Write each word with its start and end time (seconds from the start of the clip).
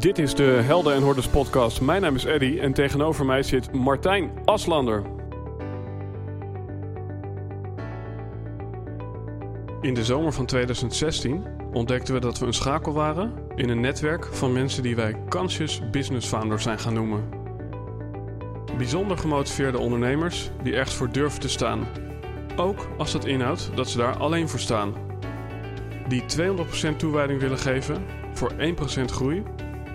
Dit 0.00 0.18
is 0.18 0.34
de 0.34 0.42
Helden 0.42 0.94
en 0.94 1.02
Hordes 1.02 1.28
podcast. 1.28 1.80
Mijn 1.80 2.02
naam 2.02 2.14
is 2.14 2.24
Eddy 2.24 2.58
en 2.58 2.72
tegenover 2.72 3.24
mij 3.24 3.42
zit 3.42 3.72
Martijn 3.72 4.30
Aslander. 4.44 5.02
In 9.80 9.94
de 9.94 10.04
zomer 10.04 10.32
van 10.32 10.46
2016 10.46 11.44
ontdekten 11.72 12.14
we 12.14 12.20
dat 12.20 12.38
we 12.38 12.46
een 12.46 12.52
schakel 12.52 12.92
waren 12.92 13.32
in 13.54 13.68
een 13.68 13.80
netwerk 13.80 14.24
van 14.24 14.52
mensen 14.52 14.82
die 14.82 14.96
wij 14.96 15.16
Conscious 15.28 15.90
Business 15.90 16.28
Founders 16.28 16.62
zijn 16.62 16.78
gaan 16.78 16.94
noemen. 16.94 17.28
Bijzonder 18.76 19.18
gemotiveerde 19.18 19.78
ondernemers 19.78 20.50
die 20.62 20.74
ergens 20.74 20.96
voor 20.96 21.12
durven 21.12 21.40
te 21.40 21.48
staan. 21.48 21.86
Ook 22.56 22.88
als 22.98 23.12
dat 23.12 23.24
inhoudt 23.24 23.70
dat 23.74 23.88
ze 23.88 23.98
daar 23.98 24.16
alleen 24.16 24.48
voor 24.48 24.60
staan. 24.60 24.94
Die 26.08 26.22
200% 26.92 26.96
toewijding 26.96 27.40
willen 27.40 27.58
geven 27.58 28.04
voor 28.32 28.52
1% 28.52 29.04
groei 29.04 29.42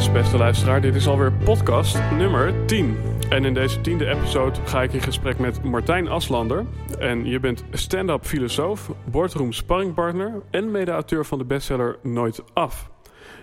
Yes, 0.00 0.12
beste 0.12 0.36
luisteraar, 0.36 0.80
dit 0.80 0.94
is 0.94 1.06
alweer 1.06 1.32
podcast 1.32 1.98
nummer 2.10 2.66
10. 2.66 2.96
En 3.28 3.44
in 3.44 3.54
deze 3.54 3.80
tiende 3.80 4.06
episode 4.06 4.60
ga 4.64 4.82
ik 4.82 4.92
in 4.92 5.00
gesprek 5.00 5.38
met 5.38 5.62
Martijn 5.62 6.08
Aslander. 6.08 6.64
En 6.98 7.24
je 7.24 7.40
bent 7.40 7.64
stand-up 7.70 8.24
filosoof, 8.24 8.90
boardroom 9.10 9.52
sparringpartner 9.52 10.42
en 10.50 10.70
mede-auteur 10.70 11.26
van 11.26 11.38
de 11.38 11.44
bestseller 11.44 11.98
Nooit 12.02 12.42
Af. 12.52 12.90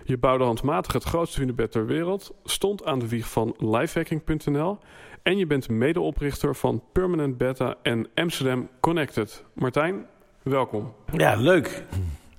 Je 0.04 0.18
bouwde 0.18 0.44
handmatig 0.44 0.94
het 0.94 1.04
grootste 1.04 1.40
hunebed 1.40 1.72
ter 1.72 1.86
wereld, 1.86 2.34
stond 2.44 2.86
aan 2.86 3.00
de 3.00 3.08
wieg 3.08 3.30
van 3.30 3.56
lifehacking.nl 3.58 4.78
en 5.24 5.38
je 5.38 5.48
bent 5.48 5.70
medeoprichter 5.70 6.56
van 6.56 6.84
Permanent 6.92 7.38
Beta 7.38 7.76
en 7.82 8.08
Amsterdam 8.16 8.70
Connected. 8.80 9.44
Martijn, 9.54 10.06
welkom. 10.44 10.94
Ja, 11.14 11.36
leuk. 11.36 11.84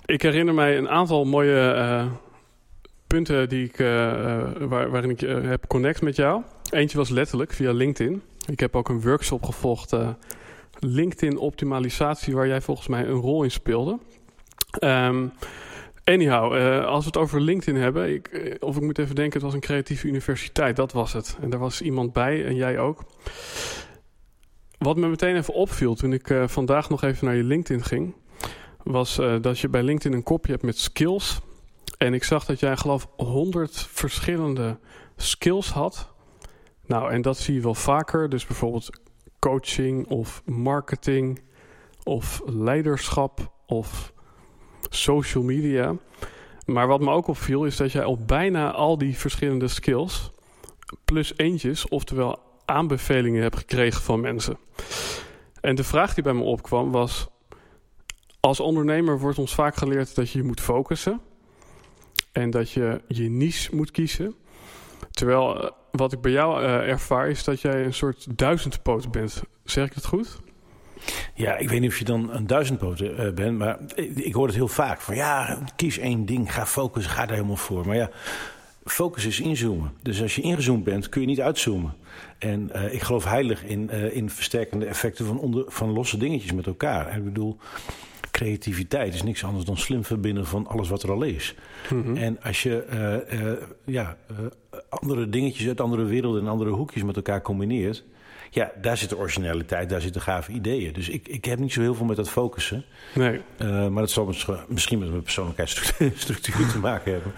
Ik 0.05 0.21
herinner 0.21 0.53
mij 0.53 0.77
een 0.77 0.89
aantal 0.89 1.25
mooie 1.25 1.75
uh, 1.75 2.11
punten 3.09 3.49
die 3.49 3.65
ik, 3.65 3.79
uh, 3.79 3.87
waar, 4.59 4.89
waarin 4.89 5.09
ik 5.09 5.21
uh, 5.21 5.41
heb 5.41 5.67
connect 5.67 6.01
met 6.01 6.15
jou. 6.15 6.41
Eentje 6.69 6.97
was 6.97 7.09
letterlijk 7.09 7.53
via 7.53 7.71
LinkedIn. 7.71 8.21
Ik 8.47 8.59
heb 8.59 8.75
ook 8.75 8.89
een 8.89 9.01
workshop 9.01 9.43
gevolgd, 9.43 9.95
LinkedIn 10.79 11.37
optimalisatie, 11.37 12.35
waar 12.35 12.47
jij 12.47 12.61
volgens 12.61 12.87
mij 12.87 13.05
een 13.05 13.19
rol 13.19 13.43
in 13.43 13.51
speelde. 13.51 13.99
Um, 14.83 15.31
anyhow, 16.03 16.53
als 16.85 17.03
we 17.03 17.09
het 17.09 17.17
over 17.17 17.41
LinkedIn 17.41 17.81
hebben, 17.81 18.13
ik, 18.13 18.57
of 18.59 18.75
ik 18.75 18.81
moet 18.81 18.97
even 18.97 19.15
denken, 19.15 19.33
het 19.33 19.43
was 19.43 19.53
een 19.53 19.59
creatieve 19.59 20.07
universiteit, 20.07 20.75
dat 20.75 20.91
was 20.91 21.13
het. 21.13 21.37
En 21.41 21.49
daar 21.49 21.59
was 21.59 21.81
iemand 21.81 22.13
bij 22.13 22.45
en 22.45 22.55
jij 22.55 22.79
ook. 22.79 23.03
Wat 24.77 24.97
me 24.97 25.07
meteen 25.07 25.35
even 25.35 25.53
opviel 25.53 25.95
toen 25.95 26.13
ik 26.13 26.33
vandaag 26.45 26.89
nog 26.89 27.03
even 27.03 27.25
naar 27.25 27.35
je 27.35 27.43
LinkedIn 27.43 27.83
ging, 27.83 28.15
was 28.83 29.19
dat 29.41 29.59
je 29.59 29.69
bij 29.69 29.83
LinkedIn 29.83 30.17
een 30.17 30.23
kopje 30.23 30.51
hebt 30.51 30.63
met 30.63 30.77
skills. 30.77 31.41
En 31.99 32.13
ik 32.13 32.23
zag 32.23 32.45
dat 32.45 32.59
jij 32.59 32.77
geloof 32.77 33.07
100 33.15 33.87
verschillende 33.91 34.79
skills 35.15 35.69
had. 35.69 36.09
Nou, 36.85 37.11
en 37.11 37.21
dat 37.21 37.37
zie 37.37 37.53
je 37.53 37.61
wel 37.61 37.75
vaker. 37.75 38.29
Dus 38.29 38.45
bijvoorbeeld 38.45 38.99
coaching 39.39 40.07
of 40.07 40.41
marketing 40.45 41.41
of 42.03 42.41
leiderschap 42.45 43.51
of 43.65 44.13
social 44.89 45.43
media. 45.43 45.95
Maar 46.65 46.87
wat 46.87 46.99
me 46.99 47.11
ook 47.11 47.27
opviel 47.27 47.65
is 47.65 47.77
dat 47.77 47.91
jij 47.91 48.05
op 48.05 48.27
bijna 48.27 48.71
al 48.71 48.97
die 48.97 49.17
verschillende 49.17 49.67
skills 49.67 50.31
plus 51.05 51.37
eentjes, 51.37 51.87
oftewel 51.87 52.39
aanbevelingen 52.65 53.41
hebt 53.41 53.57
gekregen 53.57 54.01
van 54.01 54.19
mensen. 54.19 54.57
En 55.61 55.75
de 55.75 55.83
vraag 55.83 56.13
die 56.13 56.23
bij 56.23 56.33
me 56.33 56.43
opkwam 56.43 56.91
was: 56.91 57.27
als 58.39 58.59
ondernemer 58.59 59.19
wordt 59.19 59.37
ons 59.37 59.55
vaak 59.55 59.75
geleerd 59.75 60.15
dat 60.15 60.31
je 60.31 60.37
je 60.37 60.45
moet 60.45 60.61
focussen 60.61 61.21
en 62.31 62.49
dat 62.49 62.71
je 62.71 63.01
je 63.07 63.29
niche 63.29 63.75
moet 63.75 63.91
kiezen. 63.91 64.35
Terwijl 65.11 65.63
uh, 65.63 65.69
wat 65.91 66.13
ik 66.13 66.21
bij 66.21 66.31
jou 66.31 66.63
uh, 66.63 66.89
ervaar 66.89 67.29
is 67.29 67.43
dat 67.43 67.61
jij 67.61 67.85
een 67.85 67.93
soort 67.93 68.37
duizendpoot 68.37 69.11
bent. 69.11 69.41
Zeg 69.63 69.85
ik 69.85 69.93
het 69.93 70.05
goed? 70.05 70.37
Ja, 71.33 71.57
ik 71.57 71.69
weet 71.69 71.79
niet 71.79 71.89
of 71.89 71.97
je 71.97 72.05
dan 72.05 72.33
een 72.33 72.47
duizendpoten 72.47 73.25
uh, 73.25 73.33
bent, 73.33 73.57
maar 73.57 73.79
ik, 73.95 74.33
hoor 74.33 74.45
het 74.45 74.55
heel 74.55 74.67
vaak. 74.67 75.01
Van 75.01 75.15
ja, 75.15 75.59
kies 75.75 75.97
één 75.97 76.25
ding, 76.25 76.53
ga 76.53 76.65
focussen, 76.65 77.11
ga 77.11 77.25
daar 77.25 77.35
helemaal 77.35 77.55
voor. 77.55 77.85
Maar 77.85 77.95
ja, 77.95 78.09
focus 78.83 79.25
is 79.25 79.39
inzoomen. 79.39 79.93
Dus 80.01 80.21
als 80.21 80.35
je 80.35 80.41
ingezoomd 80.41 80.83
bent, 80.83 81.09
kun 81.09 81.21
je 81.21 81.27
niet 81.27 81.41
uitzoomen. 81.41 81.93
En 82.37 82.91
ik 82.91 83.01
geloof 83.01 83.23
heilig 83.23 83.63
in, 83.63 83.89
in 83.89 84.29
versterkende 84.29 84.85
effecten 84.85 85.25
van, 85.25 85.39
onder, 85.39 85.63
van 85.67 85.91
losse 85.91 86.17
dingetjes 86.17 86.51
met 86.51 86.67
elkaar. 86.67 87.17
Ik 87.17 87.23
bedoel, 87.23 87.57
creativiteit 88.31 89.13
is 89.13 89.23
niks 89.23 89.43
anders 89.43 89.65
dan 89.65 89.77
slim 89.77 90.03
verbinden 90.03 90.45
van 90.45 90.67
alles 90.67 90.89
wat 90.89 91.03
er 91.03 91.11
al 91.11 91.23
is. 91.23 91.55
Mm 91.89 92.03
-hmm. 92.03 92.15
En 92.15 92.41
als 92.41 92.63
je 92.63 92.85
uh, 93.31 93.39
uh, 93.39 93.51
ja, 93.85 94.17
uh, 94.31 94.37
andere 94.89 95.29
dingetjes 95.29 95.67
uit 95.67 95.81
andere 95.81 96.03
werelden 96.03 96.41
en 96.41 96.47
andere 96.47 96.69
hoekjes 96.69 97.03
met 97.03 97.15
elkaar 97.15 97.41
combineert. 97.41 98.03
Ja, 98.51 98.71
daar 98.81 98.97
zit 98.97 99.09
de 99.09 99.17
originaliteit, 99.17 99.89
daar 99.89 100.01
zitten 100.01 100.21
gave 100.21 100.51
ideeën. 100.51 100.93
Dus 100.93 101.09
ik, 101.09 101.27
ik 101.27 101.45
heb 101.45 101.59
niet 101.59 101.73
zo 101.73 101.81
heel 101.81 101.95
veel 101.95 102.05
met 102.05 102.15
dat 102.15 102.29
focussen. 102.29 102.85
Nee. 103.13 103.41
maar 103.59 104.01
dat 104.01 104.11
zal 104.11 104.33
misschien 104.67 104.99
met 104.99 105.09
mijn 105.09 105.21
persoonlijkheidsstructuur 105.21 106.67
te 106.71 106.79
maken 106.79 107.11
hebben. 107.11 107.31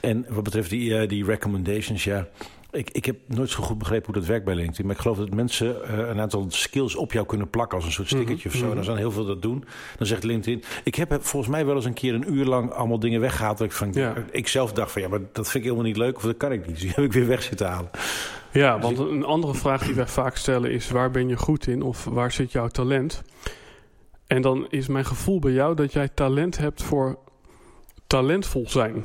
En 0.00 0.26
wat 0.28 0.44
betreft 0.44 0.70
die, 0.70 1.06
die 1.06 1.24
recommendations, 1.24 2.04
ja. 2.04 2.28
Ik, 2.78 2.90
ik 2.90 3.04
heb 3.04 3.16
nooit 3.26 3.50
zo 3.50 3.62
goed 3.62 3.78
begrepen 3.78 4.06
hoe 4.06 4.14
dat 4.14 4.26
werkt 4.26 4.44
bij 4.44 4.54
LinkedIn. 4.54 4.86
Maar 4.86 4.94
ik 4.94 5.00
geloof 5.00 5.16
dat 5.16 5.34
mensen 5.34 5.66
uh, 5.66 5.98
een 5.98 6.20
aantal 6.20 6.46
skills 6.48 6.94
op 6.94 7.12
jou 7.12 7.26
kunnen 7.26 7.50
plakken 7.50 7.76
als 7.76 7.86
een 7.86 7.92
soort 7.92 8.08
stickertje 8.08 8.48
mm 8.48 8.54
-hmm. 8.54 8.62
of 8.62 8.66
zo. 8.66 8.70
En 8.72 8.78
als 8.78 8.86
dan 8.86 8.96
heel 8.96 9.10
veel 9.10 9.26
dat 9.26 9.42
doen, 9.42 9.64
dan 9.98 10.06
zegt 10.06 10.24
LinkedIn. 10.24 10.62
Ik 10.84 10.94
heb 10.94 11.18
volgens 11.20 11.52
mij 11.52 11.66
wel 11.66 11.74
eens 11.74 11.84
een 11.84 11.92
keer 11.92 12.14
een 12.14 12.32
uur 12.32 12.44
lang 12.44 12.70
allemaal 12.72 12.98
dingen 12.98 13.20
weggehaald. 13.20 13.58
Dat 13.58 13.66
ik, 13.66 13.72
van, 13.72 13.92
ja. 13.92 14.14
ik 14.30 14.48
zelf 14.48 14.72
dacht 14.72 14.92
van 14.92 15.02
ja, 15.02 15.08
maar 15.08 15.20
dat 15.32 15.44
vind 15.44 15.54
ik 15.54 15.62
helemaal 15.62 15.84
niet 15.84 15.96
leuk 15.96 16.16
of 16.16 16.22
dat 16.22 16.36
kan 16.36 16.52
ik 16.52 16.66
niet. 16.66 16.74
Dus 16.74 16.80
die 16.80 16.92
heb 16.94 17.04
ik 17.04 17.12
weer 17.12 17.26
weg 17.26 17.42
zitten 17.42 17.66
halen. 17.66 17.90
Ja, 18.52 18.74
dus 18.74 18.82
want 18.82 18.98
een 18.98 19.24
andere 19.24 19.54
vraag 19.54 19.84
die 19.84 19.94
wij 19.94 20.06
vaak 20.06 20.36
stellen 20.36 20.70
is: 20.70 20.90
waar 20.90 21.10
ben 21.10 21.28
je 21.28 21.36
goed 21.36 21.66
in 21.66 21.82
of 21.82 22.04
waar 22.04 22.32
zit 22.32 22.52
jouw 22.52 22.68
talent? 22.68 23.22
En 24.26 24.42
dan 24.42 24.66
is 24.70 24.88
mijn 24.88 25.04
gevoel 25.04 25.38
bij 25.38 25.52
jou 25.52 25.74
dat 25.74 25.92
jij 25.92 26.08
talent 26.08 26.58
hebt 26.58 26.82
voor 26.82 27.18
talentvol 28.06 28.68
zijn. 28.68 29.04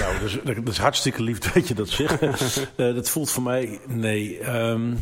Nou, 0.00 0.18
dat 0.18 0.22
is, 0.22 0.38
dat 0.44 0.68
is, 0.68 0.78
hartstikke 0.78 1.22
lief 1.22 1.38
dat 1.38 1.68
je 1.68 1.74
dat 1.74 1.88
zegt. 1.88 2.22
uh, 2.22 2.66
dat 2.94 3.08
voelt 3.08 3.30
voor 3.30 3.42
mij, 3.42 3.80
nee. 3.86 4.50
Um... 4.54 4.98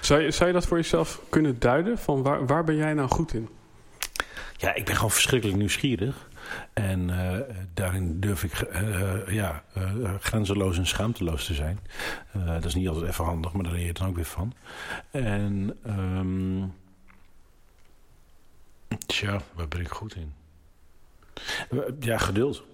Zou, 0.00 0.22
je, 0.22 0.30
zou 0.30 0.48
je 0.48 0.54
dat 0.54 0.66
voor 0.66 0.76
jezelf 0.76 1.20
kunnen 1.28 1.58
duiden? 1.58 1.98
Van 1.98 2.22
waar, 2.22 2.46
waar 2.46 2.64
ben 2.64 2.76
jij 2.76 2.94
nou 2.94 3.08
goed 3.08 3.34
in? 3.34 3.48
Ja, 4.56 4.74
ik 4.74 4.84
ben 4.84 4.94
gewoon 4.94 5.10
verschrikkelijk 5.10 5.58
nieuwsgierig. 5.58 6.28
En 6.72 7.08
uh, 7.08 7.38
daarin 7.74 8.20
durf 8.20 8.44
ik 8.44 8.68
uh, 8.72 9.28
ja, 9.28 9.62
grenzeloos 10.20 10.78
en 10.78 10.86
schaamteloos 10.86 11.46
te 11.46 11.54
zijn. 11.54 11.78
dat 12.32 12.64
is 12.64 12.74
niet 12.74 12.88
altijd 12.88 13.10
even 13.10 13.24
handig, 13.24 13.52
maar 13.52 13.64
daar 13.64 13.72
leer 13.72 13.86
je 13.86 13.92
dan 13.92 14.08
ook 14.08 14.14
weer 14.14 14.24
van. 14.24 14.54
En 15.10 15.78
um... 15.86 16.74
tja, 19.06 19.40
waar 19.54 19.68
ben 19.68 19.80
ik 19.80 19.88
goed 19.88 20.14
in? 20.14 20.32
Ja, 22.00 22.18
geduld. 22.18 22.64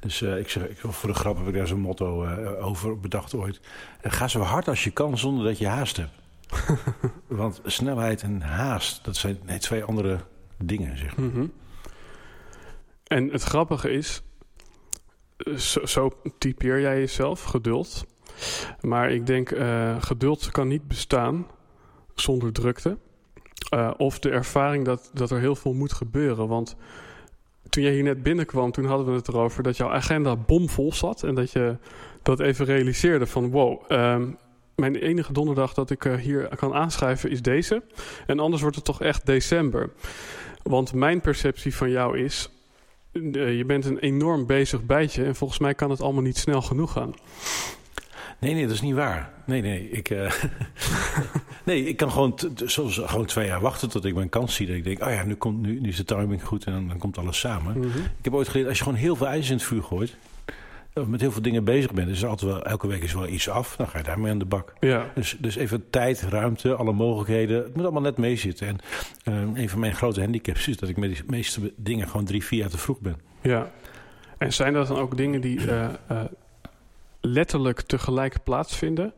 Dus 0.00 0.20
uh, 0.20 0.38
ik 0.38 0.48
zeg, 0.48 0.68
ik, 0.68 0.78
voor 0.82 1.08
de 1.08 1.14
grap 1.14 1.36
heb 1.36 1.46
ik 1.46 1.54
daar 1.54 1.66
zo'n 1.66 1.80
motto 1.80 2.24
uh, 2.24 2.66
over 2.66 3.00
bedacht 3.00 3.34
ooit. 3.34 3.60
Uh, 4.02 4.12
ga 4.12 4.28
zo 4.28 4.40
hard 4.40 4.68
als 4.68 4.84
je 4.84 4.90
kan 4.90 5.18
zonder 5.18 5.44
dat 5.44 5.58
je 5.58 5.66
haast 5.66 5.96
hebt. 5.96 6.12
Want 7.26 7.60
snelheid 7.64 8.22
en 8.22 8.40
haast, 8.40 9.04
dat 9.04 9.16
zijn 9.16 9.38
nee, 9.44 9.58
twee 9.58 9.84
andere 9.84 10.20
dingen, 10.58 10.98
zeg 10.98 11.16
maar. 11.16 11.26
Mm 11.26 11.32
-hmm. 11.32 11.52
En 13.04 13.28
het 13.28 13.42
grappige 13.42 13.90
is, 13.90 14.22
zo, 15.56 15.86
zo, 15.86 16.20
typeer 16.38 16.80
jij 16.80 16.98
jezelf, 16.98 17.42
geduld. 17.42 18.06
Maar 18.80 19.10
ik 19.10 19.26
denk, 19.26 19.54
geduld 20.00 20.50
kan 20.50 20.68
niet 20.68 20.88
bestaan 20.88 21.46
zonder 22.14 22.52
drukte. 22.52 22.98
of 23.96 24.18
de 24.18 24.30
ervaring 24.30 24.84
dat, 24.84 25.10
dat 25.14 25.30
er 25.30 25.40
heel 25.40 25.56
veel 25.56 25.72
moet 25.72 25.92
gebeuren. 25.92 26.48
Want 26.48 26.76
toen 27.70 27.82
jij 27.82 27.92
hier 27.92 28.02
net 28.02 28.22
binnenkwam, 28.22 28.72
toen 28.72 28.84
hadden 28.84 29.06
we 29.06 29.12
het 29.12 29.28
erover 29.28 29.62
dat 29.62 29.76
jouw 29.76 29.90
agenda 29.90 30.36
bomvol 30.36 30.92
zat. 30.92 31.22
En 31.22 31.34
dat 31.34 31.52
je 31.52 31.76
dat 32.22 32.40
even 32.40 32.64
realiseerde 32.64 33.26
van 33.26 33.50
wow, 33.50 33.90
um, 33.92 34.38
mijn 34.76 34.96
enige 34.96 35.32
donderdag 35.32 35.74
dat 35.74 35.90
ik 35.90 36.04
uh, 36.04 36.14
hier 36.14 36.48
kan 36.56 36.74
aanschrijven 36.74 37.30
is 37.30 37.42
deze. 37.42 37.82
En 38.26 38.38
anders 38.38 38.62
wordt 38.62 38.76
het 38.76 38.84
toch 38.84 39.02
echt 39.02 39.26
december. 39.26 39.90
Want 40.62 40.92
mijn 40.92 41.20
perceptie 41.20 41.74
van 41.74 41.90
jou 41.90 42.18
is, 42.18 42.50
eh, 43.12 43.56
je 43.56 43.64
bent 43.64 43.84
een 43.84 43.98
enorm 43.98 44.46
bezig 44.46 44.82
bijtje 44.82 45.24
en 45.24 45.36
volgens 45.36 45.58
mij 45.58 45.74
kan 45.74 45.90
het 45.90 46.00
allemaal 46.00 46.22
niet 46.22 46.38
snel 46.38 46.62
genoeg 46.62 46.92
gaan. 46.92 47.14
Nee, 48.40 48.54
nee, 48.54 48.62
dat 48.62 48.74
is 48.74 48.80
niet 48.80 48.94
waar. 48.94 49.30
Nee, 49.44 49.62
nee, 49.62 49.90
ik, 49.90 50.10
uh, 50.10 50.32
nee, 51.64 51.84
ik 51.84 51.96
kan 51.96 52.10
gewoon, 52.10 52.38
zoals, 52.64 53.00
gewoon 53.04 53.26
twee 53.26 53.46
jaar 53.46 53.60
wachten 53.60 53.88
tot 53.88 54.04
ik 54.04 54.14
mijn 54.14 54.28
kans 54.28 54.54
zie. 54.54 54.66
Dat 54.66 54.76
ik 54.76 54.84
denk, 54.84 55.02
oh 55.02 55.10
ja, 55.10 55.24
nu, 55.24 55.34
komt, 55.34 55.60
nu, 55.62 55.80
nu 55.80 55.88
is 55.88 55.96
de 55.96 56.04
timing 56.04 56.44
goed 56.44 56.64
en 56.64 56.72
dan, 56.72 56.88
dan 56.88 56.98
komt 56.98 57.18
alles 57.18 57.38
samen. 57.38 57.78
Mhm. 57.78 57.98
Ik 57.98 58.24
heb 58.24 58.34
ooit 58.34 58.48
geleerd, 58.48 58.68
als 58.68 58.78
je 58.78 58.84
gewoon 58.84 58.98
heel 58.98 59.16
veel 59.16 59.26
ijs 59.26 59.48
in 59.48 59.54
het 59.54 59.64
vuur 59.64 59.82
gooit, 59.82 60.16
of 60.94 61.06
met 61.06 61.20
heel 61.20 61.32
veel 61.32 61.42
dingen 61.42 61.64
bezig 61.64 61.92
bent, 61.92 62.08
is 62.08 62.22
er 62.22 62.28
altijd 62.28 62.50
wel, 62.50 62.64
elke 62.64 62.86
week 62.86 63.02
is 63.02 63.12
wel 63.14 63.28
iets 63.28 63.48
af. 63.48 63.76
Dan 63.76 63.88
ga 63.88 63.98
je 63.98 64.04
daarmee 64.04 64.32
aan 64.32 64.38
de 64.38 64.44
bak. 64.44 64.72
Ja, 64.80 65.10
Dus, 65.14 65.36
dus 65.38 65.56
even 65.56 65.90
tijd, 65.90 66.20
ruimte, 66.20 66.74
alle 66.74 66.92
mogelijkheden. 66.92 67.62
Het 67.62 67.74
moet 67.74 67.84
allemaal 67.84 68.02
net 68.02 68.16
meezitten. 68.16 68.66
En 68.66 68.78
eh, 69.24 69.62
een 69.62 69.68
van 69.68 69.80
mijn 69.80 69.94
grote 69.94 70.20
handicaps 70.20 70.68
is 70.68 70.76
dat 70.76 70.88
ik 70.88 70.96
met 70.96 71.16
de 71.16 71.22
meeste 71.26 71.72
dingen 71.76 72.08
gewoon 72.08 72.24
drie, 72.24 72.44
vier 72.44 72.58
jaar 72.58 72.68
te 72.70 72.78
vroeg 72.78 73.00
ben. 73.00 73.16
ja. 73.40 73.70
En 74.38 74.52
zijn 74.52 74.72
dat 74.72 74.86
dan 74.86 74.96
ook 74.98 75.16
dingen 75.16 75.40
die 75.40 75.70
eh, 75.70 75.84
eh, 75.84 76.20
letterlijk 77.20 77.80
tegelijk 77.80 78.42
plaatsvinden? 78.44 79.14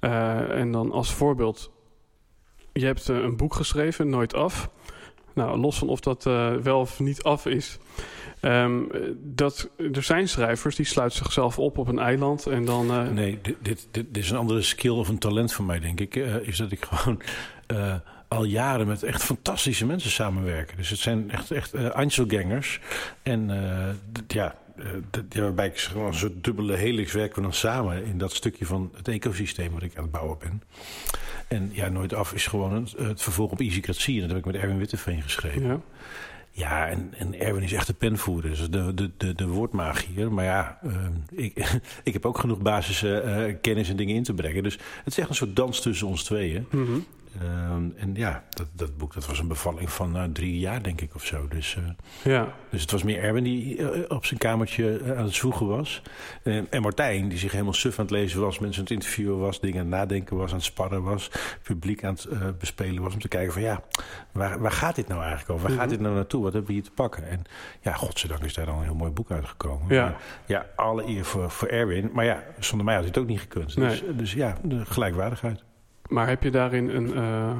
Eh, 0.00 0.58
en 0.60 0.72
dan 0.72 0.92
als 0.92 1.12
voorbeeld, 1.12 1.72
je 2.74 2.86
hebt 2.86 3.08
eh, 3.08 3.16
een 3.16 3.36
boek 3.36 3.54
geschreven, 3.54 4.08
Nooit 4.08 4.34
Af. 4.34 4.70
Nou, 5.34 5.58
los 5.58 5.78
van 5.78 5.88
of 5.88 6.00
dat 6.00 6.26
eh, 6.26 6.54
wel 6.54 6.80
of 6.80 7.00
niet 7.00 7.22
af 7.22 7.46
is. 7.46 7.78
Ehm, 8.40 8.82
eh, 8.90 9.00
dat, 9.16 9.68
er 9.92 10.02
zijn 10.02 10.28
schrijvers 10.28 10.76
die 10.76 10.86
sluiten 10.86 11.18
zichzelf 11.18 11.58
op 11.58 11.78
op 11.78 11.88
een 11.88 11.98
eiland 11.98 12.46
en 12.46 12.64
dan... 12.64 13.14
Nee, 13.14 13.38
dit, 13.42 13.56
dit, 13.60 13.88
dit, 13.90 14.06
is 14.12 14.30
een 14.30 14.36
andere 14.36 14.62
skill 14.62 14.90
of 14.90 15.08
een 15.08 15.18
talent 15.18 15.52
van 15.52 15.66
mij, 15.66 15.80
denk 15.80 16.00
ik. 16.00 16.14
is 16.42 16.56
dat 16.56 16.72
ik 16.72 16.84
gewoon 16.90 17.22
al 18.28 18.44
jaren 18.44 18.86
met 18.86 19.02
echt 19.02 19.22
fantastische 19.22 19.86
mensen 19.86 20.10
samenwerk. 20.10 20.76
Dus 20.76 20.90
het 20.90 20.98
zijn 20.98 21.30
echt, 21.30 21.50
echt 21.50 21.74
Einzelgangers. 21.74 22.80
En 23.22 23.50
ja, 24.26 24.54
ja, 25.28 25.40
waarbij 25.40 25.66
ik 25.66 25.78
gewoon 25.78 26.06
een 26.06 26.14
soort 26.14 26.44
dubbele 26.44 26.76
helix 26.76 27.12
werken 27.12 27.36
we 27.36 27.42
dan 27.42 27.52
samen 27.52 28.04
in 28.04 28.18
dat 28.18 28.32
stukje 28.34 28.66
van 28.66 28.90
het 28.96 29.08
ecosysteem 29.08 29.72
wat 29.72 29.82
ik 29.82 29.96
aan 29.96 30.02
het 30.02 30.12
bouwen 30.12 30.38
ben. 30.38 30.62
En 31.48 31.70
ja, 31.72 31.88
Nooit 31.88 32.14
Af 32.14 32.32
is 32.32 32.46
gewoon 32.46 32.88
het 32.96 33.22
vervolg 33.22 33.50
op 33.50 33.60
Easycratie. 33.60 34.14
En 34.14 34.20
dat 34.20 34.36
heb 34.36 34.46
ik 34.46 34.52
met 34.52 34.62
Erwin 34.62 34.78
Witteveen 34.78 35.22
geschreven. 35.22 35.62
ja. 35.62 35.80
Ja, 36.56 36.88
en, 36.88 37.14
en 37.18 37.40
Erwin 37.40 37.62
is 37.62 37.72
echt 37.72 37.86
de 37.86 37.92
penvoerder, 37.94 38.50
dus 38.50 38.70
de, 38.70 38.94
de, 38.94 39.10
de, 39.16 39.34
de 39.34 39.46
woordmagier. 39.46 40.32
Maar 40.32 40.44
ja, 40.44 40.78
eh, 40.82 40.90
ik, 41.30 41.78
ik 42.02 42.12
heb 42.12 42.26
ook 42.26 42.38
genoeg 42.38 42.58
basiskennis 42.58 43.88
en 43.88 43.96
dingen 43.96 44.14
in 44.14 44.22
te 44.22 44.34
brengen. 44.34 44.62
Dus 44.62 44.78
het 45.04 45.12
is 45.12 45.18
echt 45.18 45.28
een 45.28 45.34
soort 45.34 45.56
dans 45.56 45.80
tussen 45.80 46.06
ons 46.06 46.24
tweeën. 46.24 46.66
Mhm. 46.70 46.98
Ehm, 47.40 47.88
en 47.96 48.14
ja, 48.14 48.44
dat, 48.50 48.66
dat 48.72 48.96
boek 48.96 49.14
dat 49.14 49.26
was 49.26 49.38
een 49.38 49.48
bevalling 49.48 49.90
van 49.90 50.10
nou, 50.12 50.32
drie 50.32 50.58
jaar, 50.58 50.82
denk 50.82 51.00
ik, 51.00 51.14
of 51.14 51.24
zo. 51.24 51.48
Dus, 51.48 51.76
eh, 51.76 52.32
ja. 52.32 52.48
dus 52.70 52.80
het 52.82 52.90
was 52.90 53.02
meer 53.02 53.22
Erwin 53.22 53.44
die 53.44 53.88
eh, 53.90 54.02
op 54.08 54.26
zijn 54.26 54.38
kamertje 54.40 54.98
eh, 54.98 55.18
aan 55.18 55.24
het 55.24 55.34
zwoegen 55.34 55.66
was. 55.66 56.02
Eh, 56.42 56.56
en 56.70 56.82
Martijn, 56.82 57.28
die 57.28 57.38
zich 57.38 57.52
helemaal 57.52 57.72
suf 57.72 57.98
aan 57.98 58.04
het 58.04 58.14
lezen 58.14 58.40
was, 58.40 58.58
mensen 58.58 58.78
aan 58.78 58.84
het 58.84 58.92
interviewen 58.94 59.38
was, 59.38 59.60
dingen 59.60 59.78
aan 59.78 59.86
het 59.86 59.94
nadenken 59.94 60.36
was, 60.36 60.50
aan 60.50 60.56
het 60.56 60.64
sparren 60.64 61.02
was, 61.02 61.30
publiek 61.62 62.04
aan 62.04 62.14
het 62.14 62.24
eh, 62.24 62.38
bespelen 62.58 63.02
was. 63.02 63.12
Om 63.14 63.20
te 63.20 63.28
kijken 63.28 63.52
van 63.52 63.62
ja, 63.62 63.82
waar, 64.32 64.60
waar 64.60 64.72
gaat 64.72 64.94
dit 64.94 65.08
nou 65.08 65.20
eigenlijk 65.20 65.50
over? 65.50 65.62
Waar 65.62 65.70
Mhm. 65.72 65.80
gaat 65.80 65.90
dit 65.90 66.00
nou 66.00 66.14
naartoe? 66.14 66.42
Wat 66.42 66.52
hebben 66.52 66.70
we 66.70 66.76
hier 66.76 66.84
te 66.86 66.90
pakken? 66.90 67.28
En 67.28 67.42
ja, 67.80 67.92
godzijdank 67.92 68.42
is 68.42 68.54
daar 68.54 68.66
dan 68.66 68.76
een 68.78 68.84
heel 68.84 68.94
mooi 68.94 69.10
boek 69.10 69.30
uitgekomen. 69.30 69.94
Ja. 69.94 70.02
Maar, 70.04 70.20
ja, 70.46 70.66
alle 70.76 71.06
eer 71.06 71.24
voor, 71.24 71.50
voor 71.50 71.68
Erwin. 71.68 72.10
Maar 72.12 72.24
ja, 72.24 72.42
zonder 72.58 72.84
mij 72.86 72.94
had 72.94 73.04
hij 73.04 73.12
het 73.14 73.22
ook 73.22 73.28
niet 73.28 73.40
gekund. 73.40 73.74
Dus, 73.74 74.02
dus 74.16 74.32
ja, 74.32 74.56
de 74.62 74.84
gelijkwaardigheid. 74.84 75.62
Maar 76.08 76.28
heb 76.28 76.42
je 76.42 76.50
daarin 76.50 76.88
een 76.88 77.14
eh, 77.14 77.58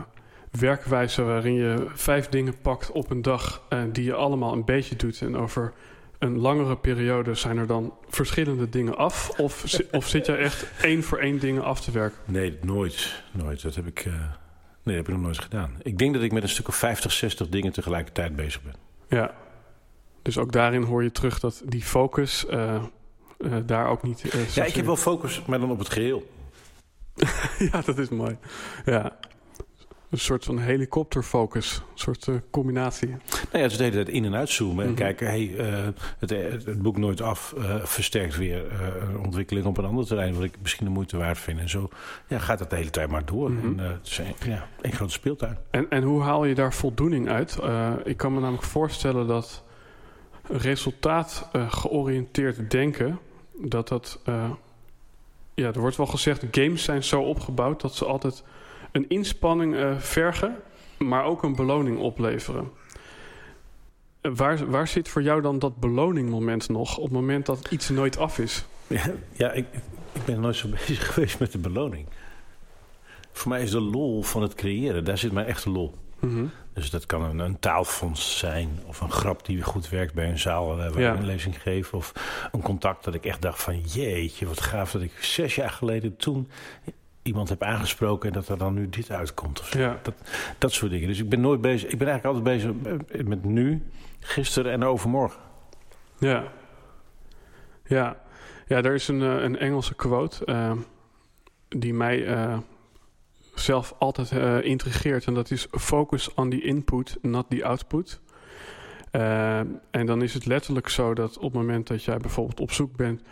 werkwijze 0.50 1.22
waarin 1.22 1.54
je 1.54 1.86
vijf 1.94 2.28
dingen 2.28 2.54
pakt 2.62 2.90
op 2.90 3.10
een 3.10 3.22
dag 3.22 3.62
eh, 3.68 3.78
die 3.92 4.04
je 4.04 4.14
allemaal 4.14 4.52
een 4.52 4.64
beetje 4.64 4.96
doet 4.96 5.20
en 5.20 5.36
over 5.36 5.72
een 6.18 6.38
langere 6.38 6.76
periode 6.76 7.34
zijn 7.34 7.58
er 7.58 7.66
dan 7.66 7.94
verschillende 8.08 8.68
dingen 8.68 8.96
af? 8.96 9.30
Of, 9.38 9.64
of 9.90 10.06
zit 10.08 10.26
je 10.26 10.32
echt 10.36 10.66
één 10.82 11.02
voor 11.02 11.18
één 11.18 11.38
dingen 11.38 11.62
af 11.64 11.80
te 11.80 11.90
werken? 11.90 12.18
Nee, 12.24 12.58
nooit. 12.62 13.22
Nooit. 13.32 13.62
Dat 13.62 13.74
heb 13.74 13.86
ik, 13.86 13.98
eh, 13.98 14.12
nee, 14.12 14.24
dat 14.82 14.94
heb 14.94 15.08
ik 15.08 15.14
nog 15.14 15.22
nooit 15.22 15.38
gedaan. 15.38 15.74
Ik 15.82 15.98
denk 15.98 16.14
dat 16.14 16.22
ik 16.22 16.32
met 16.32 16.42
een 16.42 16.48
stuk 16.48 16.68
of 16.68 16.76
50, 16.76 17.12
60 17.12 17.48
dingen 17.48 17.72
tegelijkertijd 17.72 18.36
bezig 18.36 18.62
ben. 18.62 18.74
Ja. 19.08 19.34
Dus 20.22 20.38
ook 20.38 20.52
daarin 20.52 20.82
hoor 20.82 21.02
je 21.02 21.12
terug 21.12 21.40
dat 21.40 21.62
die 21.64 21.82
focus 21.82 22.46
eh, 22.46 22.74
eh, 22.74 22.82
daar 23.66 23.86
ook 23.88 24.02
niet. 24.02 24.28
eh, 24.30 24.48
Ja, 24.48 24.64
ik 24.64 24.74
heb 24.74 24.84
wel 24.86 24.96
focus, 24.96 25.42
maar 25.46 25.58
dan 25.60 25.70
op 25.70 25.78
het 25.78 25.88
geheel. 25.88 26.30
ja, 27.72 27.80
dat 27.84 27.98
is 27.98 28.08
mooi. 28.08 28.36
Ja. 28.84 29.16
Een 30.10 30.20
soort 30.20 30.44
van 30.44 30.58
helikopterfocus. 30.58 31.76
Een 31.76 31.98
soort 31.98 32.28
eh, 32.28 32.34
combinatie. 32.50 33.08
Nou 33.08 33.18
ja, 33.52 33.58
het 33.58 33.70
is 33.70 33.76
de 33.76 33.82
hele 33.84 33.96
tijd 33.96 34.08
in- 34.08 34.24
en 34.24 34.34
uitzoomen. 34.34 34.84
En 34.84 34.90
Mhm. 34.90 34.98
kijken, 35.00 35.26
hey, 35.26 35.56
eh, 35.56 35.84
het, 36.18 36.30
het, 36.30 36.64
het 36.66 36.82
boek 36.82 36.96
Nooit 36.96 37.20
Af 37.20 37.54
eh, 37.58 37.84
versterkt 37.84 38.36
weer 38.36 38.66
eh, 38.70 38.78
een 39.08 39.18
ontwikkeling 39.18 39.66
op 39.66 39.76
een 39.78 39.84
ander 39.84 40.06
terrein... 40.06 40.34
wat 40.34 40.42
ik 40.44 40.54
misschien 40.62 40.86
de 40.86 40.92
moeite 40.92 41.16
waard 41.16 41.38
vind. 41.38 41.58
En 41.60 41.68
zo 41.68 41.88
ja, 42.28 42.38
gaat 42.38 42.58
het 42.58 42.70
de 42.70 42.76
hele 42.76 42.90
tijd 42.90 43.08
maar 43.10 43.24
door. 43.24 43.50
Mhm. 43.50 43.66
En, 43.66 43.80
eh, 43.86 43.92
het 43.92 44.06
is 44.06 44.18
een, 44.18 44.50
ja, 44.50 44.66
een 44.80 44.92
grote 44.92 45.12
speeltuin. 45.12 45.58
En, 45.70 45.90
en 45.90 46.02
hoe 46.02 46.22
haal 46.22 46.44
je 46.44 46.54
daar 46.54 46.72
voldoening 46.74 47.28
uit? 47.28 47.58
Eh, 47.58 47.92
ik 48.04 48.16
kan 48.16 48.32
me 48.34 48.40
namelijk 48.40 48.64
voorstellen 48.66 49.26
dat 49.26 49.64
resultaat 50.48 51.48
eh, 51.52 51.72
georiënteerd 51.72 52.70
denken, 52.70 53.18
dat 53.62 53.88
dat. 53.88 54.20
Ja, 55.54 55.72
er 55.72 55.80
wordt 55.80 55.96
wel 55.96 56.06
gezegd, 56.06 56.44
games 56.50 56.82
zijn 56.84 57.04
zo 57.04 57.22
opgebouwd 57.22 57.80
dat 57.80 57.94
ze 57.94 58.04
altijd 58.04 58.44
een 58.92 59.08
inspanning 59.08 59.76
eh, 59.76 59.98
vergen, 59.98 60.56
maar 60.98 61.24
ook 61.24 61.42
een 61.42 61.56
beloning 61.56 61.98
opleveren. 61.98 62.70
Eh, 64.20 64.30
Waar, 64.34 64.70
waar 64.70 64.88
zit 64.88 65.08
voor 65.08 65.22
jou 65.22 65.42
dan 65.42 65.58
dat 65.58 65.76
beloningmoment 65.76 66.68
nog 66.68 66.96
op 66.96 67.04
het 67.04 67.12
moment 67.12 67.46
dat 67.46 67.68
iets 67.70 67.88
nooit 67.88 68.18
af 68.18 68.38
is? 68.38 68.64
Ja, 68.86 69.10
ja 69.32 69.52
ik, 69.52 69.66
ik 70.12 70.24
ben 70.24 70.40
nooit 70.40 70.56
zo 70.56 70.68
bezig 70.86 71.14
geweest 71.14 71.38
met 71.38 71.52
de 71.52 71.58
beloning. 71.58 72.06
Voor 73.32 73.48
mij 73.48 73.62
is 73.62 73.70
de 73.70 73.80
lol 73.80 74.22
van 74.22 74.42
het 74.42 74.54
creëren, 74.54 75.04
daar 75.04 75.18
zit 75.18 75.32
mijn 75.32 75.46
echte 75.46 75.70
lol. 75.70 75.94
Mhm. 76.24 76.44
Dus 76.72 76.90
dat 76.90 77.06
kan 77.06 77.22
een, 77.22 77.38
een 77.38 77.58
taalfonds 77.58 78.38
zijn. 78.38 78.68
Of 78.86 79.00
een 79.00 79.10
grap 79.10 79.46
die 79.46 79.62
goed 79.62 79.88
werkt 79.88 80.14
bij 80.14 80.28
een 80.28 80.38
zaal 80.38 80.76
waar 80.76 81.00
Ja. 81.00 81.12
ik 81.12 81.18
een 81.18 81.26
lezing 81.26 81.62
geef. 81.62 81.94
Of 81.94 82.12
een 82.52 82.62
contact 82.62 83.04
dat 83.04 83.14
ik 83.14 83.24
echt 83.24 83.42
dacht 83.42 83.62
van 83.62 83.80
jeetje, 83.80 84.46
wat 84.46 84.60
gaaf 84.60 84.90
dat 84.92 85.02
ik 85.02 85.12
zes 85.20 85.54
jaar 85.54 85.70
geleden 85.70 86.16
toen 86.16 86.48
iemand 87.22 87.48
heb 87.48 87.62
aangesproken 87.62 88.28
en 88.28 88.34
dat 88.34 88.48
er 88.48 88.58
dan 88.58 88.74
nu 88.74 88.88
dit 88.88 89.10
uitkomt. 89.10 89.60
Of 89.60 89.68
zo. 89.68 89.78
Ja. 89.78 90.00
Dat 90.58 90.72
soort 90.72 90.90
dingen. 90.90 91.08
Dus 91.08 91.18
ik 91.18 91.28
ben 91.28 91.40
nooit 91.40 91.60
bezig. 91.60 91.90
Ik 91.90 91.98
ben 91.98 92.08
eigenlijk 92.08 92.36
altijd 92.36 92.56
bezig 92.56 93.24
met 93.26 93.44
nu, 93.44 93.82
gisteren 94.20 94.72
en 94.72 94.84
overmorgen. 94.84 95.40
Ja. 96.18 96.44
Ja. 97.86 98.16
Ja, 98.66 98.76
er 98.82 98.94
is 98.94 99.08
een, 99.08 99.22
eh, 99.22 99.42
een 99.42 99.58
Engelse 99.58 99.94
quote 99.94 100.44
eh, 100.44 100.72
die 101.68 101.94
mij 101.94 102.26
eh, 102.26 102.58
zelf 103.54 103.94
altijd 103.98 104.30
eh, 104.32 104.64
intrigeert. 104.64 105.26
En 105.26 105.34
dat 105.34 105.50
is 105.50 105.66
focus 105.70 106.34
on 106.34 106.50
the 106.50 106.60
input, 106.62 107.16
not 107.22 107.46
the 107.48 107.64
output. 107.64 108.20
Eh, 109.10 109.58
en 109.90 110.06
dan 110.06 110.22
is 110.22 110.34
het 110.34 110.46
letterlijk 110.46 110.88
zo 110.88 111.14
dat 111.14 111.36
op 111.36 111.42
het 111.42 111.52
moment 111.52 111.86
dat 111.86 112.04
jij 112.04 112.16
bijvoorbeeld 112.16 112.60
op 112.60 112.72
zoek 112.72 112.96
bent 112.96 113.22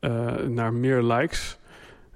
eh, 0.00 0.34
naar 0.48 0.72
meer 0.72 1.02
likes... 1.02 1.58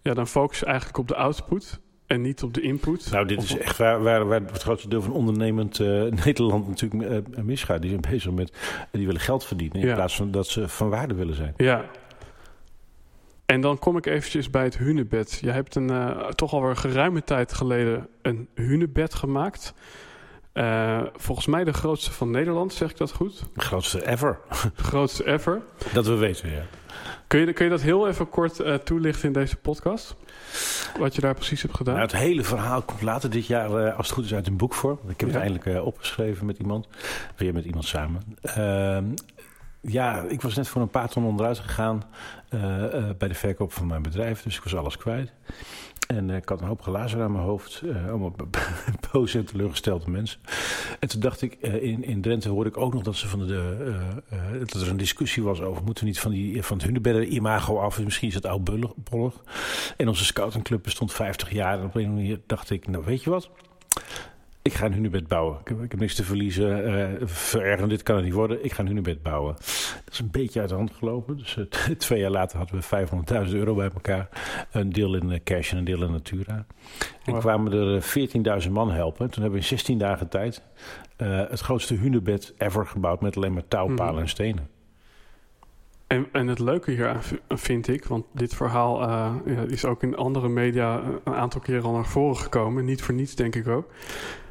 Ja, 0.02 0.14
dan 0.14 0.26
focus 0.26 0.58
je 0.58 0.64
eigenlijk 0.66 0.98
op 0.98 1.08
de 1.08 1.16
output 1.16 1.80
en 2.06 2.20
niet 2.22 2.42
op 2.42 2.54
de 2.54 2.60
input. 2.60 3.10
Nou, 3.10 3.26
dit 3.26 3.38
Of- 3.38 3.44
is 3.44 3.58
echt 3.58 3.76
waar, 3.78 4.02
waar, 4.02 4.26
waar 4.26 4.40
het 4.40 4.62
grootste 4.62 4.88
deel 4.88 5.02
van 5.02 5.12
ondernemend 5.12 5.78
Nederland 6.24 6.68
natuurlijk 6.68 7.44
misgaat. 7.44 7.80
Die 7.80 7.90
zijn 7.90 8.02
bezig 8.10 8.32
met, 8.32 8.52
die 8.90 9.06
willen 9.06 9.20
geld 9.20 9.44
verdienen 9.44 9.80
in 9.80 9.86
Ja. 9.86 9.94
plaats 9.94 10.16
van 10.16 10.30
dat 10.30 10.46
ze 10.46 10.68
van 10.68 10.88
waarde 10.90 11.14
willen 11.14 11.34
zijn. 11.34 11.54
Ja. 11.56 11.84
En 13.50 13.60
dan 13.60 13.78
kom 13.78 13.96
ik 13.96 14.06
eventjes 14.06 14.50
bij 14.50 14.64
het 14.64 14.78
hunebed. 14.78 15.38
Je 15.40 15.50
hebt 15.50 15.74
een, 15.74 15.90
eh, 15.90 16.26
toch 16.28 16.52
alweer 16.52 16.76
geruime 16.76 17.24
tijd 17.24 17.52
geleden 17.52 18.08
een 18.22 18.48
hunebed 18.54 19.14
gemaakt. 19.14 19.74
Eh, 20.52 21.02
volgens 21.16 21.46
mij 21.46 21.64
de 21.64 21.72
grootste 21.72 22.10
van 22.12 22.30
Nederland, 22.30 22.72
zeg 22.72 22.90
ik 22.90 22.96
dat 22.96 23.12
goed? 23.12 23.42
De 23.54 23.60
grootste 23.60 24.06
ever. 24.08 24.38
De 24.76 24.82
grootste 24.82 25.26
ever. 25.26 25.62
Dat 25.92 26.06
we 26.06 26.14
weten, 26.14 26.50
ja. 26.50 26.62
Kun 27.26 27.40
je, 27.40 27.52
kun 27.52 27.64
je 27.64 27.70
dat 27.70 27.80
heel 27.80 28.08
even 28.08 28.28
kort 28.28 28.60
eh, 28.60 28.74
toelichten 28.74 29.26
in 29.26 29.32
deze 29.32 29.56
podcast? 29.56 30.16
Wat 30.98 31.14
je 31.14 31.20
daar 31.20 31.34
precies 31.34 31.62
hebt 31.62 31.76
gedaan? 31.76 31.94
Nou, 31.94 32.06
het 32.06 32.16
hele 32.16 32.44
verhaal 32.44 32.82
komt 32.82 33.02
later 33.02 33.30
dit 33.30 33.46
jaar, 33.46 33.92
als 33.92 34.06
het 34.06 34.16
goed 34.16 34.24
is, 34.24 34.34
uit 34.34 34.46
een 34.46 34.56
boekvorm. 34.56 34.98
Ik 35.08 35.20
heb 35.20 35.28
Ja. 35.30 35.34
het 35.40 35.44
eindelijk 35.44 35.84
opgeschreven 35.84 36.46
met 36.46 36.58
iemand. 36.58 36.88
Weer 37.36 37.52
met 37.52 37.64
iemand 37.64 37.84
samen. 37.84 38.22
Ja, 39.82 40.22
ik 40.22 40.40
was 40.40 40.54
net 40.54 40.68
voor 40.68 40.82
een 40.82 40.88
paar 40.88 41.08
ton 41.08 41.24
onderuit 41.24 41.58
gegaan 41.58 42.02
eh, 42.48 42.84
eh, 42.84 43.16
bij 43.16 43.28
de 43.28 43.34
verkoop 43.34 43.72
van 43.72 43.86
mijn 43.86 44.02
bedrijf. 44.02 44.42
Dus 44.42 44.56
ik 44.56 44.62
was 44.62 44.74
alles 44.74 44.96
kwijt. 44.96 45.32
En 46.06 46.30
eh, 46.30 46.36
ik 46.36 46.48
had 46.48 46.60
een 46.60 46.66
hoop 46.66 46.82
glazen 46.82 47.20
aan 47.20 47.32
mijn 47.32 47.44
hoofd. 47.44 47.82
allemaal 48.08 48.34
boze 49.12 49.38
en 49.38 49.44
teleurgestelde 49.44 50.10
mensen. 50.10 50.40
En 50.98 51.08
toen 51.08 51.20
dacht 51.20 51.42
ik, 51.42 51.54
in, 51.60 52.04
in 52.04 52.20
Drenthe 52.20 52.48
hoorde 52.48 52.70
ik 52.70 52.76
ook 52.76 52.92
nog 52.92 53.02
dat, 53.02 53.16
ze 53.16 53.28
van 53.28 53.46
de, 53.46 54.22
dat 54.58 54.82
er 54.82 54.88
een 54.88 54.96
discussie 54.96 55.42
was 55.42 55.60
over... 55.60 55.84
moeten 55.84 56.04
we 56.04 56.10
niet 56.10 56.20
van, 56.20 56.30
die, 56.30 56.62
van 56.62 56.76
het 56.76 56.86
hunebedden 56.86 57.34
imago 57.34 57.78
af? 57.78 58.02
Misschien 58.02 58.28
is 58.28 58.34
het 58.34 58.46
oudbollig. 58.46 59.42
En 59.96 60.08
onze 60.08 60.24
scoutingclub 60.24 60.82
bestond 60.82 61.12
50 61.12 61.50
jaar. 61.50 61.78
En 61.78 61.84
op 61.84 61.94
een 61.94 62.00
of 62.00 62.06
andere 62.06 62.22
manier 62.22 62.40
dacht 62.46 62.70
ik, 62.70 62.88
nou 62.88 63.04
weet 63.04 63.22
je 63.22 63.30
wat... 63.30 63.50
ik 64.70 64.76
ga 64.76 64.86
een 64.86 64.92
hunebed 64.92 65.28
bouwen. 65.28 65.58
Ik 65.60 65.68
heb, 65.68 65.82
ik 65.82 65.90
heb 65.90 66.00
niks 66.00 66.14
te 66.14 66.24
verliezen. 66.24 66.90
Uh, 66.90 67.26
verergeren, 67.26 67.88
dit 67.88 68.02
kan 68.02 68.16
het 68.16 68.24
niet 68.24 68.34
worden. 68.34 68.64
Ik 68.64 68.72
ga 68.72 68.80
een 68.80 68.86
hunebed 68.86 69.22
bouwen. 69.22 69.54
Dat 70.04 70.12
is 70.12 70.18
een 70.18 70.30
beetje 70.30 70.60
uit 70.60 70.68
de 70.68 70.74
hand 70.74 70.92
gelopen. 70.92 71.36
Dus 71.36 71.56
uh, 71.56 71.64
twee 71.96 72.20
jaar 72.20 72.30
later 72.30 72.58
hadden 72.58 72.80
we 72.80 73.46
500.000 73.48 73.54
euro 73.54 73.74
bij 73.74 73.90
elkaar. 73.94 74.28
Een 74.72 74.90
deel 74.90 75.14
in 75.14 75.30
uh, 75.30 75.38
cash 75.44 75.72
en 75.72 75.78
een 75.78 75.84
deel 75.84 76.02
in 76.02 76.10
Natura. 76.10 76.66
En 77.24 77.32
wow. 77.32 77.40
kwamen 77.40 77.72
er 77.72 78.02
14.000 78.62 78.70
man 78.70 78.90
helpen. 78.90 79.30
Toen 79.30 79.42
hebben 79.42 79.60
we 79.60 79.66
in 79.66 79.76
16 79.76 79.98
dagen 79.98 80.28
tijd 80.28 80.62
het 81.16 81.60
grootste 81.60 81.94
hunebed 81.94 82.54
ever 82.58 82.86
gebouwd... 82.86 83.20
met 83.20 83.36
alleen 83.36 83.52
maar 83.52 83.68
touwpalen 83.68 84.14
mm. 84.14 84.20
en 84.20 84.28
stenen. 84.28 84.68
En, 86.10 86.26
en 86.32 86.46
het 86.46 86.58
leuke 86.58 86.90
hier 86.90 87.16
vind 87.48 87.88
ik, 87.88 88.04
want 88.04 88.24
dit 88.32 88.54
verhaal 88.54 89.02
uh, 89.02 89.34
is 89.66 89.84
ook 89.84 90.02
in 90.02 90.16
andere 90.16 90.48
media 90.48 91.02
een 91.24 91.34
aantal 91.34 91.60
keren 91.60 91.82
al 91.82 91.92
naar 91.92 92.06
voren 92.06 92.36
gekomen. 92.36 92.84
Niet 92.84 93.02
voor 93.02 93.14
niets, 93.14 93.34
denk 93.34 93.54
ik 93.54 93.68
ook. 93.68 93.90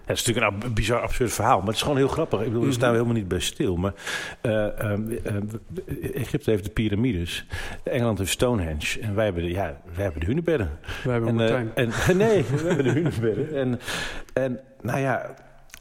Het 0.09 0.17
is 0.17 0.25
natuurlijk 0.25 0.63
een 0.63 0.73
bizar 0.73 1.01
absurd 1.01 1.33
verhaal, 1.33 1.57
maar 1.57 1.67
het 1.67 1.75
is 1.75 1.81
gewoon 1.81 1.97
heel 1.97 2.07
grappig. 2.07 2.39
Ik 2.39 2.45
bedoel, 2.45 2.63
daar 2.63 2.73
staan 2.73 2.89
we 2.89 2.95
helemaal 2.95 3.17
niet 3.17 3.27
bij 3.27 3.39
stil. 3.39 3.75
Maar 3.75 3.93
uh, 4.41 4.51
uh, 4.51 6.13
Egypte 6.13 6.49
heeft 6.49 6.63
de 6.63 6.69
piramides, 6.69 7.45
Engeland 7.83 8.17
heeft 8.17 8.31
Stonehenge 8.31 8.99
en 9.01 9.15
wij 9.15 9.25
hebben 9.25 9.43
de, 9.43 9.49
ja, 9.49 9.81
wij 9.93 10.03
hebben 10.03 10.19
de 10.19 10.25
hunebedden. 10.25 10.79
Wij 11.03 11.13
hebben 11.13 11.39
en, 11.39 11.91
en, 11.93 12.17
Nee, 12.17 12.43
we 12.43 12.67
hebben 12.67 12.83
de 12.83 12.91
hunebedden. 12.91 13.55
En, 13.55 13.79
en 14.33 14.59
nou 14.81 14.99
ja, 14.99 15.35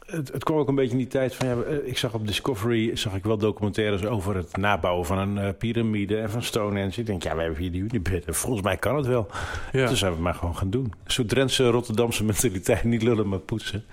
het, 0.09 0.31
het 0.31 0.43
kwam 0.43 0.57
ook 0.57 0.67
een 0.67 0.75
beetje 0.75 0.91
in 0.91 0.97
die 0.97 1.07
tijd 1.07 1.35
van... 1.35 1.47
Ja, 1.47 1.63
ik 1.83 1.97
zag 1.97 2.13
op 2.13 2.27
Discovery 2.27 2.95
zag 2.95 3.13
ik 3.15 3.23
wel 3.23 3.37
documentaires 3.37 4.05
over 4.05 4.35
het 4.35 4.57
nabouwen 4.57 5.05
van 5.05 5.17
een 5.17 5.45
uh, 5.45 5.49
piramide 5.57 6.17
en 6.17 6.29
van 6.29 6.43
Stonehenge. 6.43 6.99
Ik 6.99 7.05
denk, 7.05 7.23
ja, 7.23 7.35
we 7.35 7.41
hebben 7.41 7.59
hier 7.59 7.71
die 7.71 7.81
hunebedden. 7.81 8.35
Volgens 8.35 8.63
mij 8.63 8.77
kan 8.77 8.95
het 8.95 9.05
wel. 9.05 9.27
Ja. 9.71 9.87
Dus 9.87 9.99
zijn 9.99 10.11
we 10.11 10.17
het 10.17 10.25
maar 10.25 10.35
gewoon 10.35 10.57
gaan 10.57 10.69
doen. 10.69 10.93
Soort 11.05 11.29
Drentse, 11.29 11.69
Rotterdamse 11.69 12.23
mentaliteit. 12.23 12.83
Niet 12.83 13.03
lullen, 13.03 13.29
maar 13.29 13.39
poetsen. 13.39 13.83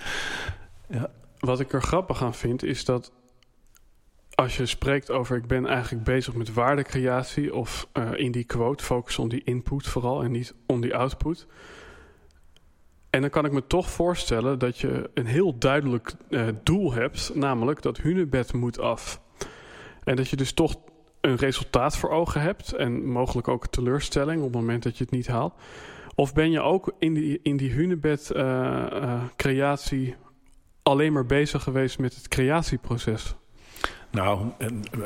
Ja. 0.88 1.10
Wat 1.38 1.60
ik 1.60 1.72
er 1.72 1.82
grappig 1.82 2.22
aan 2.22 2.34
vind, 2.34 2.64
is 2.64 2.84
dat 2.84 3.12
als 4.34 4.56
je 4.56 4.66
spreekt 4.66 5.10
over 5.10 5.36
ik 5.36 5.46
ben 5.46 5.66
eigenlijk 5.66 6.04
bezig 6.04 6.34
met 6.34 6.52
waardecreatie 6.52 7.54
of 7.54 7.88
uh, 7.92 8.10
in 8.14 8.32
die 8.32 8.44
quote 8.44 8.84
focus 8.84 9.18
on 9.18 9.28
die 9.28 9.42
input 9.44 9.86
vooral 9.86 10.22
en 10.22 10.30
niet 10.30 10.54
on 10.66 10.80
die 10.80 10.96
output. 10.96 11.46
En 13.16 13.22
dan 13.22 13.30
kan 13.30 13.44
ik 13.44 13.52
me 13.52 13.66
toch 13.66 13.90
voorstellen 13.90 14.58
dat 14.58 14.78
je 14.78 15.10
een 15.14 15.26
heel 15.26 15.58
duidelijk 15.58 16.12
uh, 16.28 16.46
doel 16.62 16.92
hebt, 16.92 17.30
namelijk 17.34 17.82
dat 17.82 17.96
hunebed 17.96 18.52
moet 18.52 18.78
af. 18.78 19.20
En 20.04 20.16
dat 20.16 20.28
je 20.28 20.36
dus 20.36 20.52
toch 20.52 20.76
een 21.20 21.36
resultaat 21.36 21.96
voor 21.96 22.10
ogen 22.10 22.40
hebt 22.40 22.72
en 22.72 23.06
mogelijk 23.06 23.48
ook 23.48 23.66
teleurstelling 23.66 24.38
op 24.38 24.52
het 24.52 24.54
moment 24.54 24.82
dat 24.82 24.98
je 24.98 25.04
het 25.04 25.12
niet 25.12 25.26
haalt. 25.26 25.54
Of 26.14 26.34
ben 26.34 26.50
je 26.50 26.60
ook 26.60 26.94
in 26.98 27.14
die, 27.14 27.40
in 27.42 27.56
die 27.56 27.72
hunebed 27.72 28.30
uh, 28.34 28.42
uh, 28.42 29.22
creatie 29.36 30.14
alleen 30.82 31.12
maar 31.12 31.26
bezig 31.26 31.62
geweest 31.62 31.98
met 31.98 32.14
het 32.14 32.28
creatieproces? 32.28 33.34
Nou, 34.16 34.50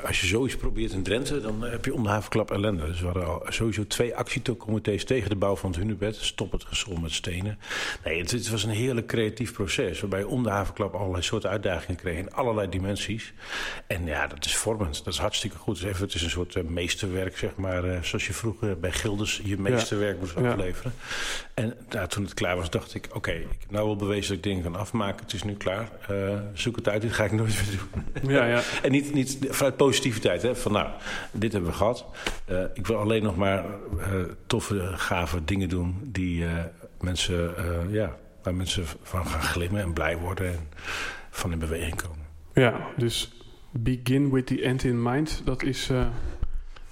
als 0.07 0.21
je 0.21 0.27
zoiets 0.27 0.57
probeert 0.57 0.93
in 0.93 1.03
Drenthe, 1.03 1.41
dan 1.41 1.63
heb 1.63 1.85
je 1.85 1.95
om 1.95 2.03
de 2.03 2.09
havenklap 2.09 2.51
ellende. 2.51 2.87
Dus 2.87 3.01
we 3.01 3.05
hadden 3.05 3.27
al 3.27 3.43
sowieso 3.49 3.87
twee 3.87 4.17
actiecomité's 4.17 5.05
tegen 5.05 5.31
de 5.31 5.37
bouw 5.37 5.57
van 5.57 5.71
het 5.71 5.79
hunebed. 5.79 6.17
Stop 6.17 6.53
het 6.53 6.65
gesol 6.65 6.97
met 6.97 7.13
stenen. 7.13 7.59
Nee, 8.05 8.21
het, 8.21 8.31
het, 8.31 8.51
was 8.51 8.65
een 8.65 8.71
heerlijk 8.71 9.07
creatief 9.07 9.53
proces. 9.53 10.01
Waarbij 10.01 10.19
je 10.19 10.29
om 10.29 10.43
de 10.43 10.51
havenklap 10.51 10.95
allerlei 10.95 11.23
soorten 11.23 11.51
uitdagingen 11.51 11.97
kreeg 11.97 12.19
in 12.19 12.33
allerlei 12.33 12.69
dimensies. 12.69 13.33
En 13.87 14.07
ja, 14.07 14.27
dat 14.27 14.45
is 14.45 14.57
vormend. 14.57 15.05
Dat 15.05 15.13
is 15.15 15.19
hartstikke 15.19 15.57
goed. 15.57 15.81
Dus 15.81 15.85
even, 15.85 16.05
het 16.05 16.15
is 16.15 16.23
een 16.23 16.31
soort 16.31 16.55
uh, 16.55 16.65
meesterwerk, 16.65 17.39
zeg 17.39 17.57
maar. 17.57 18.05
Zoals 18.05 18.27
je 18.27 18.33
vroeger 18.33 18.79
bij 18.79 18.93
Gilders 18.93 19.41
je 19.45 19.59
meesterwerk 19.59 20.15
ja. 20.15 20.21
moest 20.21 20.37
afleveren. 20.37 20.93
Ja. 20.97 21.45
En 21.55 21.75
nou, 21.89 22.09
toen 22.09 22.25
het 22.25 22.35
klaar 22.35 22.57
was, 22.57 22.71
dacht 22.71 22.95
ik... 22.95 23.05
Oké, 23.07 23.17
okay, 23.17 23.37
ik 23.37 23.57
heb 23.61 23.71
nou 23.71 23.87
wel 23.87 23.97
bewezen 23.97 24.29
dat 24.29 24.37
ik 24.37 24.43
dingen 24.43 24.63
kan 24.63 24.77
afmaken. 24.77 25.25
Het 25.25 25.33
is 25.33 25.43
nu 25.43 25.55
klaar. 25.55 25.89
Uh, 26.11 26.39
zoek 26.53 26.77
het 26.77 26.89
uit, 26.89 27.03
dit 27.03 27.13
ga 27.13 27.25
ik 27.25 27.33
nooit 27.33 27.55
meer 27.55 27.79
doen. 28.23 28.33
Ja, 28.33 28.45
ja. 28.45 28.63
en 28.83 28.95
niet, 29.05 29.41
niet 29.41 29.47
vanuit 29.51 29.77
positiviteit. 29.77 30.43
Hè? 30.43 30.57
Van 30.57 30.73
nou, 30.73 30.89
dit 31.33 31.53
hebben 31.53 31.71
we 31.71 31.77
gehad. 31.77 32.05
Uh, 32.51 32.63
ik 32.75 32.87
wil 32.87 32.97
alleen 32.97 33.23
nog 33.23 33.37
maar 33.37 33.65
uh, 33.99 34.05
toffe, 34.47 34.93
gave 34.95 35.45
dingen 35.45 35.69
doen 35.69 35.99
die 36.03 36.43
uh, 36.43 36.65
mensen, 37.01 37.55
ja, 37.91 38.17
waar 38.43 38.55
mensen 38.55 38.85
van 39.03 39.27
gaan 39.27 39.43
glimmen 39.43 39.83
en 39.83 39.93
blij 39.93 40.17
worden 40.17 40.47
en 40.47 40.69
van 41.31 41.53
in 41.53 41.59
beweging 41.59 42.03
komen. 42.03 42.27
Ja, 42.55 42.87
dus 42.97 43.33
begin 43.71 44.31
with 44.31 44.47
the 44.47 44.63
end 44.63 44.85
in 44.85 45.03
mind, 45.03 45.43
dat 45.45 45.63
is 45.63 45.91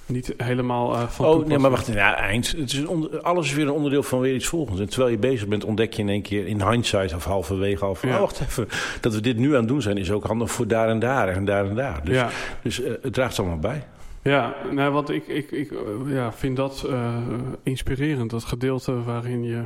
niet 0.08 0.34
helemaal 0.36 0.94
uh, 0.94 1.08
van 1.08 1.26
Oh, 1.26 1.46
nee, 1.46 1.58
maar 1.58 1.70
wacht. 1.70 1.86
Ja, 1.86 2.16
eind. 2.16 2.50
Het 2.56 2.72
is 2.72 2.86
alles 3.22 3.46
is 3.46 3.54
weer 3.54 3.66
een 3.66 3.72
onderdeel 3.72 4.02
van 4.02 4.20
weer 4.20 4.34
iets 4.34 4.46
volgens. 4.46 4.80
En 4.80 4.88
terwijl 4.88 5.10
je 5.10 5.18
bezig 5.18 5.48
bent, 5.48 5.64
ontdek 5.64 5.92
je 5.92 6.02
in 6.02 6.08
één 6.08 6.22
keer 6.22 6.46
in 6.46 6.68
hindsight 6.68 7.14
of 7.14 7.24
halverwege 7.24 7.84
al 7.84 7.94
van... 7.94 8.08
Ja. 8.08 8.14
Oh, 8.14 8.20
wacht 8.20 8.40
even, 8.40 8.68
dat 9.00 9.14
we 9.14 9.20
dit 9.20 9.36
nu 9.36 9.52
aan 9.52 9.58
het 9.60 9.68
doen 9.68 9.82
zijn 9.82 9.96
is 9.96 10.10
ook 10.10 10.26
handig 10.26 10.50
voor 10.50 10.66
daar 10.66 10.88
en 10.88 10.98
daar 10.98 11.28
en 11.28 11.44
daar 11.44 11.68
en 11.68 11.74
daar. 11.74 12.04
Dus, 12.04 12.14
ja. 12.14 12.28
dus 12.62 12.80
uh, 12.80 12.92
het 13.02 13.12
draagt 13.12 13.38
allemaal 13.38 13.58
bij. 13.58 13.86
Ja, 14.22 14.54
nou, 14.70 14.92
want 14.92 15.10
ik, 15.10 15.26
ik, 15.26 15.50
ik 15.50 15.72
ja, 16.06 16.32
vind 16.32 16.56
dat 16.56 16.84
uh, 16.86 17.14
inspirerend. 17.62 18.30
Dat 18.30 18.44
gedeelte 18.44 19.02
waarin 19.02 19.44
je 19.44 19.64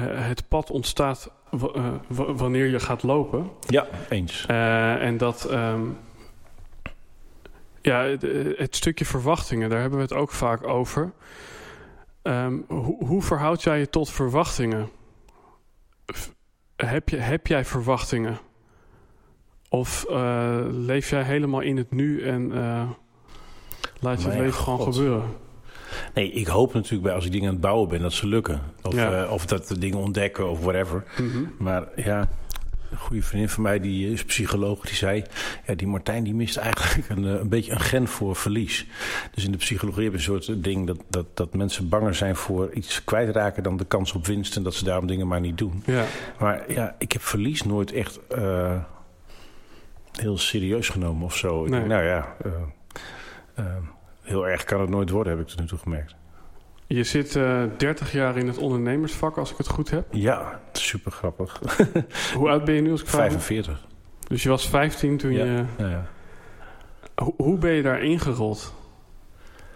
het 0.00 0.48
pad 0.48 0.70
ontstaat 0.70 1.30
wanneer 2.36 2.66
je 2.66 2.80
gaat 2.80 3.02
lopen. 3.02 3.50
Ja, 3.66 3.86
eens. 4.08 4.46
en 4.46 5.16
dat... 5.16 5.48
Um, 5.52 5.96
ja, 7.82 8.02
het, 8.56 8.76
stukje 8.76 9.04
verwachtingen, 9.04 9.70
daar 9.70 9.80
hebben 9.80 9.98
we 9.98 10.04
het 10.04 10.14
ook 10.14 10.30
vaak 10.30 10.66
over. 10.66 11.12
Um, 12.22 12.64
hoe, 12.68 13.04
hoe 13.06 13.22
verhoud 13.22 13.62
jij 13.62 13.78
je 13.78 13.90
tot 13.90 14.10
verwachtingen? 14.10 14.88
Heb, 16.76 17.08
je, 17.08 17.16
heb 17.16 17.46
jij 17.46 17.64
verwachtingen? 17.64 18.38
Of 19.68 20.06
uh, 20.10 20.58
leef 20.70 21.10
jij 21.10 21.22
helemaal 21.22 21.60
in 21.60 21.76
het 21.76 21.90
nu 21.90 22.22
en 22.22 22.50
uh, 22.50 22.90
laat 24.00 24.22
je 24.22 24.28
het 24.28 24.38
leven 24.38 24.54
gewoon 24.54 24.92
gebeuren? 24.92 25.24
Nee, 26.14 26.30
ik 26.30 26.46
hoop 26.46 26.74
natuurlijk 26.74 27.02
bij 27.02 27.14
als 27.14 27.24
ik 27.24 27.32
dingen 27.32 27.46
aan 27.46 27.52
het 27.52 27.62
bouwen 27.62 27.88
ben 27.88 28.00
dat 28.00 28.12
ze 28.12 28.26
lukken. 28.26 28.62
Of, 28.82 28.94
ja. 28.94 29.24
uh, 29.24 29.32
of 29.32 29.46
dat 29.46 29.68
de 29.68 29.78
dingen 29.78 29.98
ontdekken 29.98 30.50
of 30.50 30.60
whatever. 30.60 31.04
Mm 31.18 31.30
-hmm. 31.30 31.54
Maar 31.58 31.88
ja, 31.96 32.28
een 32.90 32.98
goede 32.98 33.22
vriendin 33.22 33.48
van 33.48 33.62
mij, 33.62 33.80
die 33.80 34.12
is 34.12 34.24
psycholoog, 34.24 34.80
die 34.80 34.94
zei... 34.94 35.24
Ja, 35.66 35.74
die 35.74 35.86
Martijn 35.86 36.24
die 36.24 36.34
mist 36.34 36.56
eigenlijk 36.56 37.08
een, 37.08 37.22
een 37.24 37.48
beetje 37.48 37.72
een 37.72 37.80
gen 37.80 38.08
voor 38.08 38.36
verlies. 38.36 38.86
Dus 39.34 39.44
in 39.44 39.52
de 39.52 39.58
psychologie 39.58 40.02
heb 40.02 40.12
je 40.12 40.18
een 40.18 40.24
soort 40.42 40.64
ding 40.64 40.86
dat, 40.86 40.98
dat, 41.08 41.26
dat 41.34 41.54
mensen 41.54 41.88
banger 41.88 42.14
zijn 42.14 42.36
voor 42.36 42.72
iets 42.72 43.04
kwijtraken... 43.04 43.62
dan 43.62 43.76
de 43.76 43.84
kans 43.84 44.12
op 44.12 44.26
winst 44.26 44.56
en 44.56 44.62
dat 44.62 44.74
ze 44.74 44.84
daarom 44.84 45.06
dingen 45.06 45.28
maar 45.28 45.40
niet 45.40 45.58
doen. 45.58 45.82
Ja. 45.86 46.04
Maar 46.38 46.72
ja, 46.72 46.94
ik 46.98 47.12
heb 47.12 47.22
verlies 47.22 47.62
nooit 47.62 47.92
echt 47.92 48.18
uh, 48.38 48.76
heel 50.12 50.38
serieus 50.38 50.88
genomen 50.88 51.24
of 51.24 51.36
zo. 51.36 51.64
Ik 51.64 51.70
Nee. 51.70 51.78
denk, 51.78 51.92
nou 51.92 52.04
ja, 52.04 52.36
uh, 52.46 52.52
uh, 53.58 53.64
heel 54.22 54.48
erg 54.48 54.64
kan 54.64 54.80
het 54.80 54.90
nooit 54.90 55.10
worden, 55.10 55.32
heb 55.32 55.42
ik 55.42 55.48
tot 55.48 55.60
nu 55.60 55.66
toe 55.66 55.78
gemerkt. 55.78 56.14
Je 56.88 57.04
zit 57.04 57.34
uh, 57.34 57.62
30 57.76 58.12
jaar 58.12 58.36
in 58.36 58.46
het 58.46 58.58
ondernemersvak, 58.58 59.36
als 59.36 59.50
ik 59.50 59.56
het 59.56 59.68
goed 59.68 59.90
heb. 59.90 60.06
Ja, 60.10 60.60
super 60.72 61.12
grappig. 61.12 61.60
Hoe 62.34 62.48
oud 62.48 62.64
ben 62.64 62.74
je 62.74 62.80
nu 62.80 62.90
als 62.90 63.00
ik 63.00 63.08
vraag? 63.08 63.30
45. 63.30 63.86
Dus 64.28 64.42
je 64.42 64.48
was 64.48 64.68
15 64.68 65.16
toen 65.16 65.32
ja. 65.32 65.44
je... 65.44 65.64
Ja, 65.78 65.88
ja. 65.88 66.06
Ho 67.14 67.34
hoe 67.36 67.58
ben 67.58 67.72
je 67.72 67.82
daar 67.82 68.02
ingerold? 68.02 68.74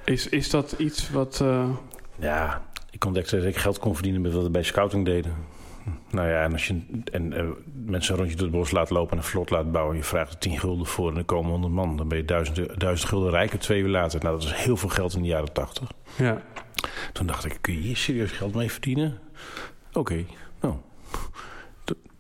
Is, 0.05 0.29
is 0.29 0.51
dat 0.51 0.75
iets 0.79 1.11
wat... 1.11 1.41
Uh... 1.43 1.69
Ja, 2.19 2.63
ik 2.91 3.05
ontdekte 3.05 3.37
dat 3.37 3.45
ik 3.45 3.57
geld 3.57 3.79
kon 3.79 3.95
verdienen 3.95 4.21
met 4.21 4.33
wat 4.33 4.43
we 4.43 4.51
bij 4.51 4.63
scouting 4.63 5.05
deden. 5.05 5.35
Nou 6.11 6.29
ja, 6.29 6.43
en 6.43 6.53
als 6.53 6.67
je 6.67 6.81
en, 7.13 7.33
uh, 7.33 7.49
mensen 7.87 8.13
een 8.13 8.19
rondje 8.21 8.37
door 8.37 8.47
het 8.47 8.57
bos 8.57 8.71
laat 8.71 8.91
lopen 8.91 9.11
en 9.11 9.17
een 9.17 9.25
vlot 9.25 9.51
laat 9.51 9.73
bouwen... 9.73 9.97
je 9.97 10.03
vraagt 10.03 10.33
er 10.33 10.39
10 10.39 10.59
gulden 10.59 10.87
voor 10.87 11.11
en 11.11 11.17
er 11.17 11.25
komen 11.25 11.51
100 11.51 11.73
man... 11.73 11.97
dan 11.97 12.09
ben 12.09 12.19
je 12.19 12.25
duizend, 12.25 12.81
duizend 12.81 13.09
gulden 13.09 13.31
rijker 13.31 13.59
twee 13.59 13.81
uur 13.81 13.89
later. 13.89 14.21
Nou, 14.23 14.39
dat 14.39 14.45
is 14.45 14.53
heel 14.53 14.77
veel 14.77 14.89
geld 14.89 15.15
in 15.15 15.23
de 15.23 15.29
jaren 15.29 15.53
80. 15.53 15.89
Ja. 16.17 16.43
Toen 17.13 17.27
dacht 17.27 17.45
ik, 17.45 17.59
kun 17.61 17.75
je 17.75 17.81
hier 17.81 17.97
serieus 17.97 18.31
geld 18.31 18.55
mee 18.55 18.71
verdienen? 18.71 19.19
Oké, 19.89 19.99
okay, 19.99 20.27
nou... 20.61 20.75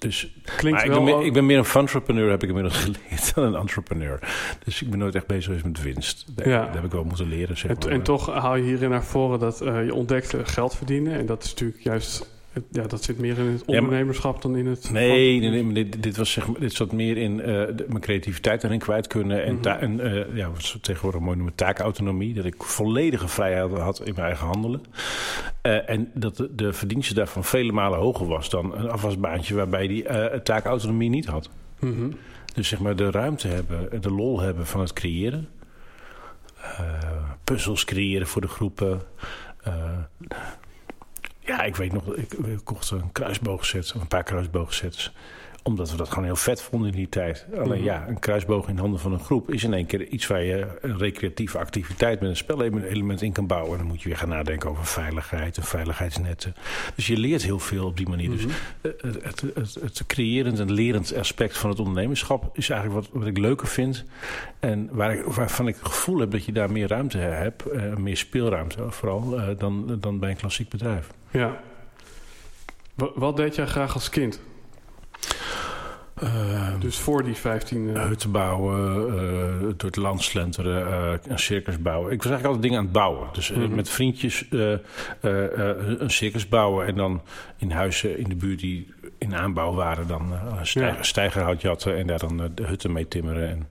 Dus, 0.02 0.32
Klinkt 0.56 0.82
ik, 0.84 0.88
wel 0.90 1.04
ben 1.04 1.20
ik 1.20 1.32
ben 1.32 1.46
meer 1.46 1.58
een 1.58 1.80
entrepreneur, 1.80 2.30
heb 2.30 2.42
ik 2.42 2.48
inmiddels 2.48 2.76
geleerd, 2.84 3.34
dan 3.34 3.44
een 3.44 3.54
entrepreneur. 3.54 4.18
Dus 4.64 4.82
ik 4.82 4.90
ben 4.90 4.98
nooit 4.98 5.14
echt 5.14 5.26
bezig 5.26 5.44
geweest 5.44 5.64
met 5.64 5.82
winst. 5.82 6.36
Dat, 6.36 6.46
Ja. 6.46 6.64
dat 6.64 6.74
heb 6.74 6.84
ik 6.84 6.90
wel 6.90 7.04
moeten 7.04 7.28
leren. 7.28 7.58
Zeg 7.58 7.70
En, 7.70 7.76
maar. 7.78 7.88
en 7.88 8.02
toch 8.02 8.26
haal 8.26 8.56
je 8.56 8.62
hierin 8.62 8.90
naar 8.90 9.04
voren 9.04 9.38
dat 9.38 9.62
uh, 9.62 9.84
je 9.84 9.94
ontdekt 9.94 10.34
uh, 10.34 10.40
geld 10.44 10.76
verdienen. 10.76 11.18
En 11.18 11.26
dat 11.26 11.42
is 11.42 11.50
natuurlijk 11.50 11.82
juist... 11.82 12.30
het- 12.52 12.64
Ja, 12.70 12.82
dat 12.86 13.02
zit 13.04 13.18
meer 13.18 13.38
in 13.38 13.46
het 13.46 13.66
maar- 13.66 13.76
ondernemerschap 13.78 14.42
dan 14.42 14.56
in 14.56 14.66
het... 14.66 14.90
Nee, 14.90 15.40
nee, 15.40 15.50
nee 15.50 15.64
maar 15.64 15.74
dit, 15.74 16.02
dit, 16.02 16.16
was 16.16 16.32
zeg 16.32 16.46
maar, 16.48 16.60
dit 16.60 16.72
zat 16.72 16.92
meer 16.92 17.16
in 17.16 17.40
eh, 17.40 17.46
de- 17.46 17.84
mijn 17.88 18.00
creativiteit 18.00 18.60
daarin 18.60 18.78
kwijt 18.80 19.06
kunnen. 19.06 19.44
En, 19.44 19.54
Mhm. 19.54 19.68
en 19.68 20.00
eh, 20.00 20.36
ja, 20.36 20.50
wat 20.50 20.62
ze 20.62 20.80
tegenwoordig 20.80 21.20
mooi 21.20 21.36
noemen 21.36 21.54
taakautonomie. 21.54 22.34
Dat 22.34 22.44
ik 22.44 22.62
volledige 22.62 23.28
vrijheid 23.28 23.70
had 23.78 23.98
in 24.04 24.14
mijn 24.14 24.26
eigen 24.26 24.46
handelen. 24.46 24.82
Eh, 25.62 25.90
en 25.90 26.10
dat 26.14 26.36
de, 26.36 26.54
de 26.54 26.72
verdienste 26.72 27.14
daarvan 27.14 27.44
vele 27.44 27.72
malen 27.72 27.98
hoger 27.98 28.26
was 28.26 28.50
dan 28.50 28.74
een 28.74 28.88
afwasbaantje 28.90 29.54
waarbij 29.54 29.86
die 29.86 30.04
taakautonomie 30.42 31.10
niet 31.10 31.26
had. 31.26 31.50
Mhm. 31.80 32.10
Dus 32.54 32.68
zeg 32.68 32.78
maar 32.80 32.96
de 32.96 33.10
ruimte 33.10 33.48
hebben, 33.48 34.00
de 34.00 34.10
lol 34.10 34.40
hebben 34.40 34.66
van 34.66 34.80
het 34.80 34.92
creëren. 34.92 35.48
Puzzels 37.44 37.84
creëren 37.84 38.26
voor 38.26 38.40
de 38.40 38.48
groepen. 38.48 39.00
Ja, 41.44 41.62
ik 41.62 41.76
weet 41.76 41.92
nog, 41.92 42.14
ik, 42.16 42.32
ik 42.32 42.60
kocht 42.64 42.90
een 42.90 43.12
kruisboogset, 43.12 43.94
een 44.00 44.06
paar 44.08 44.22
kruisboogsets. 44.22 45.12
Omdat 45.64 45.90
we 45.90 45.96
dat 45.96 46.08
gewoon 46.08 46.24
heel 46.24 46.36
vet 46.36 46.62
vonden 46.62 46.90
in 46.90 46.96
die 46.96 47.08
tijd. 47.08 47.46
Alleen 47.58 47.76
Mhm. 47.78 47.84
ja, 47.84 48.08
een 48.08 48.18
kruisboog 48.18 48.68
in 48.68 48.78
handen 48.78 49.00
van 49.00 49.12
een 49.12 49.20
groep 49.20 49.50
is 49.52 49.64
in 49.64 49.74
één 49.74 49.86
keer 49.86 50.06
iets 50.06 50.26
waar 50.26 50.42
je 50.42 50.66
een 50.80 50.98
recreatieve 50.98 51.58
activiteit 51.58 52.20
met 52.20 52.28
een 52.30 52.36
spelelement 52.36 53.22
in 53.22 53.32
kan 53.32 53.46
bouwen. 53.46 53.72
En 53.72 53.78
dan 53.78 53.86
moet 53.86 54.02
je 54.02 54.08
weer 54.08 54.18
gaan 54.18 54.28
nadenken 54.28 54.70
over 54.70 54.84
veiligheid 54.86 55.56
en 55.56 55.62
veiligheidsnetten. 55.62 56.54
Dus 56.94 57.06
je 57.06 57.16
leert 57.16 57.42
heel 57.42 57.58
veel 57.58 57.86
op 57.86 57.96
die 57.96 58.08
manier. 58.08 58.30
Dus 58.30 58.44
Mhm. 58.44 58.52
eh, 58.80 58.90
het, 59.02 59.22
het, 59.24 59.40
het, 59.54 59.74
het 59.74 60.04
creërend 60.06 60.58
en 60.58 60.72
lerend 60.72 61.14
aspect 61.16 61.58
van 61.58 61.70
het 61.70 61.78
ondernemerschap 61.78 62.50
is 62.56 62.70
eigenlijk 62.70 63.00
wat, 63.06 63.18
wat 63.20 63.28
ik 63.28 63.38
leuker 63.38 63.66
vind. 63.66 64.04
En 64.60 64.88
waar 64.92 65.12
ik, 65.14 65.24
waarvan 65.24 65.68
ik 65.68 65.74
het 65.76 65.86
gevoel 65.88 66.18
heb 66.18 66.30
dat 66.30 66.44
je 66.44 66.52
daar 66.52 66.72
meer 66.72 66.88
ruimte 66.88 67.18
hebt, 67.18 67.66
eh, 67.66 67.94
meer 67.96 68.16
speelruimte 68.16 68.90
vooral, 68.90 69.38
eh, 69.40 69.58
dan, 69.58 69.96
dan 70.00 70.18
bij 70.18 70.30
een 70.30 70.36
klassiek 70.36 70.68
bedrijf. 70.68 71.10
Ja. 71.32 71.60
Wa- 72.94 73.10
Wat 73.14 73.36
deed 73.36 73.54
jij 73.54 73.66
graag 73.66 73.94
als 73.94 74.08
kind? 74.08 74.40
Eh, 76.22 76.68
Dus 76.80 76.98
voor 76.98 77.24
die 77.24 77.34
15... 77.34 77.96
eh, 77.96 78.04
Hutten 78.06 78.30
bouwen, 78.30 79.06
eh, 79.08 79.60
door 79.60 79.74
het 79.90 79.96
land 79.96 80.22
slenteren, 80.22 80.86
eh, 80.86 81.12
een 81.28 81.38
circus 81.38 81.78
bouwen. 81.82 82.12
Ik 82.12 82.22
was 82.22 82.32
eigenlijk 82.32 82.44
altijd 82.44 82.62
dingen 82.62 82.78
aan 82.78 82.84
het 82.84 82.92
bouwen. 82.92 83.28
Dus 83.32 83.50
Mhm. 83.52 83.74
met 83.74 83.88
vriendjes 83.90 84.46
een 85.20 86.10
circus 86.10 86.48
bouwen 86.48 86.86
en 86.86 86.94
dan 86.94 87.22
in 87.56 87.70
huizen 87.70 88.18
in 88.18 88.28
de 88.28 88.34
buurt 88.36 88.60
die 88.60 88.90
in 89.18 89.34
aanbouw 89.36 89.72
waren, 89.74 90.06
dan 90.06 90.32
stijger, 90.62 90.96
Ja. 90.96 91.02
stijgerhout 91.02 91.60
jatten 91.60 91.96
en 91.96 92.06
daar 92.06 92.18
dan 92.18 92.36
de 92.54 92.62
hutten 92.62 92.92
mee 92.92 93.08
timmeren. 93.08 93.48
En, 93.48 93.66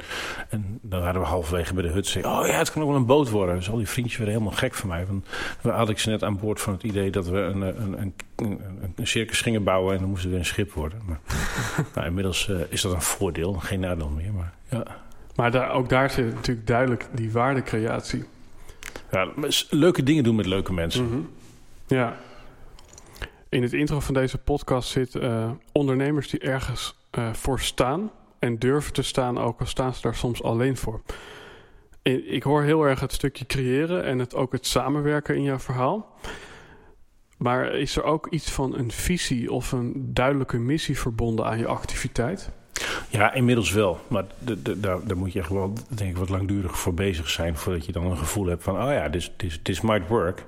en 0.50 0.80
dan 0.82 1.02
waren 1.02 1.22
we 1.22 1.28
halverwege 1.28 1.74
bij 1.74 1.84
de 1.84 1.90
hut 1.90 2.08
zeggen, 2.08 2.32
oh 2.40 2.48
ja, 2.48 2.58
het 2.58 2.72
kan 2.72 2.82
ook 2.82 2.88
wel 2.88 2.98
een 2.98 3.06
boot 3.06 3.30
worden. 3.30 3.56
Dus 3.56 3.70
al 3.70 3.78
die 3.78 3.88
vriendjes 3.88 4.18
werden 4.18 4.36
helemaal 4.36 4.58
gek 4.58 4.74
van 4.74 4.90
mij. 4.90 5.06
Want 5.06 5.26
dan 5.62 5.74
had 5.74 5.90
ik 5.90 6.00
ze 6.00 6.10
net 6.10 6.24
aan 6.24 6.38
boord 6.40 6.62
van 6.62 6.74
het 6.74 6.84
idee 6.84 7.10
dat 7.12 7.28
we 7.28 7.38
een, 7.40 7.62
een, 7.62 8.02
een, 8.36 8.60
een, 8.96 9.08
circus 9.08 9.42
gingen 9.42 9.64
bouwen 9.64 9.94
en 9.94 10.00
dan 10.00 10.10
moest 10.10 10.22
het 10.22 10.32
weer 10.32 10.40
een 10.40 10.46
schip 10.46 10.72
worden. 10.72 11.00
Maar 11.06 11.20
nou, 11.96 12.08
inmiddels 12.08 12.41
eh, 12.48 12.60
is 12.70 12.82
dat 12.82 12.94
een 12.94 13.02
voordeel, 13.02 13.54
geen 13.54 13.80
nadeel 13.80 14.10
meer. 14.10 14.34
Maar, 14.34 14.54
ja. 14.70 14.86
Maar 15.36 15.52
daar, 15.52 15.72
ook 15.72 15.90
daar 15.90 16.10
zit 16.10 16.34
natuurlijk 16.34 16.68
duidelijk 16.68 17.08
die 17.12 17.32
waardecreatie. 17.32 18.24
Ja, 19.12 19.28
leuke 19.70 20.04
dingen 20.04 20.24
doen 20.24 20.36
met 20.36 20.46
leuke 20.46 20.74
mensen. 20.74 21.06
Mhm. 21.06 21.20
Ja. 21.88 22.18
In 23.50 23.62
het 23.62 23.74
intro 23.74 24.00
van 24.00 24.14
deze 24.14 24.38
podcast 24.38 24.90
zit 24.90 25.16
eh, 25.16 25.52
ondernemers 25.72 26.30
die 26.30 26.40
ergens 26.40 26.96
eh, 27.10 27.34
voor 27.34 27.60
staan 27.60 28.12
en 28.40 28.58
durven 28.58 28.94
te 28.94 29.02
staan, 29.02 29.38
ook 29.38 29.60
al 29.60 29.66
staan 29.66 29.94
ze 29.94 30.02
daar 30.02 30.16
soms 30.16 30.44
alleen 30.44 30.78
voor. 30.78 31.02
Ik 32.04 32.44
hoor 32.44 32.64
heel 32.64 32.84
erg 32.84 33.00
het 33.00 33.14
stukje 33.14 33.46
creëren 33.46 34.04
en 34.04 34.20
het, 34.20 34.36
ook 34.36 34.52
het 34.52 34.66
samenwerken 34.66 35.36
in 35.36 35.44
jouw 35.44 35.60
verhaal. 35.60 36.20
Maar 37.42 37.74
is 37.76 37.96
er 37.98 38.04
ook 38.04 38.28
iets 38.28 38.52
van 38.52 38.78
een 38.78 38.92
visie 38.92 39.52
of 39.52 39.72
een 39.72 39.94
duidelijke 40.14 40.58
missie 40.58 41.00
verbonden 41.00 41.46
aan 41.46 41.58
je 41.58 41.68
activiteit? 41.68 42.50
Ja, 43.10 43.34
inmiddels 43.34 43.72
wel. 43.72 44.00
Maar 44.08 44.24
de, 44.40 44.62
de, 44.62 44.80
daar, 44.80 44.98
daar 45.08 45.18
moet 45.18 45.34
je 45.34 45.40
echt 45.40 45.50
wel 45.50 45.74
denk 45.88 46.10
ik, 46.12 46.18
wat 46.18 46.30
langdurig 46.30 46.80
voor 46.80 46.94
bezig 46.94 47.30
zijn... 47.30 47.58
voordat 47.58 47.86
je 47.86 47.92
dan 47.92 48.06
een 48.06 48.18
gevoel 48.18 48.46
hebt 48.46 48.64
van... 48.64 48.76
oh 48.84 48.92
ja, 48.92 49.10
this, 49.10 49.32
this, 49.38 49.60
this 49.64 49.82
might 49.82 50.08
work. 50.08 50.46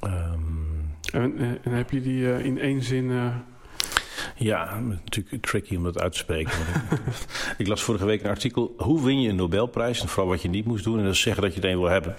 Ehm, 0.00 0.12
En, 1.12 1.38
eh, 1.38 1.46
en 1.62 1.72
heb 1.72 1.90
je 1.90 2.00
die 2.00 2.32
eh, 2.32 2.44
in 2.44 2.58
één 2.58 2.82
zin. 2.82 3.10
eh, 3.10 3.34
ja, 4.36 4.80
natuurlijk 4.80 5.46
tricky 5.46 5.76
om 5.76 5.82
dat 5.82 6.00
uit 6.00 6.12
te 6.12 6.18
spreken. 6.18 6.52
Ik, 7.58 7.66
las 7.66 7.82
vorige 7.82 8.04
week 8.06 8.22
een 8.22 8.30
artikel... 8.30 8.74
hoe 8.76 9.04
win 9.04 9.20
je 9.20 9.28
een 9.28 9.36
Nobelprijs? 9.36 10.00
En 10.00 10.08
vooral 10.08 10.28
wat 10.28 10.42
je 10.42 10.48
niet 10.48 10.64
moest 10.64 10.84
doen. 10.84 10.98
En 10.98 11.04
dat 11.04 11.12
is 11.12 11.20
zeggen 11.20 11.42
dat 11.42 11.54
je 11.54 11.60
het 11.60 11.70
een 11.70 11.78
wil 11.78 11.88
hebben. 11.88 12.14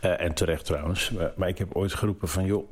En 0.00 0.34
terecht 0.34 0.64
trouwens. 0.64 1.10
Maar, 1.10 1.32
maar 1.36 1.48
ik 1.48 1.58
heb 1.58 1.74
ooit 1.74 1.94
geroepen 1.94 2.28
van... 2.28 2.44
joh, 2.44 2.68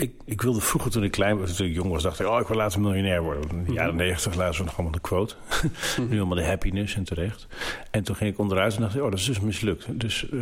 ik, 0.00 0.12
ik 0.24 0.42
wilde 0.42 0.60
vroeger 0.60 0.90
toen 0.90 1.04
ik 1.04 1.10
klein 1.10 1.38
was, 1.38 1.56
toen 1.56 1.66
ik 1.66 1.74
jong 1.74 1.90
was, 1.90 2.02
dacht 2.02 2.20
ik, 2.20 2.26
oh, 2.26 2.40
ik 2.40 2.46
wil 2.46 2.56
later 2.56 2.80
miljonair 2.80 3.22
worden. 3.22 3.50
In 3.50 3.64
de 3.64 3.72
jaren 3.72 3.96
negentig 3.96 4.34
lazen 4.34 4.60
we 4.60 4.64
nog 4.64 4.74
allemaal 4.74 4.92
de 4.92 5.00
quote. 5.00 5.34
nu 6.08 6.18
allemaal 6.18 6.36
de 6.36 6.44
happiness 6.44 6.94
en 6.94 7.04
terecht. 7.04 7.46
En 7.90 8.02
toen 8.02 8.16
ging 8.16 8.32
ik 8.32 8.38
onderuit 8.38 8.74
en 8.74 8.80
dacht 8.80 8.94
ik, 8.94 9.02
oh, 9.02 9.10
dat 9.10 9.18
is 9.18 9.24
dus 9.24 9.40
mislukt. 9.40 10.00
Dus, 10.00 10.28
eh, 10.28 10.38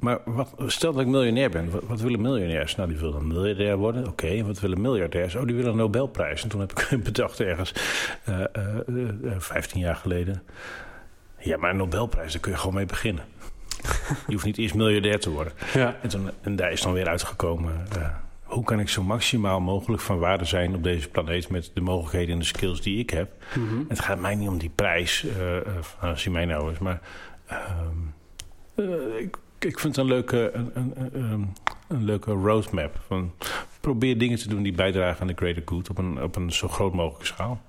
maar 0.00 0.18
wat, 0.24 0.54
stel 0.66 0.92
dat 0.92 1.02
ik 1.02 1.08
miljonair 1.08 1.50
ben, 1.50 1.70
wat, 1.70 1.82
wat 1.86 2.00
willen 2.00 2.20
miljonairs? 2.20 2.76
Nou, 2.76 2.88
die 2.88 2.98
willen 2.98 3.26
miljardair 3.26 3.76
worden. 3.76 4.06
Oké, 4.08 4.26
en 4.26 4.46
wat 4.46 4.60
willen 4.60 4.80
miljardairs? 4.80 5.34
Oh, 5.34 5.46
die 5.46 5.54
willen 5.54 5.70
een 5.70 5.76
Nobelprijs. 5.76 6.42
En 6.42 6.48
toen 6.48 6.60
heb 6.60 6.72
ik 6.72 6.98
bedacht 7.04 7.40
ergens, 7.40 7.72
eh, 8.24 8.40
eh, 8.52 8.78
eh, 9.24 9.34
15 9.38 9.80
jaar 9.80 9.96
geleden. 9.96 10.42
Ja, 11.38 11.56
maar 11.56 11.70
een 11.70 11.76
Nobelprijs, 11.76 12.32
daar 12.32 12.40
kun 12.40 12.52
je 12.52 12.58
gewoon 12.58 12.74
mee 12.74 12.86
beginnen. 12.86 13.24
Je 14.26 14.32
hoeft 14.32 14.44
niet 14.44 14.58
eerst 14.58 14.74
miljardair 14.74 15.20
te 15.20 15.30
worden. 15.30 15.52
ja. 15.74 15.96
En, 16.02 16.08
toen, 16.08 16.30
en 16.40 16.56
daar 16.56 16.72
is 16.72 16.80
dan 16.80 16.92
weer 16.92 17.08
uitgekomen. 17.08 17.86
eh, 17.96 18.08
hoe 18.42 18.64
kan 18.64 18.80
ik 18.80 18.88
zo 18.88 19.02
maximaal 19.02 19.60
mogelijk 19.60 20.02
van 20.02 20.18
waarde 20.18 20.44
zijn 20.44 20.74
op 20.74 20.82
deze 20.82 21.08
planeet 21.08 21.48
met 21.48 21.70
de 21.74 21.80
mogelijkheden 21.80 22.32
en 22.32 22.38
de 22.38 22.44
skills 22.44 22.80
die 22.80 22.98
ik 22.98 23.10
heb? 23.10 23.32
Mhm. 23.54 23.82
Het 23.88 24.00
gaat 24.00 24.18
mij 24.20 24.34
niet 24.34 24.48
om 24.48 24.58
die 24.58 24.70
prijs, 24.74 25.26
als 26.00 26.24
hij 26.24 26.32
mij 26.32 26.44
nou 26.44 26.72
is, 26.72 26.78
maar 26.78 27.00
ehm, 27.46 27.96
eh, 28.74 29.18
ik, 29.20 29.36
ik 29.58 29.78
vind 29.78 29.96
het 29.96 30.04
een 30.04 30.10
leuke, 30.10 30.50
een, 30.54 30.70
een, 30.74 30.92
een, 31.12 31.52
een 31.88 32.04
leuke 32.04 32.30
roadmap. 32.32 33.00
Van, 33.06 33.32
probeer 33.80 34.18
dingen 34.18 34.38
te 34.38 34.48
doen 34.48 34.62
die 34.62 34.72
bijdragen 34.72 35.20
aan 35.20 35.26
de 35.26 35.34
greater 35.36 35.62
good 35.64 35.90
op 35.90 35.98
een, 35.98 36.22
op 36.22 36.36
een 36.36 36.52
zo 36.52 36.68
groot 36.68 36.92
mogelijke 36.92 37.26
schaal. 37.26 37.60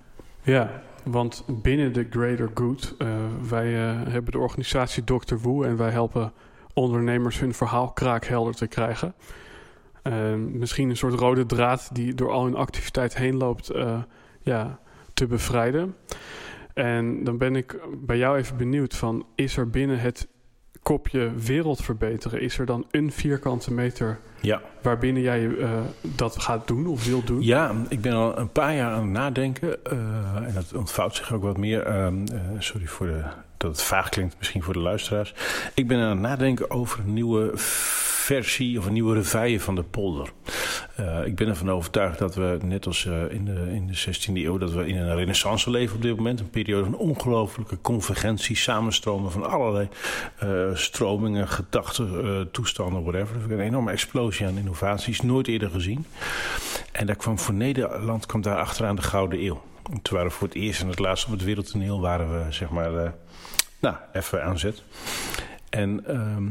Ja, 0.44 0.82
want 1.04 1.46
binnen 1.48 1.94
de 1.94 2.08
Greater 2.10 2.50
Good, 2.54 2.96
eh, 2.98 3.08
wij 3.50 3.76
eh, 3.76 4.08
hebben 4.08 4.32
de 4.32 4.40
organisatie 4.40 5.04
Dr. 5.04 5.36
Woe 5.36 5.66
en 5.66 5.78
wij 5.78 5.92
helpen 5.92 6.34
ondernemers 6.74 7.40
hun 7.40 7.54
verhaal 7.54 7.92
kraakhelder 7.92 8.56
te 8.56 8.68
krijgen. 8.68 9.14
Eh, 10.04 10.34
misschien 10.36 10.90
een 10.90 10.98
soort 10.98 11.14
rode 11.14 11.46
draad 11.46 11.90
die 11.94 12.14
door 12.14 12.32
al 12.32 12.44
hun 12.44 12.56
activiteit 12.56 13.16
heen 13.16 13.36
loopt, 13.36 13.70
eh, 13.70 14.02
ja, 14.42 14.80
te 15.14 15.28
bevrijden. 15.28 15.96
En 16.74 17.24
dan 17.24 17.38
ben 17.38 17.56
ik 17.56 17.80
bij 18.06 18.18
jou 18.18 18.38
even 18.38 18.58
benieuwd 18.58 18.96
van, 18.96 19.26
is 19.36 19.58
er 19.58 19.70
binnen 19.70 20.00
het 20.00 20.28
kopje 20.84 21.32
wereld 21.36 21.82
verbeteren, 21.84 22.42
is 22.42 22.58
er 22.60 22.66
dan 22.66 22.86
een 22.92 23.12
vierkante 23.12 23.74
meter 23.74 24.20
Ja. 24.42 24.62
waarbinnen 24.82 25.22
jij 25.22 25.58
eh, 25.58 25.70
dat 26.02 26.42
gaat 26.42 26.68
doen 26.68 26.88
of 26.88 27.06
wil 27.06 27.24
doen? 27.24 27.42
Ja, 27.44 27.72
ik 27.90 28.02
ben 28.02 28.14
al 28.14 28.38
een 28.38 28.52
paar 28.52 28.76
jaar 28.76 28.92
aan 28.92 29.02
het 29.02 29.12
nadenken. 29.12 29.84
eh, 29.86 29.98
en 30.48 30.52
dat 30.54 30.74
ontvouwt 30.74 31.16
zich 31.16 31.34
ook 31.34 31.44
wat 31.44 31.58
meer. 31.58 31.82
ehm, 31.84 32.26
eh, 32.32 32.40
sorry 32.60 32.86
voor 32.86 33.08
de, 33.08 33.24
dat 33.58 33.72
het 33.72 33.82
vaag 33.82 34.10
klinkt, 34.10 34.36
misschien 34.38 34.64
voor 34.64 34.74
de 34.74 34.80
luisteraars. 34.80 35.34
Ik 35.74 35.88
ben 35.88 36.00
aan 36.00 36.10
het 36.10 36.20
nadenken 36.20 36.70
over 36.72 37.00
een 37.00 37.14
nieuwe 37.14 37.52
versie 37.56 38.80
of 38.80 38.86
een 38.86 38.94
nieuwe 38.94 39.14
reveille 39.16 39.60
van 39.60 39.76
de 39.76 39.84
polder. 39.84 40.30
Eh, 40.96 41.26
ik 41.26 41.36
ben 41.36 41.48
ervan 41.48 41.72
overtuigd 41.72 42.20
dat 42.20 42.36
we, 42.36 42.58
net 42.64 42.86
als 42.86 43.06
eh, 43.06 43.32
in, 43.32 43.46
de, 43.46 43.66
in 43.70 43.88
de 43.88 43.98
16e 43.98 44.34
eeuw, 44.34 44.58
dat 44.58 44.72
we 44.72 44.88
in 44.88 44.98
een 44.98 45.16
renaissance 45.16 45.70
leven 45.70 45.96
op 45.96 46.02
dit 46.02 46.16
moment. 46.16 46.40
Een 46.40 46.50
periode 46.50 46.84
van 46.84 46.96
ongelooflijke 46.96 47.82
convergentie, 47.82 48.56
samenstromen 48.56 49.32
van 49.32 49.50
allerlei 49.50 49.88
eh, 50.40 50.50
stromingen, 50.74 51.48
gedachten, 51.48 52.52
toestanden, 52.52 53.04
whatever. 53.04 53.52
Een 53.52 53.60
enorme 53.60 53.92
explosie 53.92 54.46
aan 54.46 54.58
innovaties, 54.58 55.22
nooit 55.22 55.48
eerder 55.48 55.70
gezien. 55.70 56.06
En 56.92 57.06
daar 57.06 57.16
kwam 57.16 57.40
voor 57.40 57.54
Nederland 57.54 58.26
kwam 58.26 58.42
daar 58.42 58.58
achteraan 58.58 58.96
de 58.96 59.02
Gouden 59.02 59.44
Eeuw. 59.44 59.62
En 59.92 60.02
Toen 60.02 60.18
waren 60.18 60.32
we 60.32 60.38
voor 60.38 60.48
het 60.48 60.58
eerst 60.58 60.82
en 60.82 60.88
het 60.88 61.00
laatst 61.00 61.26
op 61.26 61.32
het 61.32 61.44
wereldtoneel 61.44 62.02
waren 62.02 62.46
we, 62.46 62.52
zeg 62.52 62.70
maar, 62.70 63.14
nou, 63.80 63.96
even 64.14 64.44
aan 64.44 64.60
zet. 64.60 64.84
En 65.70 66.06
ehm, 66.06 66.48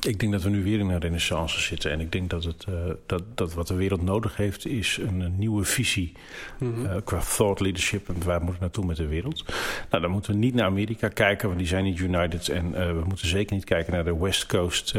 ik 0.00 0.20
denk 0.20 0.32
dat 0.32 0.42
we 0.42 0.48
nu 0.50 0.62
weer 0.62 0.78
in 0.78 0.88
een 0.88 1.00
renaissance 1.00 1.60
zitten. 1.60 1.90
En 1.90 2.00
ik 2.00 2.12
denk 2.12 2.30
dat, 2.30 2.44
het, 2.44 2.64
eh, 2.68 2.74
dat, 3.06 3.22
dat 3.34 3.54
wat 3.54 3.66
de 3.66 3.74
wereld 3.74 4.02
nodig 4.02 4.36
heeft, 4.36 4.66
is 4.66 4.98
een, 5.02 5.20
een 5.20 5.38
nieuwe 5.38 5.64
visie 5.64 6.12
Mhm. 6.58 6.86
eh, 6.86 6.96
qua 7.04 7.18
thought 7.36 7.60
leadership. 7.60 8.08
En 8.08 8.24
waar 8.24 8.36
moeten 8.38 8.54
we 8.54 8.60
naartoe 8.60 8.84
met 8.86 8.96
de 8.96 9.06
wereld? 9.06 9.44
Nou, 9.90 10.02
dan 10.02 10.10
moeten 10.10 10.32
we 10.32 10.38
niet 10.38 10.54
naar 10.54 10.64
Amerika 10.66 11.08
kijken, 11.08 11.46
want 11.46 11.58
die 11.58 11.68
zijn 11.68 11.84
niet 11.84 11.98
united. 11.98 12.48
En 12.48 12.74
eh, 12.74 12.86
we 12.86 13.02
moeten 13.06 13.28
zeker 13.28 13.54
niet 13.54 13.64
kijken 13.64 13.92
naar 13.92 14.04
de 14.04 14.16
West 14.18 14.46
Coast 14.46 14.94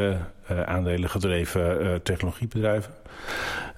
aandelen 0.66 1.10
gedreven 1.10 2.00
technologiebedrijven. 2.04 2.94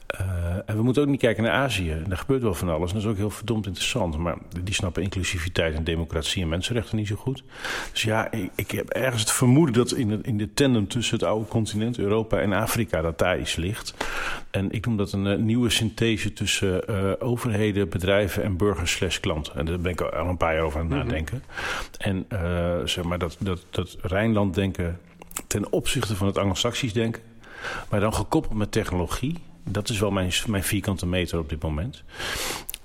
Eh, 0.08 0.20
en 0.66 0.76
we 0.76 0.82
moeten 0.82 1.02
ook 1.02 1.08
niet 1.10 1.20
kijken 1.20 1.44
naar 1.44 1.52
Azië. 1.52 1.92
En 1.92 2.04
daar 2.08 2.18
gebeurt 2.18 2.42
wel 2.42 2.54
van 2.54 2.70
alles. 2.70 2.90
En 2.90 2.96
dat 2.96 3.04
is 3.06 3.10
ook 3.12 3.18
heel 3.18 3.30
verdomd 3.30 3.66
interessant. 3.66 4.18
Maar 4.18 4.38
die 4.64 4.74
snappen 4.74 5.04
inclusiviteit 5.04 5.76
en 5.76 5.84
democratie 5.84 6.42
en 6.42 6.50
mensenrechten 6.50 6.98
niet 6.98 7.08
zo 7.08 7.16
goed. 7.16 7.44
Dus 7.92 8.02
ja, 8.02 8.32
ik, 8.32 8.52
ik 8.56 8.72
heb 8.72 8.90
ergens 8.90 9.22
het 9.22 9.32
vermoeden 9.32 9.76
dat 9.76 9.92
in 9.94 10.08
de, 10.08 10.20
in 10.22 10.38
de 10.38 10.54
tandem 10.54 10.88
tussen 10.88 11.18
het 11.18 11.28
oude 11.28 11.48
continent, 11.48 11.98
Europa 11.98 12.40
en 12.40 12.54
Afrika, 12.54 13.02
dat 13.02 13.18
daar 13.18 13.40
iets 13.40 13.56
ligt. 13.56 13.94
En 14.52 14.72
ik 14.72 14.86
noem 14.86 14.98
dat 14.98 15.12
een 15.12 15.28
eh, 15.28 15.38
nieuwe 15.38 15.70
synthese 15.70 16.34
tussen 16.34 16.88
eh, 16.88 17.12
overheden, 17.20 17.90
bedrijven 17.90 18.44
en 18.44 18.58
burgers 18.58 18.92
slash 18.92 19.20
klanten. 19.20 19.56
En 19.56 19.66
daar 19.66 19.80
ben 19.80 19.92
ik 19.92 20.02
al 20.02 20.28
een 20.30 20.38
paar 20.38 20.54
jaar 20.54 20.64
over 20.64 20.80
aan 20.80 20.86
het 20.86 20.96
Mhm. 20.98 21.06
nadenken. 21.08 21.44
En 21.98 22.26
zeg 22.90 23.04
maar 23.04 23.18
dat, 23.20 23.38
dat, 23.40 23.66
dat 23.70 23.98
Rijnland 24.02 24.54
denken 24.56 25.00
ten 25.48 25.72
opzichte 25.72 26.16
van 26.16 26.28
het 26.28 26.38
Anglo-Saxisch 26.38 26.94
denken. 26.94 27.22
Maar 27.90 28.00
dan 28.00 28.14
gekoppeld 28.14 28.54
met 28.58 28.72
technologie. 28.72 29.38
Dat 29.70 29.90
is 29.90 30.00
wel 30.00 30.12
mijn, 30.12 30.32
mijn 30.48 30.64
vierkante 30.64 31.06
meter 31.06 31.40
op 31.40 31.50
dit 31.50 31.62
moment. 31.62 32.04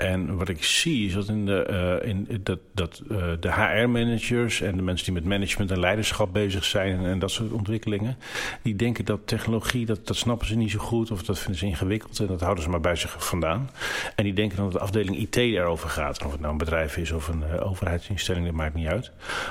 En 0.03 0.37
wat 0.37 0.49
ik 0.49 0.65
zie 0.65 1.07
is 1.07 1.13
dat, 1.13 1.29
in 1.29 1.47
de, 1.47 1.99
uh, 2.03 2.09
in, 2.09 2.29
dat, 2.43 2.59
dat 2.75 3.03
uh, 3.11 3.19
de 3.41 3.53
HR-managers 3.53 4.61
en 4.61 4.77
de 4.77 4.83
mensen 4.83 5.05
die 5.05 5.15
met 5.15 5.25
management 5.25 5.71
en 5.71 5.81
leiderschap 5.81 6.33
bezig 6.33 6.65
zijn 6.65 7.05
en, 7.05 7.19
dat 7.19 7.31
soort 7.31 7.53
ontwikkelingen, 7.53 8.17
die 8.63 8.77
denken 8.77 9.05
dat 9.05 9.21
technologie, 9.25 9.87
dat, 9.87 10.07
dat 10.07 10.17
snappen 10.17 10.47
ze 10.47 10.57
niet 10.57 10.71
zo 10.71 10.79
goed 10.79 11.11
of 11.11 11.23
dat 11.23 11.39
vinden 11.39 11.59
ze 11.59 11.67
ingewikkeld 11.67 12.21
en 12.21 12.27
dat 12.27 12.41
houden 12.41 12.65
ze 12.65 12.71
maar 12.71 12.81
bij 12.81 12.97
zich 12.97 13.27
vandaan. 13.27 13.71
En 14.17 14.25
die 14.25 14.33
denken 14.33 14.57
dat 14.57 14.73
de 14.73 14.79
afdeling 14.79 15.17
IT 15.17 15.37
erover 15.37 15.89
gaat. 15.89 16.25
Of 16.25 16.31
het 16.31 16.41
nou 16.41 16.53
een 16.53 16.59
bedrijf 16.59 16.97
is 16.97 17.13
of 17.13 17.29
een 17.29 17.43
uh, 17.55 17.67
overheidsinstelling, 17.67 18.47
dat 18.47 18.55
maakt 18.55 18.75
niet 18.75 18.87
uit. 18.87 19.11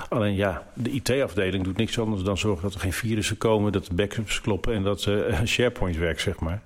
Alleen 0.09 0.35
ja, 0.35 0.67
de 0.73 0.89
IT-afdeling 0.89 1.63
doet 1.63 1.77
niks 1.77 1.99
anders 1.99 2.23
dan 2.23 2.37
zorgen 2.37 2.63
dat 2.63 2.73
er 2.73 2.79
geen 2.79 2.93
virussen 2.93 3.37
komen, 3.37 3.71
dat 3.71 3.85
de 3.85 3.93
backups 3.93 4.41
kloppen 4.41 4.73
en 4.73 4.83
dat 4.83 5.09
SharePoint 5.45 5.97
werkt, 5.97 6.21
zeg 6.21 6.39
maar. 6.39 6.61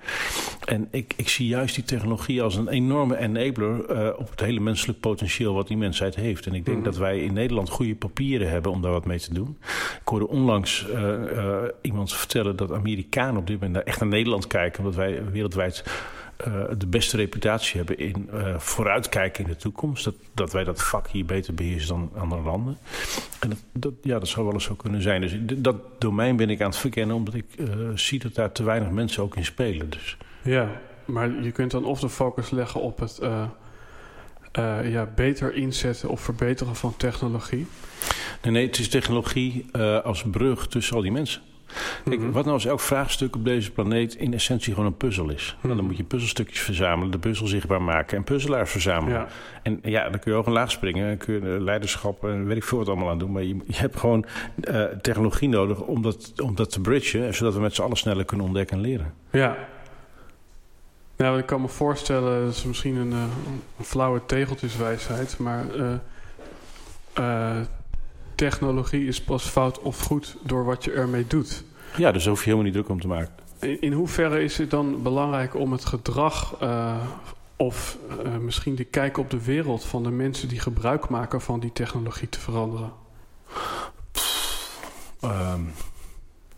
En 0.66 0.88
ik, 0.92 1.14
ik 1.16 1.30
zie 1.30 1.48
juist 1.48 1.76
die 1.76 1.84
technologie 1.84 2.42
als 2.42 2.56
een 2.56 2.68
enorme 2.68 3.18
enabler 3.18 3.75
uh, 3.90 4.10
op 4.18 4.30
het 4.30 4.40
hele 4.40 4.60
menselijk 4.60 5.00
potentieel 5.00 5.54
wat 5.54 5.68
die 5.68 5.78
mensheid 5.78 6.16
heeft. 6.16 6.46
En 6.46 6.54
ik 6.54 6.66
denk 6.66 6.78
mm. 6.78 6.84
dat 6.84 6.98
wij 6.98 7.20
in 7.20 7.34
Nederland 7.34 7.70
goede 7.70 7.96
papieren 7.96 8.50
hebben 8.50 8.72
om 8.72 8.82
daar 8.82 8.92
wat 8.92 9.06
mee 9.06 9.20
te 9.20 9.34
doen. 9.34 9.58
Ik 10.02 10.08
hoorde 10.08 10.28
onlangs 10.28 10.88
uh, 10.90 11.02
uh, 11.02 11.64
iemand 11.82 12.14
vertellen 12.14 12.56
dat 12.56 12.72
Amerikanen 12.72 13.38
op 13.38 13.48
dit 13.48 13.60
moment 13.60 13.84
echt 13.84 14.00
naar 14.00 14.10
Nederland 14.10 14.48
kijken, 14.48 14.80
omdat 14.80 14.96
wij 14.96 15.32
wereldwijd 15.32 15.84
de 16.78 16.88
beste 16.88 17.18
reputatie 17.18 17.78
hebben 17.78 17.98
in 17.98 18.30
vooruitkijken 18.58 19.44
in 19.44 19.50
de 19.50 19.56
toekomst. 19.56 20.04
Dat, 20.04 20.16
dat 20.34 20.54
wij 20.54 20.64
dat 20.64 20.84
vak 20.84 21.08
hier 21.08 21.26
beter 21.26 21.54
beheersen 21.54 21.88
dan 21.88 22.12
andere 22.22 22.42
landen. 22.42 22.78
En 23.40 23.50
dat, 23.50 23.58
dat, 23.72 23.94
ja, 24.02 24.20
dat 24.20 24.28
zou 24.28 24.46
wel 24.46 24.54
eens 24.54 24.64
zo 24.64 24.74
kunnen 24.76 25.02
zijn. 25.02 25.22
Dus 25.22 25.38
dat 25.58 25.76
domein 25.98 26.36
ben 26.36 26.50
ik 26.50 26.62
aan 26.62 26.70
het 26.70 26.78
verkennen, 26.78 27.16
omdat 27.16 27.34
ik 27.34 27.46
zie 27.96 28.20
dat 28.20 28.36
daar 28.36 28.52
te 28.52 28.64
weinig 28.64 28.90
mensen 28.90 29.24
ook 29.24 29.36
in 29.36 29.46
spelen. 29.46 29.90
Dus. 29.90 30.18
Ja, 30.42 30.82
maar 31.06 31.44
je 31.44 31.52
kunt 31.52 31.72
dan 31.72 31.86
of 31.86 32.00
de 32.00 32.10
focus 32.10 32.50
leggen 32.50 32.82
op 32.82 33.00
het 33.00 33.20
uh, 33.24 33.44
uh, 34.60 34.92
ja, 34.92 35.10
beter 35.16 35.54
inzetten 35.54 36.10
of 36.10 36.22
verbeteren 36.22 36.76
van 36.76 36.98
technologie. 36.98 37.68
Nee, 38.42 38.52
nee 38.52 38.66
het 38.66 38.80
is 38.80 38.90
technologie 38.90 39.66
uh, 39.74 40.02
als 40.02 40.24
brug 40.24 40.68
tussen 40.68 40.96
al 40.96 41.02
die 41.02 41.12
mensen. 41.12 41.42
Kijk, 42.04 42.20
-hmm. 42.20 42.32
wat 42.32 42.44
nou 42.44 42.56
als 42.56 42.66
elk 42.66 42.80
vraagstuk 42.80 43.36
op 43.36 43.46
deze 43.46 43.72
planeet 43.72 44.16
in 44.16 44.34
essentie 44.34 44.74
gewoon 44.74 44.90
een 44.90 44.98
puzzel 44.98 45.30
is? 45.30 45.58
Nou, 45.62 45.76
dan 45.76 45.86
moet 45.86 45.98
je 45.98 46.04
puzzelstukjes 46.04 46.60
verzamelen, 46.60 47.12
de 47.12 47.20
puzzel 47.20 47.48
zichtbaar 47.48 47.82
maken 47.82 48.18
en 48.18 48.24
puzzelaars 48.24 48.72
verzamelen. 48.72 49.20
Ja. 49.20 49.28
En 49.64 49.80
ja, 49.84 50.10
dan 50.10 50.20
kun 50.20 50.32
je 50.32 50.38
ook 50.38 50.46
een 50.46 50.54
laag 50.54 50.72
springen, 50.72 51.10
en 51.10 51.18
kun 51.18 51.34
je 51.34 51.62
leiderschap 51.62 52.24
en 52.24 52.46
weet 52.46 52.58
ik 52.58 52.64
veel 52.64 52.78
wat 52.78 52.88
allemaal 52.88 53.10
aan 53.10 53.18
doen. 53.18 53.32
Maar 53.32 53.44
je, 53.44 53.58
je 53.66 53.78
hebt 53.78 54.00
gewoon 54.00 54.26
uh, 54.70 54.84
technologie 54.84 55.50
nodig 55.50 55.82
om 55.82 56.02
dat, 56.02 56.34
om 56.42 56.56
dat 56.56 56.72
te 56.72 56.82
bridgen, 56.82 57.34
zodat 57.34 57.54
we 57.54 57.60
met 57.60 57.76
z'n 57.76 57.82
allen 57.82 57.98
sneller 57.98 58.26
kunnen 58.26 58.46
ontdekken 58.46 58.78
en 58.78 58.84
leren. 58.84 59.14
Ja, 59.32 59.58
nou, 61.16 61.40
ik 61.40 61.46
kan 61.46 61.62
me 61.62 61.68
voorstellen, 61.68 62.46
dat 62.46 62.54
is 62.54 62.64
misschien 62.64 62.96
een, 62.96 63.12
een 63.12 63.62
flauwe 63.82 64.22
tegeltjeswijsheid, 64.26 65.38
maar 65.38 65.76
uh, 65.76 65.94
uh, 67.20 67.56
technologie 68.36 69.08
is 69.08 69.22
pas 69.22 69.44
fout 69.44 69.80
of 69.80 70.00
goed 70.00 70.38
door 70.44 70.66
wat 70.66 70.84
je 70.84 70.92
ermee 70.92 71.28
doet. 71.28 71.64
Ja, 71.98 72.12
dus 72.12 72.22
daar 72.24 72.32
hoef 72.32 72.44
je 72.44 72.50
helemaal 72.50 72.66
niet 72.66 72.74
druk 72.74 72.90
om 72.90 73.02
te 73.02 73.08
maken. 73.08 73.34
In, 73.60 73.82
in 73.82 73.94
hoeverre 73.94 74.44
is 74.44 74.58
het 74.58 74.70
dan 74.70 75.02
belangrijk 75.04 75.56
om 75.56 75.72
het 75.72 75.86
gedrag 75.86 76.62
uh, 76.62 76.96
of 77.56 77.98
misschien 78.40 78.76
de 78.76 78.84
kijk 78.84 79.18
op 79.18 79.30
de 79.30 79.44
wereld 79.44 79.86
van 79.86 80.04
de 80.04 80.12
mensen 80.12 80.48
die 80.48 80.60
gebruik 80.60 81.10
maken 81.10 81.42
van 81.42 81.60
die 81.60 81.74
technologie 81.74 82.30
te 82.30 82.40
veranderen? 82.40 82.92
Um. 85.24 85.72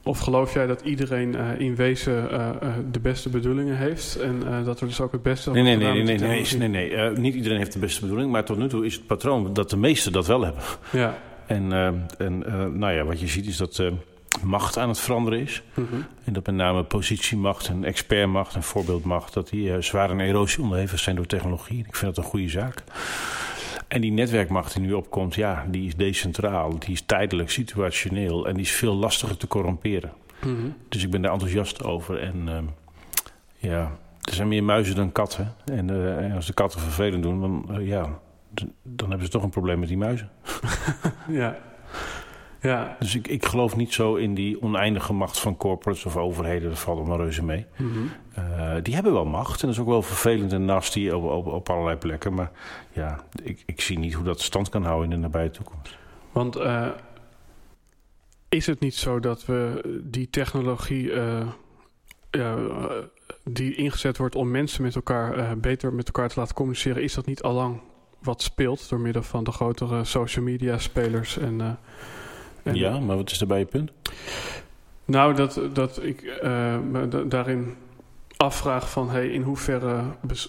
Of 0.08 0.20
geloof 0.20 0.54
jij 0.54 0.67
dat 0.67 0.82
iedereen 0.82 1.36
uh, 1.36 1.60
in 1.60 1.76
wezen 1.76 2.28
uh, 2.32 2.50
uh, 2.63 2.74
de 2.91 3.00
beste 3.00 3.30
bedoelingen 3.30 3.78
heeft 3.78 4.20
en 4.20 4.63
dat 4.63 4.80
er 4.80 4.88
dus 4.88 5.02
ook 5.02 5.12
het 5.12 5.24
beste 5.24 5.52
nee, 5.52 5.63
nee, 5.63 5.76
nee, 5.76 5.91
nee, 5.91 6.04
nee, 6.04 6.17
nee, 6.17 6.46
nee, 6.58 6.70
nee, 6.70 6.96
nee. 6.96 7.17
niet 7.17 7.36
iedereen 7.36 7.58
heeft 7.58 7.74
de 7.74 7.80
beste 7.80 8.02
bedoeling, 8.02 8.32
maar 8.32 8.46
tot 8.46 8.58
nu 8.58 8.67
toe 8.67 8.86
is 8.86 8.93
het 8.93 9.06
patroon 9.06 9.54
dat 9.54 9.70
de 9.70 9.78
meesten 9.78 10.12
dat 10.12 10.28
wel 10.28 10.43
hebben. 10.43 10.63
Ja. 10.91 11.17
En, 11.46 11.72
en 12.17 12.39
nou 12.80 12.93
ja, 12.93 13.04
wat 13.04 13.20
je 13.20 13.28
ziet 13.28 13.46
is 13.46 13.58
dat 13.58 13.84
macht 14.43 14.78
aan 14.78 14.89
het 14.89 15.00
veranderen 15.00 15.39
is. 15.39 15.63
Mm 15.74 15.88
-hmm. 15.89 16.06
En 16.24 16.34
dat 16.34 16.46
met 16.46 16.56
name 16.56 16.84
positiemacht 16.84 17.67
en 17.67 17.84
expertmacht 17.84 18.56
en 18.56 18.63
voorbeeldmacht, 18.63 19.34
dat 19.34 19.50
die 19.50 19.82
zwaar 19.82 20.10
een 20.10 20.20
erosie 20.20 20.63
onderhevig 20.63 21.00
zijn 21.00 21.15
door 21.15 21.26
technologie. 21.26 21.86
Ik 21.88 21.96
vind 21.96 22.15
dat 22.15 22.24
een 22.24 22.32
goede 22.32 22.50
zaak. 22.50 22.84
En 23.88 24.02
die 24.02 24.12
netwerkmacht 24.12 24.73
die 24.73 24.82
nu 24.82 24.93
opkomt, 24.93 25.36
ja, 25.36 25.65
die 25.69 25.88
is 25.88 25.95
decentraal, 25.95 26.80
die 26.80 26.93
is 26.93 27.02
tijdelijk, 27.02 27.50
situationeel 27.50 28.47
en 28.47 28.54
die 28.54 28.63
is 28.63 28.71
veel 28.71 28.95
lastiger 28.95 29.38
te 29.38 29.47
corromperen. 29.47 30.12
Mm 30.45 30.56
-hmm. 30.56 30.76
Dus 30.89 31.04
ik 31.04 31.10
ben 31.10 31.21
daar 31.21 31.32
enthousiast 31.32 31.84
over. 31.84 32.19
En 32.19 32.36
uh, 32.45 32.58
ja, 33.58 33.97
er 34.21 34.34
zijn 34.34 34.47
meer 34.47 34.63
muizen 34.63 34.95
dan 34.95 35.12
katten. 35.12 35.56
En, 35.65 35.91
uh, 35.91 36.17
en 36.17 36.32
als 36.32 36.45
de 36.45 36.54
katten 36.54 36.80
vervelend 36.80 37.23
doen, 37.23 37.41
dan, 37.41 37.80
uh, 37.80 37.88
ja, 37.88 38.19
dan 38.84 39.10
hebben 39.10 39.26
ze 39.26 39.32
toch 39.32 39.43
een 39.43 39.50
probleem 39.50 39.80
met 39.80 39.88
die 39.88 39.97
muizen. 39.97 40.30
ja. 41.28 41.58
Ja. 42.67 42.95
Dus 42.99 43.15
ik, 43.15 43.27
ik 43.27 43.45
geloof 43.45 43.75
niet 43.75 43.93
zo 43.93 44.15
in 44.15 44.34
die 44.34 44.62
oneindige 44.62 45.13
macht 45.13 45.39
van 45.39 45.58
corporates 45.58 46.06
of 46.06 46.17
overheden. 46.17 46.69
Dat 46.69 46.80
valt 46.80 46.97
allemaal 46.97 47.17
reuze 47.17 47.43
mee. 47.43 47.65
Mm 47.77 47.91
-hmm. 47.91 48.12
uh, 48.38 48.75
die 48.84 48.93
hebben 48.93 49.13
wel 49.13 49.25
macht. 49.25 49.62
En 49.62 49.67
dat 49.67 49.75
is 49.75 49.82
ook 49.82 49.88
wel 49.88 50.01
vervelend 50.01 50.53
en 50.53 50.65
nasty 50.65 51.10
op, 51.10 51.23
op, 51.23 51.47
op 51.47 51.69
allerlei 51.69 51.97
plekken. 51.97 52.34
Maar 52.34 52.51
ja, 52.91 53.23
ik, 53.43 53.63
ik 53.65 53.82
zie 53.82 53.99
niet 53.99 54.13
hoe 54.13 54.23
dat 54.23 54.41
stand 54.41 54.69
kan 54.69 54.84
houden 54.84 55.12
in 55.12 55.15
de 55.15 55.21
nabije 55.21 55.51
toekomst. 55.51 55.97
Want 56.32 56.58
uh, 56.58 56.88
is 58.49 58.65
het 58.65 58.80
niet 58.80 58.95
zo 58.95 59.19
dat 59.19 59.45
we 59.45 59.82
die 60.03 60.30
technologie... 60.30 61.12
Uh, 61.12 61.47
die 63.43 63.75
ingezet 63.75 64.17
wordt 64.17 64.36
om 64.36 64.51
mensen 64.51 64.84
met 64.84 64.95
elkaar 64.95 65.58
beter 65.58 65.93
met 65.93 66.06
elkaar 66.06 66.30
te 66.30 66.39
laten 66.39 66.56
communiceren... 66.56 67.03
is 67.03 67.13
dat 67.13 67.25
niet 67.25 67.41
allang 67.41 67.82
wat 68.21 68.41
speelt 68.41 68.89
door 68.89 68.99
middel 68.99 69.23
van 69.23 69.43
de 69.43 69.51
grotere 69.51 70.03
social 70.03 70.45
media 70.45 70.77
spelers 70.77 71.38
en... 71.38 71.77
En 72.67 72.75
ja, 72.75 72.99
maar 72.99 73.15
wat 73.15 73.32
is 73.32 73.38
daarbij 73.38 73.60
je 73.60 73.65
punt? 73.65 73.91
Nou, 75.06 75.34
dat, 75.34 75.60
dat 75.73 76.03
ik 76.03 76.39
uh, 76.43 76.77
me 76.91 77.25
daarin 77.27 77.75
afvraag 78.38 78.89
van... 78.89 79.10
Hey, 79.10 79.27
in 79.27 79.41
hoeverre 79.41 80.01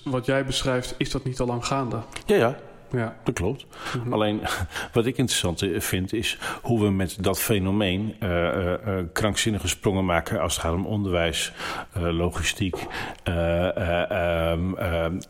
wat 0.05 0.27
jij 0.27 0.45
beschrijft, 0.45 0.95
is 0.99 1.11
dat 1.11 1.25
niet 1.25 1.41
al 1.41 1.47
lang 1.47 1.67
gaande? 1.67 1.97
Ja, 2.27 2.37
ja. 2.37 2.57
Ja. 2.91 3.17
Dat 3.25 3.35
klopt. 3.35 3.67
Mm 3.95 4.03
-hmm. 4.03 4.13
Alleen 4.13 4.41
wat 4.93 5.07
ik 5.07 5.19
interessant 5.19 5.65
vind 5.77 6.13
is 6.13 6.39
hoe 6.63 6.81
we 6.83 6.91
met 6.91 7.17
dat 7.21 7.41
fenomeen 7.41 8.17
uh, 8.23 8.29
uh, 8.29 8.73
uh, 8.87 8.99
krankzinnige 9.13 9.69
sprongen 9.69 10.05
maken 10.05 10.41
als 10.41 10.55
het 10.55 10.63
gaat 10.65 10.75
om 10.75 10.87
onderwijs, 10.87 11.53
logistiek, 11.93 12.77
um, 13.25 14.77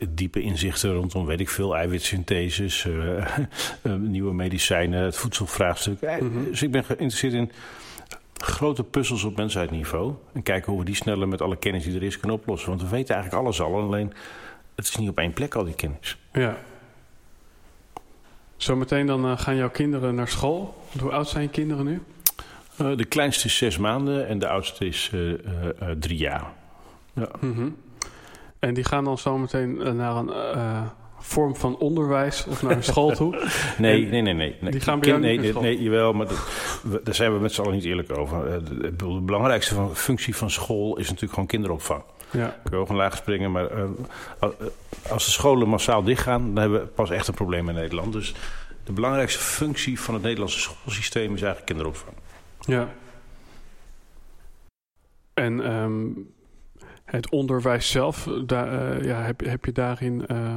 diepe 0.09 0.41
inzichten 0.41 0.93
rondom 0.93 1.25
weet 1.25 1.39
ik 1.39 1.49
veel, 1.49 1.75
eiwitsyntheses, 1.75 2.87
nieuwe 3.97 4.33
medicijnen, 4.33 5.03
het 5.03 5.17
voedselvraagstuk. 5.17 6.01
Mhm. 6.01 6.23
Mm 6.23 6.31
-hmm. 6.31 6.45
Dus 6.45 6.61
ik 6.61 6.71
ben 6.71 6.83
geïnteresseerd 6.83 7.33
in 7.33 7.51
grote 8.43 8.83
puzzels 8.83 9.23
op 9.23 9.37
mensheidniveau 9.37 10.13
en 10.33 10.43
kijken 10.43 10.71
hoe 10.71 10.79
we 10.79 10.85
die 10.85 10.95
sneller 10.95 11.27
met 11.27 11.41
alle 11.41 11.57
kennis 11.57 11.83
die 11.83 11.95
er 11.95 12.03
is 12.03 12.19
kunnen 12.19 12.37
oplossen. 12.37 12.69
Want 12.69 12.81
we 12.81 12.87
weten 12.87 13.15
eigenlijk 13.15 13.43
alles 13.43 13.61
al, 13.61 13.75
alleen 13.75 14.13
het 14.75 14.85
is 14.85 14.95
niet 14.95 15.09
op 15.09 15.17
één 15.17 15.33
plek 15.33 15.55
al 15.55 15.63
die 15.63 15.73
kennis. 15.73 16.17
Ja. 16.33 16.57
Zometeen 18.59 19.05
dan 19.05 19.25
uh, 19.25 19.37
gaan 19.37 19.55
jouw 19.55 19.69
kinderen 19.69 20.15
naar 20.15 20.27
school. 20.27 20.83
Hoe 20.99 21.11
oud 21.11 21.27
zijn 21.27 21.43
je 21.43 21.49
kinderen 21.49 21.85
nu? 21.85 22.01
Uh, 22.81 22.97
de 22.97 23.05
kleinste 23.05 23.45
is 23.45 23.57
zes 23.57 23.77
maanden 23.77 24.27
en 24.27 24.39
de 24.39 24.47
oudste 24.47 24.85
is 24.85 25.11
uh, 25.13 25.33
drie 25.99 26.17
jaar. 26.17 26.51
Ja. 27.13 27.29
Mm 27.39 27.53
-hmm. 27.53 27.75
En 28.59 28.73
die 28.73 28.83
gaan 28.83 29.03
dan 29.03 29.17
zometeen 29.17 29.95
naar 29.95 30.15
een 30.15 30.31
vorm 31.19 31.55
van 31.55 31.77
onderwijs 31.77 32.45
of 32.45 32.61
naar 32.61 32.71
een 32.71 32.83
school 32.83 33.11
toe? 33.11 33.35
nee, 33.77 34.05
nee, 34.05 34.21
nee, 34.21 34.33
nee, 34.33 34.55
nee. 34.59 34.71
Die 34.71 34.81
gaan 34.81 34.99
bij 34.99 35.09
jou 35.09 35.21
nee, 35.21 35.39
nee, 35.39 35.53
nee, 35.53 35.81
jawel, 35.81 36.13
maar 36.13 36.27
dat, 36.27 36.47
we, 36.83 37.01
daar 37.03 37.15
zijn 37.15 37.33
we 37.33 37.39
met 37.39 37.51
z'n 37.51 37.61
allen 37.61 37.73
niet 37.73 37.85
eerlijk 37.85 38.17
over. 38.17 38.65
De, 38.65 38.95
de 38.95 39.19
belangrijkste 39.21 39.75
van, 39.75 39.95
functie 39.95 40.35
van 40.35 40.49
school 40.49 40.97
is 40.97 41.05
natuurlijk 41.05 41.33
gewoon 41.33 41.47
kinderopvang. 41.47 42.03
Ja. 42.31 42.47
Ik 42.63 42.71
wil 42.71 42.79
ook 42.79 42.89
een 42.89 42.95
laag 42.95 43.17
springen, 43.17 43.51
maar 43.51 43.77
uh, 43.77 43.83
als 45.09 45.25
de 45.25 45.31
scholen 45.31 45.67
massaal 45.67 46.03
dichtgaan, 46.03 46.45
dan 46.53 46.57
hebben 46.57 46.81
we 46.81 46.87
pas 46.87 47.09
echt 47.09 47.27
een 47.27 47.33
probleem 47.33 47.69
in 47.69 47.75
Nederland. 47.75 48.13
Dus 48.13 48.33
de 48.83 48.91
belangrijkste 48.91 49.39
functie 49.39 49.99
van 49.99 50.13
het 50.13 50.23
Nederlandse 50.23 50.59
schoolsysteem 50.59 51.33
is 51.33 51.41
eigenlijk 51.41 51.65
kinderopvang. 51.65 52.15
Ja. 52.59 52.89
En 55.33 55.73
um, 55.73 56.29
het 57.05 57.29
onderwijs 57.29 57.91
zelf, 57.91 58.29
daar, 58.45 58.97
uh, 58.97 59.05
ja, 59.05 59.21
heb, 59.21 59.39
heb 59.39 59.65
je 59.65 59.71
daarin... 59.71 60.25
Uh, 60.31 60.55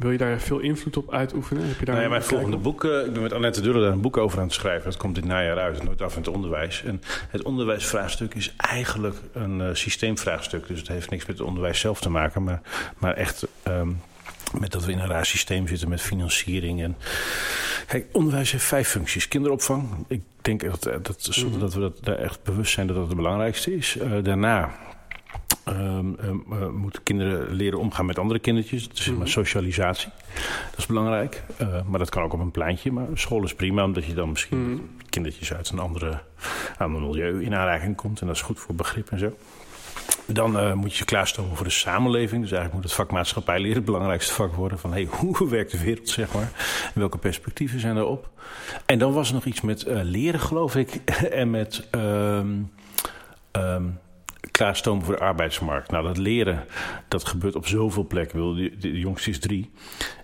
wil 0.00 0.10
je 0.10 0.18
daar 0.18 0.40
veel 0.40 0.58
invloed 0.58 0.96
op 0.96 1.12
uitoefenen? 1.12 1.68
Heb 1.68 1.78
je 1.78 1.84
daar 1.84 1.94
nou 1.94 2.06
ja, 2.06 2.10
mijn 2.10 2.24
volgende 2.24 2.56
boek, 2.56 2.84
uh, 2.84 3.06
ik 3.06 3.12
ben 3.12 3.22
met 3.22 3.32
Annette 3.32 3.60
Duller 3.60 3.82
daar 3.82 3.92
een 3.92 4.00
boek 4.00 4.16
over 4.16 4.38
aan 4.38 4.44
het 4.44 4.54
schrijven. 4.54 4.84
Dat 4.84 4.96
komt 4.96 5.14
dit 5.14 5.24
najaar 5.24 5.58
uit, 5.58 5.82
nooit 5.82 6.02
af 6.02 6.16
in 6.16 6.22
het 6.22 6.30
onderwijs. 6.30 6.82
En 6.84 7.02
het 7.28 7.42
onderwijsvraagstuk 7.42 8.34
is 8.34 8.54
eigenlijk 8.56 9.16
een 9.32 9.58
uh, 9.58 9.68
systeemvraagstuk. 9.72 10.66
Dus 10.66 10.78
het 10.78 10.88
heeft 10.88 11.10
niks 11.10 11.26
met 11.26 11.38
het 11.38 11.46
onderwijs 11.46 11.80
zelf 11.80 12.00
te 12.00 12.10
maken, 12.10 12.42
maar, 12.42 12.60
maar 12.98 13.14
echt 13.14 13.46
um, 13.68 14.00
met 14.60 14.72
dat 14.72 14.84
we 14.84 14.92
in 14.92 14.98
een 14.98 15.06
raar 15.06 15.26
systeem 15.26 15.68
zitten 15.68 15.88
met 15.88 16.00
financiering. 16.00 16.82
En... 16.82 16.96
Kijk, 17.86 18.06
onderwijs 18.12 18.52
heeft 18.52 18.64
vijf 18.64 18.88
functies. 18.88 19.28
Kinderopvang, 19.28 20.04
ik 20.08 20.22
denk 20.40 20.60
dat, 20.60 20.82
dat, 20.82 21.16
zonder 21.18 21.60
dat 21.60 21.74
we 21.74 21.80
dat, 21.80 21.98
daar 22.02 22.18
echt 22.18 22.42
bewust 22.42 22.72
zijn 22.72 22.86
dat 22.86 22.96
dat 22.96 23.06
het 23.06 23.16
belangrijkste 23.16 23.76
is. 23.76 23.96
Uh, 23.96 24.12
daarna 24.22 24.74
eh, 25.70 26.68
moeten 26.68 27.02
kinderen 27.02 27.52
leren 27.54 27.78
omgaan 27.78 28.06
met 28.06 28.18
andere 28.18 28.38
kindertjes. 28.40 28.88
Dus 28.88 29.06
maar 29.08 29.16
Mhm. 29.18 29.26
socialisatie. 29.26 30.08
Dat 30.70 30.78
is 30.78 30.86
belangrijk. 30.86 31.42
Eh, 31.56 31.68
maar 31.86 31.98
dat 31.98 32.08
kan 32.10 32.22
ook 32.22 32.32
op 32.32 32.40
een 32.40 32.50
pleintje. 32.50 32.92
Maar 32.92 33.06
school 33.14 33.42
is 33.44 33.54
prima, 33.54 33.84
omdat 33.84 34.04
je 34.04 34.14
dan 34.14 34.30
misschien 34.30 34.72
Mhm. 34.72 34.80
kindertjes 35.08 35.52
uit 35.54 35.70
een 35.70 35.78
andere, 35.78 36.20
ander 36.78 37.00
milieu 37.00 37.44
in 37.44 37.54
aanraking 37.54 37.96
komt. 37.96 38.20
En 38.20 38.26
dat 38.26 38.36
is 38.36 38.42
goed 38.42 38.58
voor 38.58 38.74
begrip 38.74 39.10
en 39.10 39.18
zo. 39.18 39.36
Dan 40.26 40.58
eh, 40.58 40.72
moet 40.72 40.92
je 40.92 40.98
je 40.98 41.04
klaarstomen 41.04 41.56
voor 41.56 41.64
de 41.66 41.72
samenleving. 41.72 42.40
Dus 42.42 42.50
eigenlijk 42.52 42.74
moet 42.74 42.84
het 42.84 42.92
vak 42.92 43.10
maatschappij 43.10 43.58
leren 43.60 43.76
het 43.76 43.84
belangrijkste 43.84 44.32
vak 44.34 44.54
worden. 44.54 44.78
Van 44.78 44.92
hey, 44.92 45.08
hoe 45.16 45.48
werkt 45.48 45.70
de 45.70 45.78
wereld, 45.84 46.08
zeg 46.08 46.32
maar. 46.34 46.52
En 46.94 47.00
welke 47.00 47.18
perspectieven 47.18 47.80
zijn 47.80 47.96
erop. 47.96 48.28
En 48.86 48.98
dan 48.98 49.12
was 49.12 49.28
er 49.28 49.34
nog 49.34 49.44
iets 49.44 49.60
met 49.60 49.84
leren, 49.86 50.40
geloof 50.40 50.76
ik. 50.76 50.94
en 51.40 51.50
met 51.50 51.88
ehm, 51.90 52.48
klaarstomen 54.60 55.04
voor 55.04 55.14
de 55.16 55.20
arbeidsmarkt. 55.20 55.90
Nou, 55.90 56.04
dat 56.04 56.16
leren, 56.16 56.64
dat 57.08 57.24
gebeurt 57.24 57.56
op 57.56 57.66
zoveel 57.66 58.06
plekken. 58.06 58.54
Die, 58.54 58.76
de 58.76 58.98
jongste 58.98 59.30
is 59.30 59.38
drie. 59.38 59.70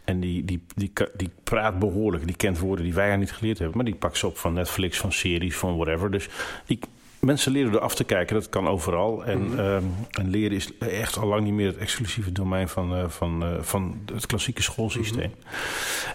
En 0.05 0.20
die, 0.20 0.44
die, 0.44 0.62
die, 0.75 0.92
die 1.16 1.31
praat 1.44 1.79
behoorlijk. 1.79 2.27
Die 2.27 2.37
kent 2.37 2.59
woorden 2.59 2.85
die 2.85 2.94
wij 2.94 3.09
haar 3.09 3.18
niet 3.18 3.33
geleerd 3.33 3.59
hebben. 3.59 3.77
Maar 3.77 3.87
die 3.87 3.94
pakt 3.94 4.18
ze 4.18 4.27
op 4.27 4.38
van 4.38 4.53
Netflix, 4.53 4.99
van 4.99 5.12
series, 5.12 5.57
van 5.57 5.77
whatever. 5.77 6.11
Dus 6.11 6.29
die, 6.66 6.79
mensen 7.27 7.53
leren 7.53 7.73
door 7.73 7.81
af 7.81 7.95
te 7.95 8.05
kijken. 8.05 8.35
Dat 8.35 8.49
kan 8.49 8.69
overal. 8.69 9.25
En, 9.25 9.43
Mhm. 9.45 9.59
ehm, 9.59 9.83
en 10.11 10.31
leren 10.31 10.57
is 10.57 10.79
echt 10.79 11.19
al 11.19 11.27
lang 11.29 11.43
niet 11.45 11.53
meer 11.53 11.67
het 11.67 11.77
exclusieve 11.77 12.33
domein 12.33 12.69
van, 12.69 12.95
eh, 12.97 13.09
van, 13.09 13.43
eh, 13.45 13.62
van 13.62 14.01
het 14.15 14.27
klassieke 14.27 14.62
schoolsysteem. 14.62 15.33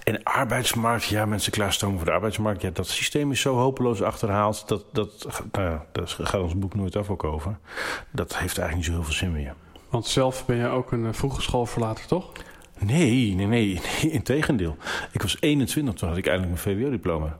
En 0.03 0.23
arbeidsmarkt, 0.23 1.05
ja, 1.05 1.25
mensen 1.25 1.51
klaarstomen 1.51 1.97
voor 1.97 2.05
de 2.05 2.11
arbeidsmarkt. 2.13 2.61
Ja, 2.61 2.69
dat 2.73 2.87
systeem 2.87 3.31
is 3.31 3.41
zo 3.41 3.55
hopeloos 3.55 4.01
achterhaald. 4.01 4.67
Dat, 4.67 4.85
dat, 4.91 5.27
nou 5.51 5.69
ja, 5.69 5.85
daar 5.91 6.07
gaat 6.07 6.41
ons 6.41 6.57
boek 6.57 6.75
nooit 6.75 6.95
af 6.95 7.09
ook 7.09 7.23
over. 7.23 7.57
Dat 8.11 8.37
heeft 8.37 8.57
eigenlijk 8.57 8.75
niet 8.75 8.85
zo 8.85 8.91
heel 8.91 9.03
veel 9.03 9.13
zin 9.13 9.31
meer. 9.31 9.53
Want 9.89 10.05
zelf 10.05 10.45
ben 10.45 10.57
jij 10.57 10.69
ook 10.69 10.91
een 10.91 11.03
uh, 11.03 11.13
vroege 11.13 11.41
schoolverlater, 11.41 12.05
toch? 12.07 12.31
Nee, 12.79 13.35
nee, 13.35 13.47
nee, 13.47 13.79
nee. 14.01 14.11
Integendeel. 14.11 14.77
Ik 15.11 15.21
was 15.21 15.37
21, 15.39 15.93
toen 15.93 16.07
had 16.09 16.17
ik 16.17 16.27
eindelijk 16.27 16.63
mijn 16.65 16.77
VWO-diploma. 16.77 17.37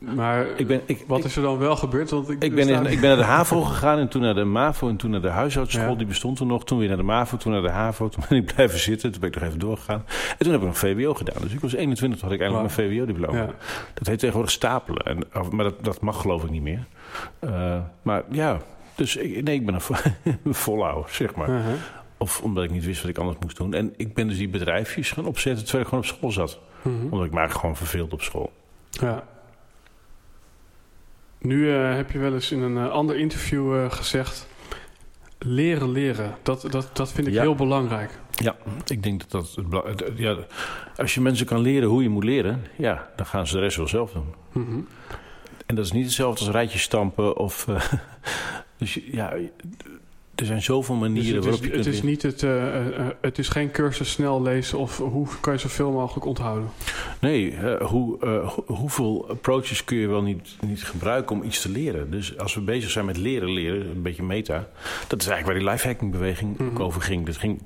Maar 0.00 0.46
Ik 0.56 0.66
ben, 0.66 0.80
ik, 0.86 1.04
wat 1.06 1.24
is 1.24 1.36
er 1.36 1.42
dan 1.42 1.58
wel 1.58 1.76
gebeurd? 1.76 2.10
Want 2.10 2.30
ik, 2.30 2.42
ik, 2.44 2.54
ben, 2.54 2.68
in- 2.68 2.86
ik 2.86 3.00
ben 3.00 3.08
naar 3.08 3.18
de 3.18 3.24
HAVO 3.24 3.60
gegaan 3.70 3.98
en 3.98 4.08
toen 4.08 4.22
naar 4.22 4.34
de 4.34 4.44
MAVO 4.44 4.88
en 4.88 4.96
toen 4.96 5.10
naar 5.10 5.20
de 5.20 5.28
huishoudschool. 5.28 5.88
Ja. 5.90 5.94
Die 5.94 6.06
bestond 6.06 6.36
toen 6.36 6.46
nog. 6.46 6.64
Toen 6.64 6.78
weer 6.78 6.88
naar 6.88 6.96
de 6.96 7.02
MAVO, 7.02 7.36
toen 7.36 7.52
naar 7.52 7.62
de 7.62 7.70
HAVO. 7.70 8.08
Toen 8.08 8.24
ben 8.28 8.38
ik 8.38 8.54
blijven 8.54 8.78
zitten. 8.78 9.10
Toen 9.10 9.20
ben 9.20 9.28
ik 9.28 9.34
nog 9.34 9.44
even 9.44 9.58
doorgegaan. 9.58 10.04
En 10.30 10.36
toen 10.38 10.52
heb 10.52 10.60
ik 10.60 10.66
een 10.66 10.74
VWO 10.74 11.14
gedaan. 11.14 11.42
Dus 11.42 11.52
ik 11.52 11.60
was 11.60 11.72
21, 11.74 12.18
toen 12.20 12.28
had 12.28 12.38
ik 12.38 12.44
eindelijk 12.44 12.76
mijn 12.76 12.90
VWO-diploma. 12.90 13.38
Ja. 13.38 13.50
Dat 13.94 14.06
heet 14.06 14.18
tegenwoordig 14.18 14.52
stapelen. 14.52 15.04
En, 15.06 15.18
maar 15.50 15.64
dat, 15.64 15.84
dat 15.84 16.00
mag 16.00 16.20
geloof 16.20 16.44
ik 16.44 16.50
niet 16.50 16.62
meer. 16.62 16.84
Eh, 17.38 17.76
maar 18.02 18.22
ja, 18.30 18.58
dus 18.94 19.16
ik, 19.16 19.42
nee, 19.44 19.54
ik 19.54 19.64
ben 19.66 19.74
een, 19.74 19.80
vo- 19.80 19.94
een 20.44 20.54
volhouder, 20.54 21.10
zeg 21.10 21.34
maar. 21.34 21.48
Uh-huh. 21.48 21.72
Of 22.18 22.40
omdat 22.42 22.64
ik 22.64 22.70
niet 22.70 22.84
wist 22.84 23.00
wat 23.00 23.10
ik 23.10 23.18
anders 23.18 23.38
moest 23.40 23.56
doen. 23.56 23.74
En 23.74 23.94
ik 23.96 24.14
ben 24.14 24.28
dus 24.28 24.36
die 24.36 24.48
bedrijfjes 24.48 25.10
gaan 25.10 25.26
opzetten 25.26 25.62
terwijl 25.64 25.82
ik 25.84 25.88
gewoon 25.88 26.04
op 26.04 26.10
school 26.10 26.30
zat. 26.32 26.58
Mhm. 26.82 26.94
Omdat 26.94 27.24
ik 27.26 27.32
me 27.32 27.38
eigenlijk 27.38 27.52
gewoon 27.60 27.76
verveeld 27.76 28.12
op 28.12 28.22
school. 28.22 28.52
Ja. 28.90 29.22
Nu 31.40 31.74
eh, 31.74 31.94
heb 31.94 32.10
je 32.10 32.18
wel 32.18 32.34
eens 32.34 32.50
in 32.52 32.62
een 32.62 32.76
eh, 32.76 32.90
ander 32.90 33.16
interview 33.18 33.76
eh, 33.76 33.90
gezegd... 33.92 34.48
Leren, 35.38 35.90
leren. 35.90 36.34
Dat, 36.42 36.66
dat, 36.70 36.90
dat 36.92 37.12
vind 37.12 37.26
ik 37.26 37.32
Ja. 37.32 37.40
heel 37.42 37.54
belangrijk. 37.54 38.18
Ja, 38.30 38.56
ik 38.86 39.02
denk 39.02 39.20
dat 39.20 39.30
dat... 39.30 39.64
Ja, 40.16 40.36
als 40.96 41.14
je 41.14 41.20
mensen 41.20 41.46
kan 41.46 41.60
leren 41.60 41.88
hoe 41.88 42.02
je 42.02 42.08
moet 42.08 42.24
leren... 42.24 42.64
Ja, 42.76 43.08
dan 43.16 43.26
gaan 43.26 43.46
ze 43.46 43.54
de 43.54 43.60
rest 43.60 43.76
wel 43.76 43.88
zelf 43.88 44.12
doen. 44.12 44.34
Mhm. 44.52 44.80
En 45.66 45.74
dat 45.74 45.84
is 45.84 45.92
niet 45.92 46.04
hetzelfde 46.04 46.44
als 46.44 46.54
rijtjes 46.54 46.82
stampen 46.82 47.36
of... 47.36 47.66
dus 48.78 49.00
ja, 49.04 49.32
er 50.40 50.46
zijn 50.46 50.62
zoveel 50.62 50.98
Dus 50.98 51.08
manieren 51.08 51.34
het, 51.34 51.44
waarop 51.44 51.60
is, 51.62 51.66
je 51.68 51.74
het 51.76 51.82
kunt 51.84 51.94
is 51.94 52.00
leren. 52.02 52.10
niet 52.10 52.22
het, 52.22 52.42
eh, 52.42 52.76
eh, 52.76 52.98
eh, 52.98 53.06
het 53.20 53.38
is 53.38 53.48
geen 53.48 53.70
cursus 53.70 54.10
snel 54.10 54.42
lezen 54.42 54.78
of 54.78 54.98
hoe 54.98 55.26
kan 55.40 55.52
je 55.52 55.58
zoveel 55.58 55.90
mogelijk 55.90 56.26
onthouden. 56.26 56.68
Nee, 57.20 57.56
hoe, 57.82 58.26
ho- 58.26 58.64
hoeveel 58.66 59.28
approaches 59.28 59.84
kun 59.84 59.96
je 59.96 60.06
wel 60.08 60.22
niet, 60.22 60.56
niet 60.60 60.84
gebruiken 60.84 61.36
om 61.36 61.42
iets 61.42 61.60
te 61.62 61.68
leren? 61.68 62.10
Dus 62.10 62.38
als 62.38 62.54
we 62.54 62.60
bezig 62.60 62.90
zijn 62.90 63.04
met 63.04 63.16
leren, 63.16 63.50
leren, 63.52 63.90
een 63.90 64.02
beetje 64.02 64.22
meta... 64.22 64.68
dat 65.08 65.20
is 65.20 65.26
eigenlijk 65.28 65.46
waar 65.46 65.54
die 65.54 65.64
lifehacking 65.68 66.10
beweging 66.12 66.60
ook 66.60 66.72
Mhm. 66.72 66.82
over 66.82 67.02
ging. 67.02 67.26
Dat 67.26 67.36
ging 67.36 67.62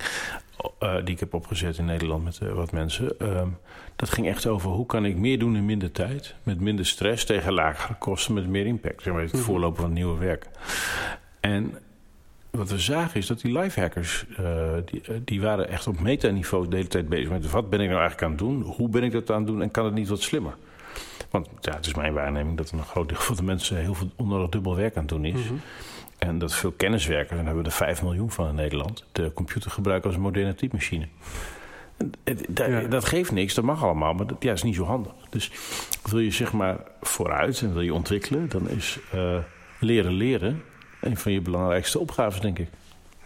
die 1.04 1.14
ik 1.14 1.20
heb 1.20 1.34
opgezet 1.34 1.78
in 1.78 1.84
Nederland 1.84 2.24
met 2.24 2.38
wat 2.54 2.72
mensen. 2.72 3.18
Ehm, 3.18 3.48
dat 3.96 4.10
ging 4.10 4.26
echt 4.28 4.46
over 4.46 4.70
hoe 4.70 4.86
kan 4.86 5.04
ik 5.04 5.16
meer 5.16 5.38
doen 5.38 5.56
in 5.56 5.64
minder 5.64 5.92
tijd... 5.92 6.34
met 6.42 6.60
minder 6.60 6.86
stress, 6.86 7.24
tegen 7.24 7.52
lagere 7.52 7.94
kosten, 7.98 8.34
met 8.34 8.46
meer 8.48 8.66
impact. 8.66 9.02
Zeg 9.02 9.12
maar, 9.12 9.22
het 9.22 9.32
Mhm. 9.32 9.42
voorlopen 9.42 9.76
van 9.76 9.84
het 9.84 9.94
nieuwe 9.94 10.18
werk. 10.18 10.46
En 11.40 11.74
wat 12.54 12.70
we 12.70 12.78
zagen 12.78 13.20
is 13.20 13.26
dat 13.26 13.40
die 13.40 13.58
lifehackers, 13.58 14.24
eh 14.36 14.72
die, 14.84 15.00
eh, 15.00 15.14
die 15.24 15.40
waren 15.40 15.68
echt 15.68 15.86
op 15.86 16.00
metaniveau 16.00 16.68
de 16.68 16.76
hele 16.76 16.88
tijd 16.88 17.08
bezig 17.08 17.28
met 17.30 17.50
wat 17.50 17.70
ben 17.70 17.80
ik 17.80 17.88
nou 17.88 18.00
eigenlijk 18.00 18.22
aan 18.22 18.30
het 18.30 18.38
doen, 18.38 18.62
hoe 18.62 18.88
ben 18.88 19.02
ik 19.02 19.12
dat 19.12 19.30
aan 19.30 19.36
het 19.38 19.46
doen 19.46 19.62
en 19.62 19.70
kan 19.70 19.84
het 19.84 19.94
niet 19.94 20.08
wat 20.08 20.20
slimmer. 20.22 20.54
Want 21.30 21.48
ja, 21.60 21.74
het 21.74 21.86
is 21.86 21.94
mijn 21.94 22.12
waarneming 22.14 22.56
dat 22.56 22.70
een 22.70 22.82
groot 22.84 23.08
deel 23.08 23.18
van 23.18 23.36
de 23.36 23.42
mensen 23.42 23.76
heel 23.76 23.94
veel 23.94 24.10
onnodig 24.16 24.48
dubbel 24.48 24.76
werk 24.76 24.94
aan 24.96 25.02
het 25.02 25.10
doen 25.10 25.24
is. 25.24 25.44
Mhm. 25.44 25.54
En 26.18 26.38
dat 26.38 26.54
veel 26.54 26.72
kenniswerkers, 26.72 27.30
en 27.30 27.36
daar 27.36 27.44
hebben 27.46 27.62
we 27.64 27.68
er 27.70 27.76
5 27.76 28.02
miljoen 28.02 28.30
van 28.30 28.48
in 28.48 28.54
Nederland, 28.54 29.04
de 29.12 29.32
computer 29.32 29.70
gebruiken 29.70 30.06
als 30.08 30.16
een 30.16 30.22
moderne 30.24 30.54
typemachine. 30.54 31.06
En, 32.24 32.38
da- 32.48 32.66
Ja. 32.66 32.80
Dat 32.80 33.04
geeft 33.04 33.32
niks, 33.32 33.54
dat 33.54 33.64
mag 33.64 33.82
allemaal, 33.84 34.14
maar 34.14 34.26
dat 34.26 34.36
ja, 34.42 34.52
is 34.52 34.62
niet 34.62 34.74
zo 34.74 34.84
handig. 34.84 35.12
Dus 35.30 35.50
wil 36.10 36.18
je 36.18 36.30
zeg 36.30 36.52
maar 36.52 36.76
vooruit 37.00 37.60
en 37.60 37.72
wil 37.72 37.82
je 37.82 37.94
ontwikkelen, 37.94 38.48
dan 38.48 38.68
is 38.68 38.98
eh, 39.12 39.36
leren 39.80 40.12
leren 40.12 40.62
een 41.04 41.16
van 41.16 41.32
je 41.32 41.40
belangrijkste 41.40 41.98
opgaves, 41.98 42.40
denk 42.40 42.58
ik. 42.58 42.68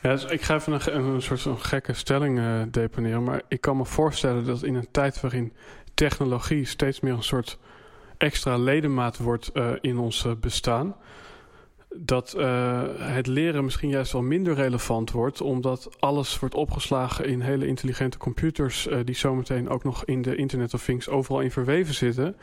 Ja, 0.02 0.10
dus 0.12 0.24
ik 0.24 0.42
ga 0.42 0.54
even 0.54 0.94
een, 0.94 1.04
een 1.04 1.22
soort 1.22 1.40
van 1.40 1.58
gekke 1.58 1.92
stelling 1.92 2.38
eh, 2.38 2.60
deponeren. 2.70 3.22
Maar 3.22 3.42
ik 3.48 3.60
kan 3.60 3.76
me 3.76 3.84
voorstellen 3.84 4.44
dat 4.44 4.62
in 4.62 4.74
een 4.74 4.88
tijd 4.90 5.20
waarin 5.20 5.52
technologie 5.94 6.64
steeds 6.64 7.00
meer 7.00 7.12
een 7.12 7.22
soort 7.22 7.58
extra 8.16 8.56
ledemaat 8.56 9.18
wordt 9.18 9.48
eh, 9.52 9.70
in 9.80 9.98
ons 9.98 10.24
eh, 10.24 10.32
bestaan. 10.40 10.96
Dat 11.94 12.36
het 12.98 13.26
leren 13.26 13.64
misschien 13.64 13.88
juist 13.88 14.12
wel 14.12 14.22
minder 14.22 14.54
relevant 14.54 15.10
wordt, 15.10 15.40
omdat 15.40 15.90
alles 15.98 16.38
wordt 16.38 16.54
opgeslagen 16.54 17.24
in 17.24 17.40
hele 17.40 17.66
intelligente 17.66 18.18
computers, 18.18 18.88
die 19.04 19.14
zometeen 19.14 19.68
ook 19.68 19.84
nog 19.84 20.04
in 20.04 20.22
de 20.22 20.36
Internet 20.36 20.74
of 20.74 20.84
Things 20.84 21.08
overal 21.08 21.40
in 21.40 21.50
verweven 21.50 21.94
zitten. 21.94 22.36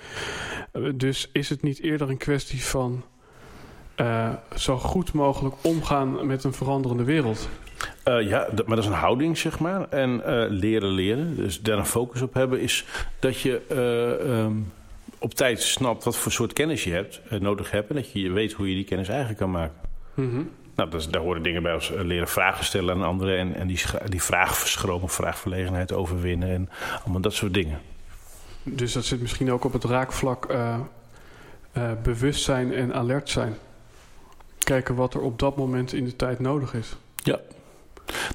Dus 0.95 1.29
is 1.33 1.49
het 1.49 1.61
niet 1.61 1.79
eerder 1.79 2.09
een 2.09 2.17
kwestie 2.17 2.63
van 2.63 3.03
eh, 3.95 4.29
zo 4.55 4.77
goed 4.77 5.13
mogelijk 5.13 5.55
omgaan 5.61 6.25
met 6.25 6.43
een 6.43 6.53
veranderende 6.53 7.03
wereld? 7.03 7.49
Eh, 8.03 8.21
ja, 8.21 8.47
maar 8.55 8.75
dat 8.75 8.77
is 8.77 8.85
een 8.85 8.97
houding, 8.97 9.37
zeg 9.37 9.59
maar. 9.59 9.89
En 9.89 10.25
eh, 10.25 10.45
leren 10.49 10.89
leren, 10.89 11.35
dus 11.35 11.61
daar 11.61 11.77
een 11.77 11.85
focus 11.85 12.21
op 12.21 12.33
hebben, 12.33 12.59
is 12.59 12.85
dat 13.19 13.39
je 13.39 13.61
eh, 13.69 14.39
ehm, 14.39 14.53
op 15.19 15.33
tijd 15.33 15.61
snapt 15.61 16.03
wat 16.03 16.17
voor 16.17 16.31
soort 16.31 16.53
kennis 16.53 16.83
je 16.83 16.91
hebt, 16.91 17.21
nodig 17.39 17.71
hebt. 17.71 17.89
En 17.89 17.95
dat 17.95 18.11
je 18.11 18.31
weet 18.31 18.53
hoe 18.53 18.69
je 18.69 18.75
die 18.75 18.83
kennis 18.83 19.07
eigen 19.07 19.35
kan 19.35 19.51
maken. 19.51 19.75
Mhm. 20.13 20.41
Nou, 20.75 20.89
dat 20.89 20.99
is, 20.99 21.07
daar 21.07 21.21
horen 21.21 21.43
dingen 21.43 21.63
bij 21.63 21.73
als 21.73 21.91
leren 21.95 22.27
vragen 22.27 22.65
stellen 22.65 22.95
aan 22.95 23.03
anderen. 23.03 23.37
En, 23.37 23.55
en 23.55 23.67
die, 23.67 23.79
die 24.09 24.23
vraagverschroom 24.23 25.01
of 25.01 25.13
vraagverlegenheid 25.13 25.93
overwinnen. 25.93 26.49
En 26.49 26.69
allemaal 27.03 27.21
dat 27.21 27.33
soort 27.33 27.53
dingen. 27.53 27.79
Dus 28.63 28.93
dat 28.93 29.05
zit 29.05 29.21
misschien 29.21 29.51
ook 29.51 29.63
op 29.63 29.73
het 29.73 29.83
raakvlak 29.83 30.55
bewustzijn 32.03 32.73
en 32.73 32.93
alert 32.93 33.29
zijn. 33.29 33.55
Kijken 34.65 34.95
wat 34.95 35.13
er 35.13 35.21
op 35.21 35.39
dat 35.39 35.57
moment 35.57 35.93
in 35.93 36.05
de 36.05 36.15
tijd 36.15 36.39
nodig 36.39 36.73
is. 36.73 36.95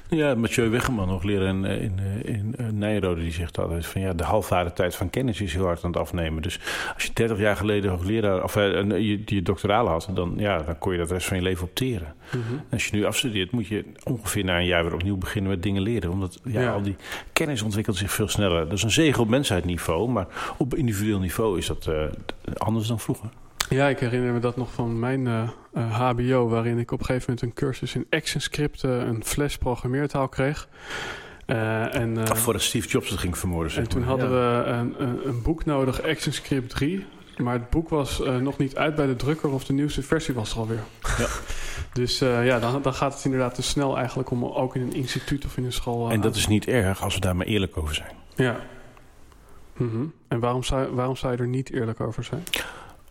Ja, 0.09 0.35
Mathieu 0.35 0.69
Weggeman, 0.69 1.07
nog 1.07 1.23
leren 1.23 1.47
in, 1.47 1.65
eh, 1.65 1.81
in, 1.83 1.99
eh, 1.99 2.33
in, 2.33 2.55
eh, 2.57 2.65
Nijrode, 2.67 3.21
die 3.21 3.31
zegt 3.31 3.57
altijd 3.59 3.85
van 3.85 4.01
ja, 4.01 4.13
de 4.13 4.23
halfwaardetijd 4.23 4.95
van 4.95 5.09
kennis 5.09 5.41
is 5.41 5.53
heel 5.53 5.65
hard 5.65 5.83
aan 5.83 5.91
het 5.91 5.99
afnemen. 5.99 6.41
Dus 6.41 6.59
als 6.93 7.03
je 7.03 7.09
30 7.13 7.37
jaar 7.39 7.55
geleden 7.55 7.91
hoogleraar 7.91 8.43
of 8.43 8.55
een- 8.55 9.01
je, 9.03 9.21
je 9.25 9.41
doctoraal 9.41 9.87
had, 9.87 10.09
dan, 10.13 10.33
ja, 10.37 10.61
dan 10.61 10.77
kon 10.77 10.91
je 10.91 10.97
dat 10.97 11.07
de 11.07 11.13
rest 11.13 11.27
van 11.27 11.37
je 11.37 11.43
leven 11.43 11.63
opteren. 11.63 12.13
En 12.31 12.63
als 12.71 12.85
je 12.87 12.95
nu 12.95 13.05
afstudeert, 13.05 13.51
moet 13.51 13.67
je 13.67 13.85
ongeveer 14.03 14.43
na 14.43 14.57
een 14.59 14.65
jaar 14.65 14.83
weer 14.83 14.93
opnieuw 14.93 15.17
beginnen 15.17 15.51
met 15.51 15.63
dingen 15.63 15.81
leren. 15.81 16.11
Omdat 16.11 16.39
ja, 16.43 16.61
Ja. 16.61 16.71
al 16.73 16.81
die 16.81 16.95
kennis 17.33 17.61
ontwikkelt 17.61 17.97
zich 17.97 18.11
veel 18.11 18.27
sneller. 18.27 18.63
Dat 18.63 18.73
is 18.77 18.83
een 18.83 18.91
zegen 18.91 19.21
op 19.21 19.29
mensheidniveau, 19.29 20.09
maar 20.09 20.27
op 20.57 20.75
individueel 20.75 21.19
niveau 21.19 21.57
is 21.57 21.65
dat 21.67 21.89
anders 22.57 22.87
dan 22.87 22.99
vroeger. 22.99 23.29
Ja, 23.69 23.87
ik 23.87 23.99
herinner 23.99 24.33
me 24.33 24.39
dat 24.39 24.57
nog 24.57 24.73
van 24.73 24.99
mijn 24.99 25.27
eh, 25.27 25.49
eh, 25.73 25.99
HBO, 26.09 26.47
waarin 26.49 26.77
ik 26.79 26.91
op 26.91 26.99
een 26.99 27.05
gegeven 27.05 27.33
moment 27.33 27.41
een 27.49 27.63
cursus 27.65 27.95
in 27.95 28.05
ActionScript, 28.09 28.83
eh, 28.83 28.97
een 28.97 29.23
flash 29.25 29.55
programmeertaal 29.55 30.27
kreeg. 30.27 30.67
Eh, 31.45 31.95
en, 31.95 32.17
eh, 32.27 32.35
voordat 32.35 32.61
Steve 32.61 32.87
Jobs 32.87 33.09
het 33.09 33.19
ging 33.19 33.37
vermoorden. 33.37 33.71
zeg 33.71 33.83
en 33.83 33.89
toen 33.89 33.99
maar. 33.99 34.09
hadden 34.09 34.29
Ja. 34.29 34.63
we 34.63 34.69
een, 34.69 34.95
een, 35.07 35.27
een 35.27 35.41
boek 35.41 35.65
nodig, 35.65 36.01
ActionScript 36.03 36.69
3. 36.69 37.05
Maar 37.37 37.53
het 37.53 37.69
boek 37.69 37.89
was 37.89 38.21
eh, 38.23 38.35
nog 38.37 38.57
niet 38.57 38.75
uit 38.75 38.95
bij 38.95 39.05
de 39.05 39.15
drukker 39.15 39.49
of 39.49 39.63
de 39.65 39.73
nieuwste 39.73 40.01
versie 40.01 40.33
was 40.33 40.51
er 40.51 40.57
alweer. 40.57 40.79
Ja. 41.17 41.27
Dus 41.93 42.21
eh, 42.21 42.45
ja, 42.45 42.59
dan, 42.59 42.81
dan 42.81 42.93
gaat 42.93 43.13
het 43.13 43.25
inderdaad 43.25 43.55
te 43.55 43.61
snel 43.61 43.97
eigenlijk 43.97 44.29
om 44.31 44.45
ook 44.45 44.75
in 44.75 44.81
een 44.81 44.93
instituut 44.93 45.45
of 45.45 45.57
in 45.57 45.65
een 45.65 45.73
school... 45.73 46.07
eh, 46.07 46.13
En 46.13 46.21
dat 46.21 46.35
is 46.35 46.47
niet 46.47 46.67
erg 46.67 47.03
als 47.03 47.13
we 47.13 47.19
daar 47.19 47.35
maar 47.35 47.45
eerlijk 47.45 47.77
over 47.77 47.95
zijn. 47.95 48.11
Ja. 48.35 48.59
Mhm. 49.77 50.03
En 50.27 50.39
waarom 50.39 50.63
zou, 50.63 50.93
waarom 50.95 51.15
zou 51.15 51.33
je 51.33 51.37
er 51.39 51.47
niet 51.47 51.71
eerlijk 51.71 51.99
over 51.99 52.23
zijn? 52.23 52.43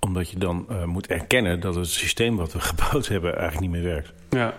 Omdat 0.01 0.31
je 0.31 0.39
dan 0.39 0.67
eh, 0.69 0.85
moet 0.85 1.07
erkennen 1.07 1.61
dat 1.61 1.75
het 1.75 1.89
systeem 1.89 2.37
wat 2.37 2.53
we 2.53 2.61
gebouwd 2.71 3.09
hebben 3.09 3.37
eigenlijk 3.37 3.61
niet 3.61 3.83
meer 3.83 3.93
werkt. 3.93 4.13
Ja. 4.31 4.55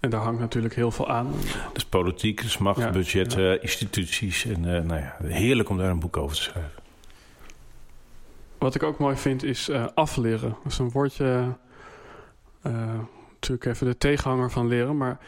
En 0.00 0.10
daar 0.10 0.20
hangt 0.20 0.40
natuurlijk 0.40 0.74
heel 0.74 0.90
veel 0.90 1.08
aan. 1.08 1.32
Dus 1.72 1.84
politiek, 1.84 2.42
dus 2.42 2.58
macht, 2.58 2.80
Ja, 2.80 2.90
budget, 2.90 3.32
ja. 3.32 3.60
instituties. 3.60 4.44
En 4.44 4.76
eh, 4.76 4.82
nou 4.82 5.00
ja, 5.00 5.16
heerlijk 5.22 5.68
om 5.68 5.78
daar 5.78 5.90
een 5.90 6.00
boek 6.00 6.16
over 6.16 6.36
te 6.36 6.42
schrijven. 6.42 6.82
Wat 8.58 8.74
ik 8.74 8.82
ook 8.82 8.98
mooi 8.98 9.16
vind 9.16 9.42
is 9.42 9.68
eh, 9.68 9.86
afleren. 9.94 10.56
Dat 10.62 10.72
is 10.72 10.78
een 10.78 10.90
woordje, 10.90 11.56
natuurlijk 13.32 13.64
even 13.64 13.86
de 13.86 13.98
tegenhanger 13.98 14.50
van 14.50 14.68
leren. 14.68 14.96
Maar 14.96 15.18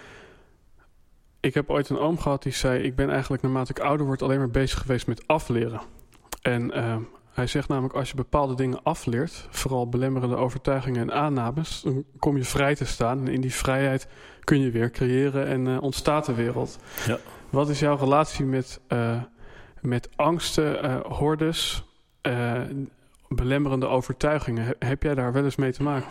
ik 1.41 1.55
heb 1.55 1.71
ooit 1.71 1.89
een 1.89 1.99
oom 1.99 2.19
gehad 2.19 2.43
die 2.43 2.53
zei... 2.53 2.83
ik 2.83 2.97
ben 2.97 3.11
eigenlijk 3.11 3.43
naarmate 3.43 3.71
ik 3.71 3.79
ouder 3.79 4.07
word 4.07 4.23
alleen 4.23 4.39
maar 4.39 4.51
bezig 4.51 4.79
geweest 4.79 5.07
met 5.07 5.27
afleren. 5.27 5.81
En 6.43 6.73
hij 7.37 7.47
zegt 7.47 7.69
namelijk 7.69 7.95
als 7.95 8.09
je 8.11 8.17
bepaalde 8.17 8.55
dingen 8.55 8.83
afleert... 8.83 9.47
vooral 9.51 9.89
belemmerende 9.89 10.37
overtuigingen 10.37 11.01
en 11.03 11.13
aannames... 11.13 11.81
dan 11.83 12.05
kom 12.19 12.37
je 12.37 12.45
vrij 12.45 12.75
te 12.75 12.85
staan. 12.85 13.19
En 13.21 13.29
in 13.29 13.41
die 13.41 13.55
vrijheid 13.55 14.07
kun 14.45 14.61
je 14.61 14.71
weer 14.71 14.91
creëren 14.91 15.47
en 15.47 15.67
eh, 15.67 15.83
ontstaat 15.83 16.27
de 16.27 16.35
wereld. 16.35 16.79
Ja. 17.07 17.19
Wat 17.51 17.69
is 17.69 17.79
jouw 17.81 17.97
relatie 17.97 18.45
met, 18.45 18.81
eh, 18.89 19.23
met 19.81 20.09
angsten, 20.17 20.83
eh, 20.83 20.97
hordes... 21.05 21.85
belemmerende 23.29 23.87
overtuigingen. 23.87 24.65
He- 24.65 24.87
Heb 24.89 25.03
jij 25.03 25.15
daar 25.15 25.33
wel 25.33 25.45
eens 25.45 25.57
mee 25.57 25.73
te 25.73 25.83
maken? 25.83 26.09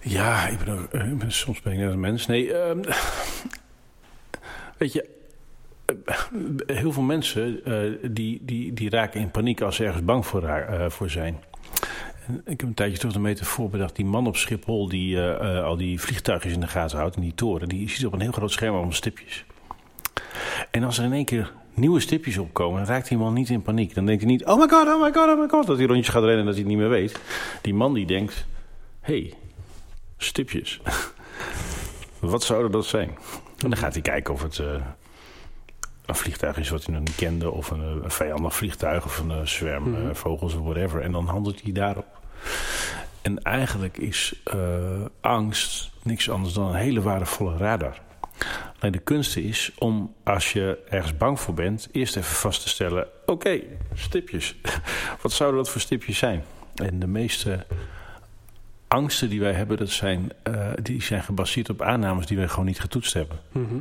Ja, 0.00 0.46
ik 0.46 0.58
ben, 0.58 0.78
ook, 0.78 0.92
ik 0.92 1.18
ben- 1.18 1.32
soms 1.32 1.60
ben 1.62 1.72
ik 1.72 1.78
net 1.78 1.90
een 1.92 2.00
mens. 2.00 2.26
Nee, 2.26 2.52
ehm, 2.54 2.82
weet 4.78 4.92
je, 4.92 5.08
heel 6.66 6.92
veel 6.92 7.02
mensen 7.02 7.64
eh, 7.64 8.10
die, 8.10 8.40
die, 8.42 8.72
die 8.72 8.90
raken 8.90 9.20
in 9.20 9.30
paniek 9.30 9.60
als 9.60 9.76
ze 9.76 9.84
ergens 9.84 10.04
bang 10.04 10.26
voor, 10.26 10.42
eh, 10.42 10.90
voor 10.90 11.10
zijn. 11.10 11.42
En 12.26 12.42
ik 12.44 12.60
heb 12.60 12.62
een 12.62 12.74
tijdje 12.74 12.98
terug 12.98 13.14
een 13.14 13.20
metafoor 13.20 13.70
bedacht. 13.70 13.96
Die 13.96 14.04
man 14.04 14.26
op 14.26 14.36
Schiphol 14.36 14.88
die 14.88 15.22
eh, 15.22 15.64
al 15.64 15.76
die 15.76 16.00
vliegtuigjes 16.00 16.52
in 16.52 16.60
de 16.60 16.66
gaten 16.66 16.98
houdt, 16.98 17.16
in 17.16 17.22
die 17.22 17.34
toren, 17.34 17.68
die 17.68 17.88
ziet 17.88 18.06
op 18.06 18.12
een 18.12 18.20
heel 18.20 18.32
groot 18.32 18.52
scherm 18.52 18.74
allemaal 18.74 18.92
stipjes. 18.92 19.44
En 20.70 20.84
als 20.84 20.98
er 20.98 21.04
in 21.04 21.12
één 21.12 21.24
keer 21.24 21.52
nieuwe 21.74 22.00
stipjes 22.00 22.38
opkomen, 22.38 22.78
dan 22.78 22.94
raakt 22.94 23.08
die 23.08 23.18
man 23.18 23.34
niet 23.34 23.48
in 23.48 23.62
paniek. 23.62 23.94
Dan 23.94 24.06
denkt 24.06 24.22
hij 24.22 24.30
niet, 24.30 24.44
oh 24.44 24.58
my 24.58 24.68
god, 24.68 24.86
oh 24.86 25.02
my 25.02 25.12
god, 25.12 25.28
oh 25.28 25.40
my 25.40 25.48
god, 25.48 25.66
dat 25.66 25.76
hij 25.76 25.86
rondjes 25.86 26.08
gaat 26.08 26.22
rennen 26.22 26.40
en 26.40 26.44
dat 26.44 26.54
hij 26.54 26.62
het 26.62 26.72
niet 26.72 26.80
meer 26.80 26.88
weet. 26.88 27.20
Die 27.62 27.74
man 27.74 27.94
die 27.94 28.06
denkt, 28.06 28.46
hey, 29.00 29.34
stipjes. 30.16 30.80
Wat 32.20 32.42
zouden 32.42 32.70
dat 32.70 32.86
zijn? 32.86 33.08
En 33.58 33.70
dan 33.70 33.76
gaat 33.76 33.92
hij 33.92 34.02
kijken 34.02 34.34
of 34.34 34.42
het 34.42 34.60
een 36.08 36.14
vliegtuig 36.14 36.56
is 36.56 36.68
wat 36.68 36.84
hij 36.84 36.94
nog 36.94 37.02
niet 37.04 37.14
kende, 37.14 37.50
of 37.50 37.70
een, 37.70 37.80
een 38.04 38.10
vijandig 38.10 38.54
vliegtuig, 38.54 39.04
of 39.04 39.18
een 39.18 39.30
eh, 39.30 39.44
zwerm 39.44 39.90
Mhm. 39.90 40.08
eh, 40.08 40.14
vogels 40.14 40.54
of 40.54 40.62
whatever. 40.62 41.00
En 41.00 41.12
dan 41.12 41.26
handelt 41.26 41.62
hij 41.62 41.72
daarop. 41.72 42.06
En 43.22 43.42
eigenlijk 43.42 43.96
is 43.98 44.34
eh, 44.44 44.58
angst 45.20 45.90
niks 46.02 46.30
anders 46.30 46.54
dan 46.54 46.68
een 46.68 46.74
hele 46.74 47.00
waardevolle 47.02 47.56
radar. 47.56 48.00
Alleen 48.78 48.92
de 48.92 48.98
kunst 48.98 49.36
is 49.36 49.72
om, 49.78 50.14
als 50.24 50.52
je 50.52 50.78
ergens 50.88 51.16
bang 51.16 51.40
voor 51.40 51.54
bent, 51.54 51.88
eerst 51.92 52.16
even 52.16 52.34
vast 52.34 52.62
te 52.62 52.68
stellen: 52.68 53.06
oké, 53.26 53.60
stipjes. 53.94 54.56
Wat 55.22 55.32
zouden 55.32 55.58
dat 55.62 55.70
voor 55.70 55.80
stipjes 55.80 56.18
zijn? 56.18 56.44
En 56.74 56.98
de 56.98 57.06
meeste 57.06 57.66
angsten 58.88 59.28
die 59.28 59.40
wij 59.40 59.52
hebben, 59.52 59.76
dat 59.76 59.90
zijn, 59.90 60.32
die 60.82 61.02
zijn 61.02 61.22
gebaseerd 61.22 61.70
op 61.70 61.82
aannames 61.82 62.26
die 62.26 62.36
wij 62.36 62.48
gewoon 62.48 62.66
niet 62.66 62.80
getoetst 62.80 63.12
hebben. 63.14 63.38
Mhm. 63.52 63.74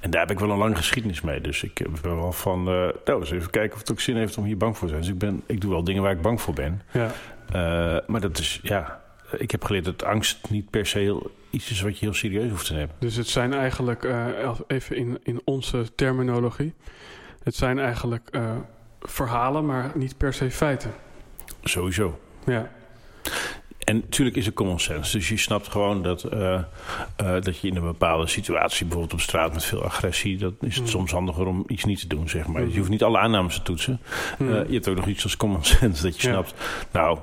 En 0.00 0.10
daar 0.10 0.20
heb 0.20 0.30
ik 0.30 0.38
wel 0.38 0.50
een 0.50 0.58
lange 0.58 0.76
geschiedenis 0.76 1.20
mee. 1.20 1.40
Dus 1.40 1.62
ik 1.62 1.86
ben 2.02 2.16
wel 2.16 2.32
van, 2.32 2.58
eh 2.68 2.88
nou, 3.04 3.20
eens 3.20 3.30
even 3.30 3.50
kijken 3.50 3.72
of 3.72 3.80
het 3.80 3.90
ook 3.90 4.00
zin 4.00 4.16
heeft 4.16 4.38
om 4.38 4.44
hier 4.44 4.56
bang 4.56 4.78
voor 4.78 4.88
te 4.88 4.92
zijn. 4.92 5.00
Dus 5.00 5.12
ik, 5.12 5.18
ben, 5.18 5.42
ik 5.46 5.60
doe 5.60 5.70
wel 5.70 5.84
dingen 5.84 6.02
waar 6.02 6.12
ik 6.12 6.22
bang 6.22 6.40
voor 6.40 6.54
ben. 6.54 6.82
Ja. 6.92 7.10
Eh, 7.52 8.06
maar 8.06 8.20
dat 8.20 8.38
is, 8.38 8.60
ja, 8.62 9.00
ik 9.36 9.50
heb 9.50 9.64
geleerd 9.64 9.84
dat 9.84 10.04
angst 10.04 10.50
niet 10.50 10.70
per 10.70 10.86
se 10.86 10.98
heel, 10.98 11.30
iets 11.50 11.70
is 11.70 11.80
wat 11.80 11.98
je 11.98 12.04
heel 12.04 12.14
serieus 12.14 12.50
hoeft 12.50 12.66
te 12.66 12.72
nemen. 12.72 12.90
Dus 12.98 13.16
het 13.16 13.28
zijn 13.28 13.52
eigenlijk, 13.52 14.04
eh, 14.04 14.26
even 14.66 14.96
in, 14.96 15.18
in 15.22 15.40
onze 15.44 15.94
terminologie... 15.94 16.74
het 17.42 17.54
zijn 17.54 17.78
eigenlijk 17.78 18.28
eh, 18.30 18.56
verhalen, 19.00 19.66
maar 19.66 19.90
niet 19.94 20.16
per 20.16 20.32
se 20.32 20.50
feiten. 20.50 20.90
Sowieso. 21.62 22.18
Ja. 22.46 22.70
En 23.90 23.96
natuurlijk 23.96 24.36
is 24.36 24.46
er 24.46 24.52
common 24.52 24.80
sense. 24.80 25.16
Dus 25.16 25.28
je 25.28 25.36
snapt 25.36 25.68
gewoon 25.68 26.02
dat, 26.02 26.22
eh, 26.24 26.54
eh, 26.54 26.62
dat 27.16 27.58
je 27.58 27.68
in 27.68 27.76
een 27.76 27.82
bepaalde 27.82 28.26
situatie, 28.26 28.84
bijvoorbeeld 28.86 29.12
op 29.12 29.20
straat 29.20 29.52
met 29.52 29.64
veel 29.64 29.84
agressie, 29.84 30.36
dat 30.38 30.52
is 30.60 30.74
het 30.74 30.82
Mhm. 30.84 30.92
soms 30.92 31.10
handiger 31.12 31.46
om 31.46 31.64
iets 31.66 31.84
niet 31.84 32.00
te 32.00 32.06
doen, 32.06 32.28
zeg 32.28 32.46
maar. 32.46 32.62
Mhm. 32.62 32.70
Je 32.70 32.78
hoeft 32.78 32.90
niet 32.90 33.02
alle 33.02 33.18
aannames 33.18 33.54
te 33.54 33.62
toetsen. 33.62 34.00
Mhm. 34.38 34.52
Eh, 34.52 34.66
je 34.66 34.72
hebt 34.74 34.88
ook 34.88 34.96
nog 34.96 35.06
iets 35.06 35.22
als 35.22 35.36
common 35.36 35.64
sense, 35.78 36.02
dat 36.02 36.20
je 36.20 36.26
Ja. 36.28 36.32
snapt. 36.34 36.54
Nou, 36.92 37.18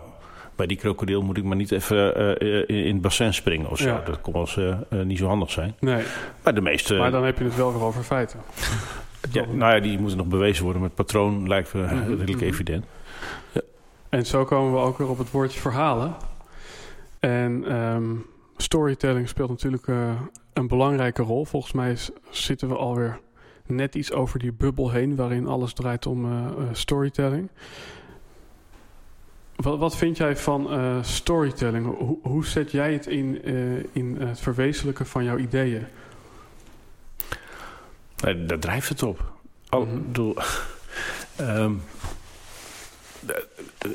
bij 0.56 0.68
die 0.68 0.78
krokodil 0.78 1.22
moet 1.22 1.38
ik 1.38 1.44
maar 1.44 1.56
niet 1.56 1.72
even 1.72 2.38
in 2.68 2.94
het 2.94 3.02
bassin 3.02 3.34
springen 3.34 3.70
of 3.70 3.78
zo. 3.78 3.88
Ja. 3.88 4.02
Dat 4.06 4.22
kon 4.22 4.34
wel 4.34 4.42
eens 4.56 4.86
niet 5.06 5.18
zo 5.18 5.28
handig 5.28 5.52
zijn. 5.52 5.76
nee, 5.80 6.04
Maar 6.44 6.54
de 6.56 6.62
meeste, 6.62 6.96
maar 6.96 7.12
dan 7.12 7.24
heb 7.24 7.38
je 7.38 7.44
het 7.44 7.56
wel 7.56 7.74
weer 7.74 7.82
over 7.84 8.04
feiten. 8.04 8.40
ja, 9.32 9.46
nou 9.52 9.74
ja, 9.76 9.80
die 9.80 10.00
moeten 10.00 10.18
nog 10.18 10.28
bewezen 10.28 10.64
worden. 10.64 10.82
Maar 10.82 10.90
het 10.96 11.06
patroon 11.06 11.48
lijkt 11.48 11.74
me 11.74 11.82
Mhm, 11.82 12.10
redelijk 12.10 12.32
mhm. 12.36 12.44
evident. 12.44 12.86
En 14.10 14.26
zo 14.26 14.44
komen 14.46 14.72
we 14.74 14.80
ook 14.80 14.98
weer 14.98 15.10
op 15.10 15.18
het 15.18 15.32
woordje 15.32 15.60
verhalen. 15.60 16.16
En 17.20 17.64
ehm, 17.68 18.16
storytelling 18.58 19.28
speelt 19.30 19.50
natuurlijk 19.50 19.88
eh, 19.88 20.22
een 20.54 20.68
belangrijke 20.68 21.22
rol. 21.22 21.46
Volgens 21.46 21.74
mij 21.74 21.92
is- 21.92 22.10
zitten 22.30 22.68
we 22.68 22.76
alweer 22.76 23.20
net 23.66 23.96
iets 23.96 24.12
over 24.12 24.40
die 24.40 24.54
bubbel 24.54 24.92
heen... 24.92 25.16
waarin 25.16 25.48
alles 25.48 25.74
draait 25.74 26.06
om 26.06 26.26
eh, 26.26 26.46
eh, 26.46 26.54
storytelling. 26.72 27.50
Wat, 29.56 29.80
wat 29.80 29.96
vind 29.98 30.18
jij 30.18 30.36
van 30.38 30.70
storytelling? 31.06 31.86
Hoe, 31.98 32.18
hoe 32.22 32.46
zet 32.46 32.72
jij 32.72 32.94
het 32.94 33.08
in, 33.08 33.44
in 33.92 34.16
het 34.20 34.40
verwezenlijken 34.40 35.06
van 35.06 35.24
jouw 35.24 35.38
ideeën? 35.38 35.86
Nee, 38.24 38.46
daar 38.46 38.60
drijft 38.60 38.90
het 38.90 39.04
op. 39.04 39.32
Oh, 39.70 39.90
de- 40.12 40.34
de 41.38 41.76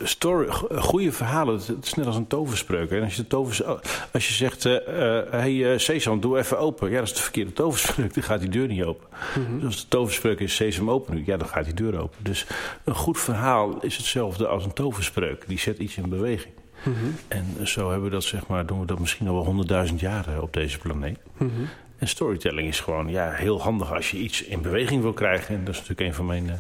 story, 0.03 0.51
go- 0.51 0.81
goede 0.81 1.13
verhalen, 1.13 1.55
het 1.55 1.85
is 1.85 1.95
net 1.95 2.07
als 2.07 2.17
een 2.17 2.27
toverspreuk. 2.27 2.91
hè. 2.91 2.97
En 2.97 3.03
als 3.03 3.17
je, 3.17 3.23
de 3.23 3.29
tovers, 3.29 3.65
als 4.13 4.29
je 4.29 4.35
zegt, 4.35 4.63
hé 4.63 4.81
uh, 5.25 5.31
hey, 5.31 5.73
eh, 5.73 5.79
Sesam, 5.79 6.21
doe 6.21 6.39
even 6.39 6.59
open. 6.59 6.91
Ja, 6.91 6.99
dat 6.99 7.07
is 7.09 7.15
de 7.15 7.23
verkeerde 7.23 7.53
toverspreuk, 7.53 8.15
dan 8.15 8.23
gaat 8.23 8.41
die 8.41 8.49
deur 8.49 8.67
niet 8.67 8.85
open. 8.85 9.07
Mhm. 9.39 9.55
Dus 9.55 9.65
als 9.65 9.81
de 9.81 9.89
toverspreuk 9.89 10.41
is, 10.41 10.55
Sesam, 10.55 10.91
open 10.91 11.15
nu. 11.15 11.23
Ja, 11.27 11.37
dan 11.37 11.49
gaat 11.49 11.65
die 11.65 11.75
deur 11.75 12.01
open. 12.01 12.25
Dus 12.25 12.47
een 12.85 12.95
goed 12.95 13.21
verhaal 13.21 13.83
is 13.83 13.97
hetzelfde 13.97 14.47
als 14.47 14.65
een 14.65 14.73
toverspreuk. 14.73 15.45
Die 15.47 15.59
zet 15.59 15.79
iets 15.79 15.97
in 15.97 16.09
beweging. 16.09 16.55
Mhm. 16.85 16.95
En 17.29 17.67
zo 17.67 17.91
hebben 17.91 18.09
we 18.09 18.15
dat, 18.15 18.25
zeg 18.25 18.47
maar, 18.47 18.67
doen 18.67 18.81
we 18.81 18.87
dat 18.87 18.99
misschien 18.99 19.29
al 19.29 19.35
wel 19.35 19.45
honderdduizend 19.45 20.01
jaren 20.01 20.43
op 20.43 20.53
deze 20.53 20.79
planeet. 20.79 21.19
Mhm. 21.37 21.51
En 21.99 22.09
storytelling 22.09 22.69
is 22.69 22.81
gewoon 22.81 23.09
ja, 23.09 23.31
heel 23.31 23.61
handig 23.63 23.95
als 23.95 24.11
je 24.11 24.17
iets 24.19 24.43
in 24.43 24.63
beweging 24.63 25.03
wil 25.03 25.13
krijgen. 25.13 25.55
En 25.55 25.65
dat 25.65 25.75
is 25.75 25.81
natuurlijk 25.81 26.09
een 26.09 26.15
van 26.15 26.27
mijn, 26.27 26.51
eh, 26.51 26.57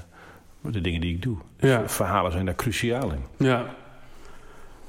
de 0.63 0.81
dingen 0.81 1.01
die 1.01 1.15
ik 1.15 1.23
doe. 1.23 1.37
Dus 1.57 1.71
Ja. 1.71 1.89
Verhalen 1.89 2.33
zijn 2.33 2.45
daar 2.45 2.55
cruciaal 2.55 3.13
in. 3.13 3.47
Ja. 3.47 3.65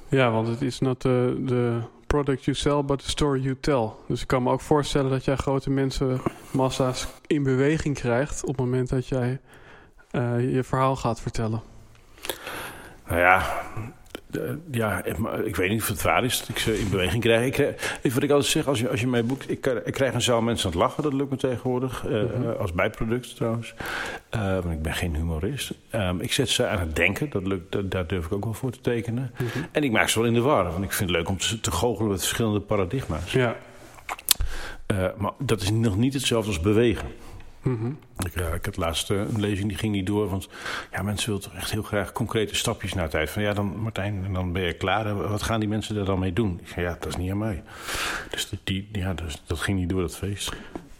Ja, 0.09 0.31
want 0.31 0.47
het 0.47 0.61
is 0.61 0.79
not 0.79 0.99
the, 0.99 1.43
the 1.45 1.79
product 2.07 2.43
you 2.43 2.55
sell, 2.57 2.83
but 2.83 2.99
the 2.99 3.09
story 3.09 3.41
you 3.41 3.57
tell. 3.59 3.89
Dus 4.07 4.21
ik 4.21 4.27
kan 4.27 4.43
me 4.43 4.51
ook 4.51 4.61
voorstellen 4.61 5.11
dat 5.11 5.25
jij 5.25 5.35
grote 5.35 5.69
mensenmassa's 5.69 7.07
in 7.27 7.43
beweging 7.43 7.95
krijgt... 7.95 8.41
op 8.41 8.57
het 8.57 8.65
moment 8.65 8.89
dat 8.89 9.07
jij 9.07 9.39
eh, 10.11 10.53
je 10.53 10.63
verhaal 10.63 10.95
gaat 10.95 11.21
vertellen. 11.21 11.61
Nou 13.07 13.19
ja, 13.19 13.61
ja, 14.71 15.03
ik- 15.03 15.17
maar 15.17 15.43
ik 15.45 15.55
weet 15.55 15.69
niet 15.69 15.81
of 15.81 15.87
het 15.87 16.01
waar 16.01 16.23
is 16.23 16.39
dat 16.39 16.49
ik 16.49 16.57
ze 16.57 16.79
in 16.79 16.89
beweging 16.89 17.21
krijg. 17.23 17.45
Ik, 17.45 17.51
krijg- 17.53 17.99
wat 18.13 18.23
ik 18.23 18.29
altijd 18.31 18.49
zeg, 18.51 18.67
als 18.67 18.79
je, 18.79 18.89
als 18.89 18.99
je 18.99 19.07
mij 19.07 19.25
boekt... 19.25 19.49
Ik, 19.49 19.65
ik 19.85 19.93
krijg 19.93 20.13
een 20.13 20.21
zaal 20.21 20.41
mensen 20.41 20.65
aan 20.65 20.71
het 20.71 20.81
lachen, 20.81 21.03
dat 21.03 21.13
lukt 21.13 21.29
me 21.29 21.37
tegenwoordig. 21.37 22.05
eh, 22.05 22.11
Mhm. 22.11 22.49
eh, 22.49 22.59
als 22.59 22.73
bijproduct 22.73 23.35
trouwens. 23.35 23.73
Eh, 24.29 24.41
want 24.53 24.71
ik 24.73 24.81
ben 24.81 24.93
geen 24.93 25.15
humorist. 25.15 25.71
Ehm, 25.89 26.19
ik 26.19 26.33
zet 26.33 26.49
ze 26.49 26.67
aan 26.67 26.79
het 26.79 26.95
denken, 26.95 27.29
dat 27.29 27.47
lukt, 27.47 27.71
dat- 27.71 27.91
daar 27.91 28.07
durf 28.07 28.25
ik 28.25 28.33
ook 28.33 28.43
wel 28.43 28.53
voor 28.53 28.71
te 28.71 28.81
tekenen. 28.81 29.31
En 29.71 29.83
ik 29.83 29.91
maak 29.91 30.09
ze 30.09 30.19
wel 30.19 30.27
in 30.27 30.33
de 30.33 30.41
war, 30.41 30.63
want 30.71 30.83
ik 30.83 30.91
vind 30.91 31.09
het 31.09 31.17
leuk 31.19 31.29
om 31.29 31.37
te, 31.37 31.59
te 31.59 31.71
goochelen 31.71 32.11
met 32.11 32.19
verschillende 32.19 32.59
paradigma's. 32.59 33.31
Ja. 33.31 33.55
Eh, 34.85 35.05
maar 35.17 35.31
dat 35.39 35.61
is 35.61 35.71
nog 35.71 35.97
niet 35.97 36.13
hetzelfde 36.13 36.47
als 36.49 36.59
bewegen. 36.59 37.07
Mhm. 37.63 37.91
Ik, 38.25 38.33
ja, 38.33 38.47
ik 38.47 38.65
had 38.65 38.77
laatst 38.77 39.11
eh, 39.11 39.17
een 39.17 39.39
lezing, 39.39 39.67
die 39.69 39.77
ging 39.77 39.93
niet 39.93 40.05
door. 40.07 40.29
Want 40.29 40.49
ja, 40.91 41.01
mensen 41.01 41.27
willen 41.27 41.43
toch 41.43 41.53
echt 41.53 41.71
heel 41.71 41.81
graag 41.83 42.11
concrete 42.11 42.55
stapjes 42.55 42.93
naar 42.93 43.11
uit. 43.13 43.29
Van 43.29 43.41
ja, 43.41 43.53
dan 43.53 43.77
Martijn, 43.81 44.23
en 44.25 44.33
dan 44.33 44.51
ben 44.51 44.61
je 44.63 44.73
klaar. 44.73 45.15
Wat 45.29 45.43
gaan 45.43 45.59
die 45.59 45.69
mensen 45.69 45.97
er 45.97 46.05
dan 46.05 46.19
mee 46.19 46.33
doen? 46.33 46.59
Ik 46.61 46.67
zei, 46.67 46.85
ja, 46.85 46.97
dat 46.99 47.07
is 47.07 47.15
niet 47.15 47.31
aan 47.31 47.37
mij. 47.37 47.63
Dus, 48.29 48.53
die- 48.63 48.89
ja, 48.91 49.13
dus 49.13 49.41
dat 49.45 49.59
ging 49.59 49.79
niet 49.79 49.89
door, 49.89 50.01
dat 50.01 50.17
feest. 50.17 50.53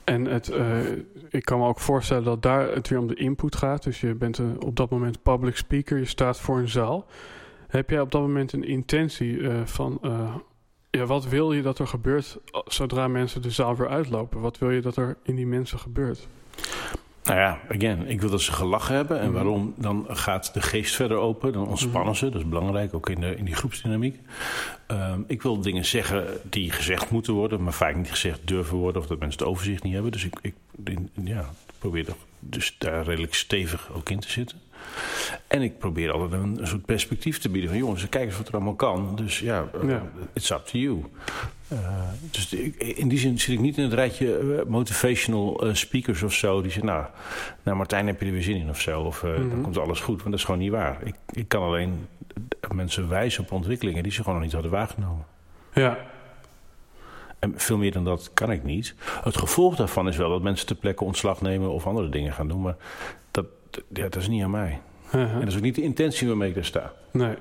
En 0.03 0.25
het, 0.25 0.49
eh, 0.49 0.79
ik 1.29 1.45
kan 1.45 1.59
me 1.59 1.65
ook 1.67 1.79
voorstellen 1.79 2.23
dat 2.23 2.41
daar 2.41 2.69
het 2.73 2.87
weer 2.87 2.99
om 2.99 3.07
de 3.07 3.15
input 3.15 3.55
gaat. 3.55 3.83
Dus 3.83 4.01
je 4.01 4.13
bent 4.15 4.39
op 4.59 4.75
dat 4.75 4.89
moment 4.89 5.23
public 5.23 5.57
speaker, 5.57 5.97
je 5.97 6.05
staat 6.05 6.39
voor 6.39 6.57
een 6.57 6.69
zaal. 6.69 7.05
Heb 7.67 7.89
jij 7.89 8.01
op 8.01 8.11
dat 8.11 8.21
moment 8.21 8.53
een 8.53 8.63
intentie 8.67 9.47
eh, 9.49 9.61
van... 9.65 9.99
eh, 10.01 10.35
ja, 10.89 11.05
wat 11.05 11.27
wil 11.27 11.53
je 11.53 11.61
dat 11.61 11.79
er 11.79 11.87
gebeurt 11.87 12.37
zodra 12.65 13.07
mensen 13.07 13.41
de 13.41 13.49
zaal 13.51 13.75
weer 13.75 13.87
uitlopen? 13.89 14.39
Wat 14.39 14.57
wil 14.57 14.69
je 14.71 14.81
dat 14.81 14.95
er 14.95 15.17
in 15.23 15.35
die 15.35 15.47
mensen 15.47 15.79
gebeurt? 15.79 16.27
Nou 17.23 17.39
ja, 17.39 17.59
again, 17.69 18.07
ik 18.07 18.21
wil 18.21 18.29
dat 18.29 18.41
ze 18.41 18.51
gelachen 18.51 18.95
hebben. 18.95 19.19
En 19.19 19.31
waarom? 19.31 19.73
Dan 19.77 20.05
gaat 20.09 20.53
de 20.53 20.61
geest 20.61 20.95
verder 20.95 21.17
open. 21.17 21.53
Dan 21.53 21.67
ontspannen 21.67 22.15
ze. 22.15 22.29
Dat 22.29 22.41
is 22.41 22.47
belangrijk, 22.47 22.93
ook 22.93 23.09
in, 23.09 23.21
de, 23.21 23.35
in 23.35 23.45
die 23.45 23.55
groepsdynamiek. 23.55 24.19
Ehm, 24.87 25.21
ik 25.27 25.41
wil 25.41 25.61
dingen 25.61 25.85
zeggen 25.85 26.39
die 26.43 26.71
gezegd 26.71 27.09
moeten 27.09 27.33
worden, 27.33 27.63
maar 27.63 27.73
vaak 27.73 27.95
niet 27.95 28.11
gezegd 28.11 28.39
durven 28.43 28.77
worden. 28.77 29.01
Of 29.01 29.07
dat 29.07 29.19
mensen 29.19 29.39
het 29.39 29.47
overzicht 29.47 29.83
niet 29.83 29.93
hebben. 29.93 30.11
Dus 30.11 30.25
ik, 30.25 30.39
ik 30.41 30.55
ja, 31.23 31.49
probeer 31.79 32.07
er 32.07 32.15
dus 32.39 32.75
daar 32.77 33.03
redelijk 33.03 33.33
stevig 33.33 33.89
ook 33.93 34.09
in 34.09 34.19
te 34.19 34.31
zitten. 34.31 34.62
En 35.47 35.61
ik 35.61 35.77
probeer 35.77 36.11
altijd 36.11 36.41
een, 36.41 36.59
een, 36.59 36.67
soort 36.67 36.85
perspectief 36.85 37.39
te 37.39 37.49
bieden 37.49 37.69
van 37.69 37.79
jongens, 37.79 38.09
kijk 38.09 38.25
eens 38.25 38.37
wat 38.37 38.47
er 38.47 38.53
allemaal 38.53 38.75
kan. 38.75 39.15
Dus 39.15 39.39
ja, 39.39 39.65
uh, 39.83 39.95
it's 40.33 40.49
up 40.49 40.65
to 40.65 40.77
you. 40.77 41.03
Uh, 41.71 41.79
dus 42.31 42.53
in 42.77 43.07
die 43.07 43.19
zin 43.19 43.39
zit 43.39 43.53
ik 43.53 43.59
niet 43.59 43.77
in 43.77 43.83
het 43.83 43.93
rijtje 43.93 44.39
uh, 44.39 44.63
motivational 44.67 45.69
speakers 45.71 46.23
of 46.23 46.33
zo. 46.33 46.61
Die 46.61 46.71
zeggen, 46.71 46.89
nou, 46.89 47.05
nou, 47.63 47.77
Martijn, 47.77 48.07
heb 48.07 48.19
je 48.19 48.25
er 48.25 48.31
weer 48.31 48.43
zin 48.43 48.55
in 48.55 48.69
of 48.69 48.81
zo? 48.81 49.01
Of 49.01 49.23
mm 49.23 49.33
-hmm. 49.35 49.49
dan 49.49 49.61
komt 49.61 49.77
alles 49.77 49.99
goed. 49.99 50.17
Want 50.17 50.29
dat 50.29 50.39
is 50.39 50.45
gewoon 50.45 50.59
niet 50.59 50.71
waar. 50.71 50.97
Ik, 51.03 51.15
ik 51.31 51.47
kan 51.47 51.63
alleen 51.63 52.07
mensen 52.73 53.09
wijzen 53.09 53.43
op 53.43 53.51
ontwikkelingen 53.51 54.03
die 54.03 54.11
ze 54.11 54.17
gewoon 54.17 54.33
nog 54.33 54.43
niet 54.43 54.53
hadden 54.53 54.71
waargenomen. 54.71 55.25
Ja. 55.73 55.97
En 57.39 57.53
veel 57.55 57.77
meer 57.77 57.91
dan 57.91 58.03
dat 58.03 58.31
kan 58.33 58.51
ik 58.51 58.63
niet. 58.63 58.95
Het 59.23 59.37
gevolg 59.37 59.75
daarvan 59.75 60.07
is 60.07 60.17
wel 60.17 60.29
dat 60.29 60.41
mensen 60.41 60.67
ter 60.67 60.75
plekke 60.75 61.03
ontslag 61.03 61.41
nemen 61.41 61.69
of 61.69 61.87
andere 61.87 62.09
dingen 62.09 62.33
gaan 62.33 62.47
doen. 62.47 62.61
Maar 62.61 62.75
dat, 63.31 63.45
ja, 63.93 64.03
dat 64.03 64.15
is 64.15 64.27
niet 64.27 64.43
aan 64.43 64.51
mij. 64.51 64.81
Uh 65.05 65.11
-huh. 65.11 65.33
En 65.33 65.39
dat 65.39 65.47
is 65.47 65.55
ook 65.55 65.61
niet 65.61 65.75
de 65.75 65.81
intentie 65.81 66.27
waarmee 66.27 66.49
ik 66.49 66.55
daar 66.55 66.65
sta. 66.65 66.93
Nee. 67.11 67.35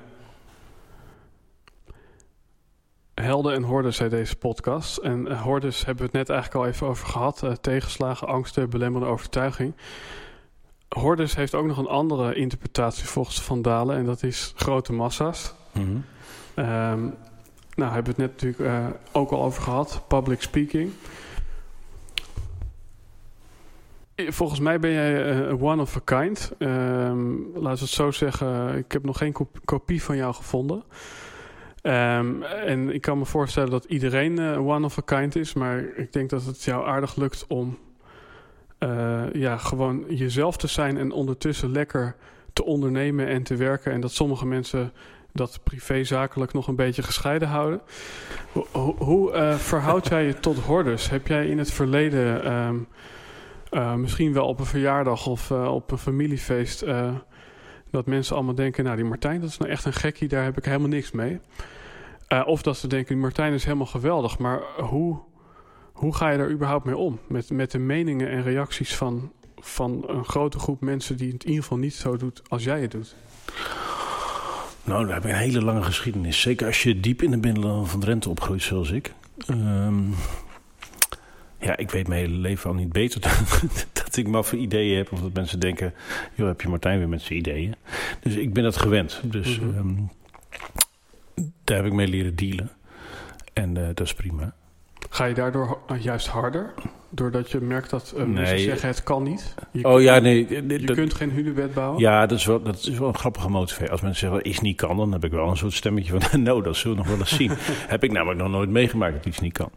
Helden 3.13 3.53
en 3.53 3.63
hordes 3.63 3.95
zei 3.95 4.09
deze 4.09 4.35
podcast. 4.35 4.97
En 4.97 5.25
uh, 5.27 5.41
hordes 5.41 5.85
hebben 5.85 6.05
we 6.05 6.17
het 6.17 6.27
net 6.27 6.29
eigenlijk 6.29 6.65
al 6.65 6.71
even 6.71 6.87
over 6.87 7.07
gehad. 7.07 7.41
Uh, 7.43 7.51
tegenslagen, 7.51 8.27
angsten, 8.27 8.69
belemmerende 8.69 9.13
overtuiging. 9.13 9.73
Hordes 10.89 11.35
heeft 11.35 11.55
ook 11.55 11.65
nog 11.65 11.77
een 11.77 11.87
andere 11.87 12.35
interpretatie 12.35 13.05
volgens 13.05 13.41
Van 13.41 13.61
Dalen. 13.61 13.97
En 13.97 14.05
dat 14.05 14.23
is 14.23 14.53
grote 14.55 14.93
massa's. 14.93 15.53
Mm 15.71 15.83
-hmm. 15.83 16.65
um, 16.65 17.15
nou, 17.75 17.91
hebben 17.91 18.15
we 18.15 18.21
het 18.21 18.31
net 18.31 18.41
natuurlijk 18.41 18.59
uh, 18.59 18.87
ook 19.11 19.31
al 19.31 19.43
over 19.43 19.63
gehad. 19.63 20.01
Public 20.07 20.41
speaking. 20.41 20.91
Volgens 24.15 24.59
mij 24.59 24.79
ben 24.79 24.91
jij 24.91 25.35
uh, 25.35 25.63
one 25.63 25.81
of 25.81 25.95
a 25.95 26.01
kind. 26.03 26.51
Um, 26.59 27.51
laten 27.53 27.61
we 27.61 27.69
het 27.69 27.89
zo 27.89 28.11
zeggen. 28.11 28.77
Ik 28.77 28.91
heb 28.91 29.03
nog 29.03 29.17
geen 29.17 29.35
kopie 29.65 30.03
van 30.03 30.15
jou 30.15 30.33
gevonden. 30.33 30.83
Um, 31.83 32.43
en 32.43 32.93
ik 32.93 33.01
kan 33.01 33.17
me 33.17 33.25
voorstellen 33.25 33.69
dat 33.69 33.85
iedereen 33.85 34.39
uh, 34.39 34.67
one 34.67 34.85
of 34.85 34.97
a 34.97 35.01
kind 35.05 35.35
is. 35.35 35.53
Maar 35.53 35.83
ik 35.95 36.13
denk 36.13 36.29
dat 36.29 36.45
het 36.45 36.63
jou 36.63 36.87
aardig 36.87 37.15
lukt 37.15 37.45
om 37.47 37.77
ja, 39.33 39.57
gewoon 39.57 40.05
jezelf 40.07 40.57
te 40.57 40.67
zijn 40.67 40.97
en 40.97 41.11
ondertussen 41.11 41.71
lekker 41.71 42.15
te 42.53 42.65
ondernemen 42.65 43.27
en 43.27 43.43
te 43.43 43.55
werken. 43.55 43.91
En 43.91 44.01
dat 44.01 44.11
sommige 44.11 44.45
mensen 44.45 44.93
dat 45.31 45.59
privézakelijk 45.63 46.53
nog 46.53 46.67
een 46.67 46.75
beetje 46.75 47.03
gescheiden 47.03 47.47
houden. 47.47 47.81
Hoe, 48.97 49.33
uh, 49.33 49.53
verhoud 49.53 50.07
jij 50.07 50.25
je 50.25 50.39
tot 50.39 50.59
hordes? 50.59 51.09
Heb 51.09 51.27
jij 51.27 51.47
in 51.47 51.57
het 51.57 51.71
verleden 51.71 52.53
um, 52.53 52.87
uh, 53.73 53.93
misschien 53.93 54.33
wel 54.33 54.47
op 54.47 54.59
een 54.59 54.65
verjaardag 54.65 55.27
of 55.27 55.49
uh, 55.49 55.73
op 55.73 55.91
een 55.91 55.97
familiefeest 55.97 56.85
dat 57.91 58.05
mensen 58.05 58.35
allemaal 58.35 58.55
denken: 58.55 58.83
Nou, 58.83 58.95
die 58.95 59.05
Martijn, 59.05 59.41
dat 59.41 59.49
is 59.49 59.57
nou 59.57 59.71
echt 59.71 59.85
een 59.85 59.93
gekkie, 59.93 60.27
daar 60.27 60.43
heb 60.43 60.57
ik 60.57 60.65
helemaal 60.65 60.87
niks 60.87 61.11
mee. 61.11 61.39
of 62.45 62.61
dat 62.61 62.77
ze 62.77 62.87
denken: 62.87 63.13
die 63.13 63.23
Martijn 63.23 63.53
is 63.53 63.63
helemaal 63.63 63.85
geweldig, 63.85 64.37
maar 64.37 64.61
hoe, 64.77 65.19
hoe 65.93 66.15
ga 66.15 66.29
je 66.29 66.37
daar 66.37 66.51
überhaupt 66.51 66.85
mee 66.85 66.97
om? 66.97 67.19
Met, 67.27 67.49
met 67.49 67.71
de 67.71 67.79
meningen 67.79 68.29
en 68.29 68.43
reacties 68.43 68.95
van, 68.95 69.31
van 69.57 70.03
een 70.07 70.25
grote 70.25 70.59
groep 70.59 70.81
mensen 70.81 71.17
die 71.17 71.31
het 71.31 71.43
in 71.43 71.49
ieder 71.49 71.63
geval 71.63 71.77
niet 71.77 71.93
zo 71.93 72.17
doet 72.17 72.41
als 72.47 72.63
jij 72.63 72.81
het 72.81 72.91
doet? 72.91 73.15
Nou, 74.83 75.05
daar 75.05 75.13
heb 75.13 75.23
ik 75.23 75.31
een 75.31 75.37
hele 75.37 75.61
lange 75.61 75.83
geschiedenis. 75.83 76.41
Zeker 76.41 76.67
als 76.67 76.83
je 76.83 76.99
diep 76.99 77.21
in 77.21 77.31
de 77.31 77.37
binnenlanden 77.37 77.87
van 77.87 77.99
Drenthe 77.99 78.29
opgroeit, 78.29 78.61
zoals 78.61 78.91
ik. 78.91 79.13
Um, 79.49 80.13
ja, 81.63 81.77
ik 81.77 81.91
weet 81.91 82.07
mijn 82.07 82.19
hele 82.19 82.37
leven 82.37 82.69
al 82.69 82.75
niet 82.75 82.91
beter 82.91 83.21
dat, 83.21 83.63
dat 84.03 84.17
ik 84.17 84.27
maar 84.27 84.43
voor 84.43 84.59
ideeën 84.59 84.97
heb. 84.97 85.11
Of 85.11 85.21
dat 85.21 85.33
mensen 85.33 85.59
denken, 85.59 85.93
joh, 86.33 86.47
heb 86.47 86.61
je 86.61 86.69
Martijn 86.69 86.97
weer 86.97 87.09
met 87.09 87.21
zijn 87.21 87.39
ideeën. 87.39 87.75
Dus 88.19 88.35
ik 88.35 88.53
ben 88.53 88.63
dat 88.63 88.77
gewend. 88.77 89.21
Dus 89.23 89.59
mm 89.59 89.69
-hmm. 89.69 89.77
um, 89.77 90.09
daar 91.63 91.77
heb 91.77 91.85
ik 91.85 91.93
mee 91.93 92.07
leren 92.07 92.35
dealen. 92.35 92.71
En 93.53 93.77
uh, 93.77 93.85
dat 93.85 93.99
is 93.99 94.13
prima. 94.13 94.53
Ga 95.09 95.25
je 95.25 95.33
daardoor 95.33 95.79
juist 95.99 96.27
harder? 96.27 96.73
Doordat 97.09 97.51
je 97.51 97.59
merkt 97.61 97.89
dat 97.89 98.13
uh, 98.17 98.23
mensen 98.23 98.55
nee. 98.55 98.63
zeggen 98.63 98.87
het 98.87 99.03
kan 99.03 99.23
niet. 99.23 99.55
Je 99.71 99.85
oh 99.85 99.93
kunt, 99.93 100.03
ja, 100.03 100.19
nee. 100.19 100.47
Je 100.49 100.85
dat, 100.85 100.95
kunt 100.95 101.13
geen 101.13 101.31
hunebed 101.31 101.73
bouwen. 101.73 101.99
Ja, 101.99 102.25
dat 102.25 102.37
is, 102.37 102.45
wel, 102.45 102.61
dat 102.61 102.75
is 102.75 102.97
wel 102.97 103.07
een 103.07 103.17
grappige 103.17 103.49
motivatie. 103.49 103.91
Als 103.91 104.01
mensen 104.01 104.27
zeggen 104.27 104.49
iets 104.49 104.59
niet 104.59 104.77
kan, 104.77 104.97
dan 104.97 105.11
heb 105.11 105.23
ik 105.23 105.31
wel 105.31 105.49
een 105.49 105.57
soort 105.57 105.73
stemmetje 105.73 106.19
van... 106.19 106.41
nou, 106.43 106.63
dat 106.63 106.75
zullen 106.75 106.97
we 106.97 107.03
nog 107.03 107.11
wel 107.11 107.19
eens 107.19 107.35
zien. 107.35 107.51
heb 107.93 108.03
ik 108.03 108.11
namelijk 108.11 108.39
nog 108.39 108.49
nooit 108.49 108.69
meegemaakt 108.69 109.13
dat 109.13 109.25
iets 109.25 109.39
niet 109.39 109.53
kan. 109.53 109.69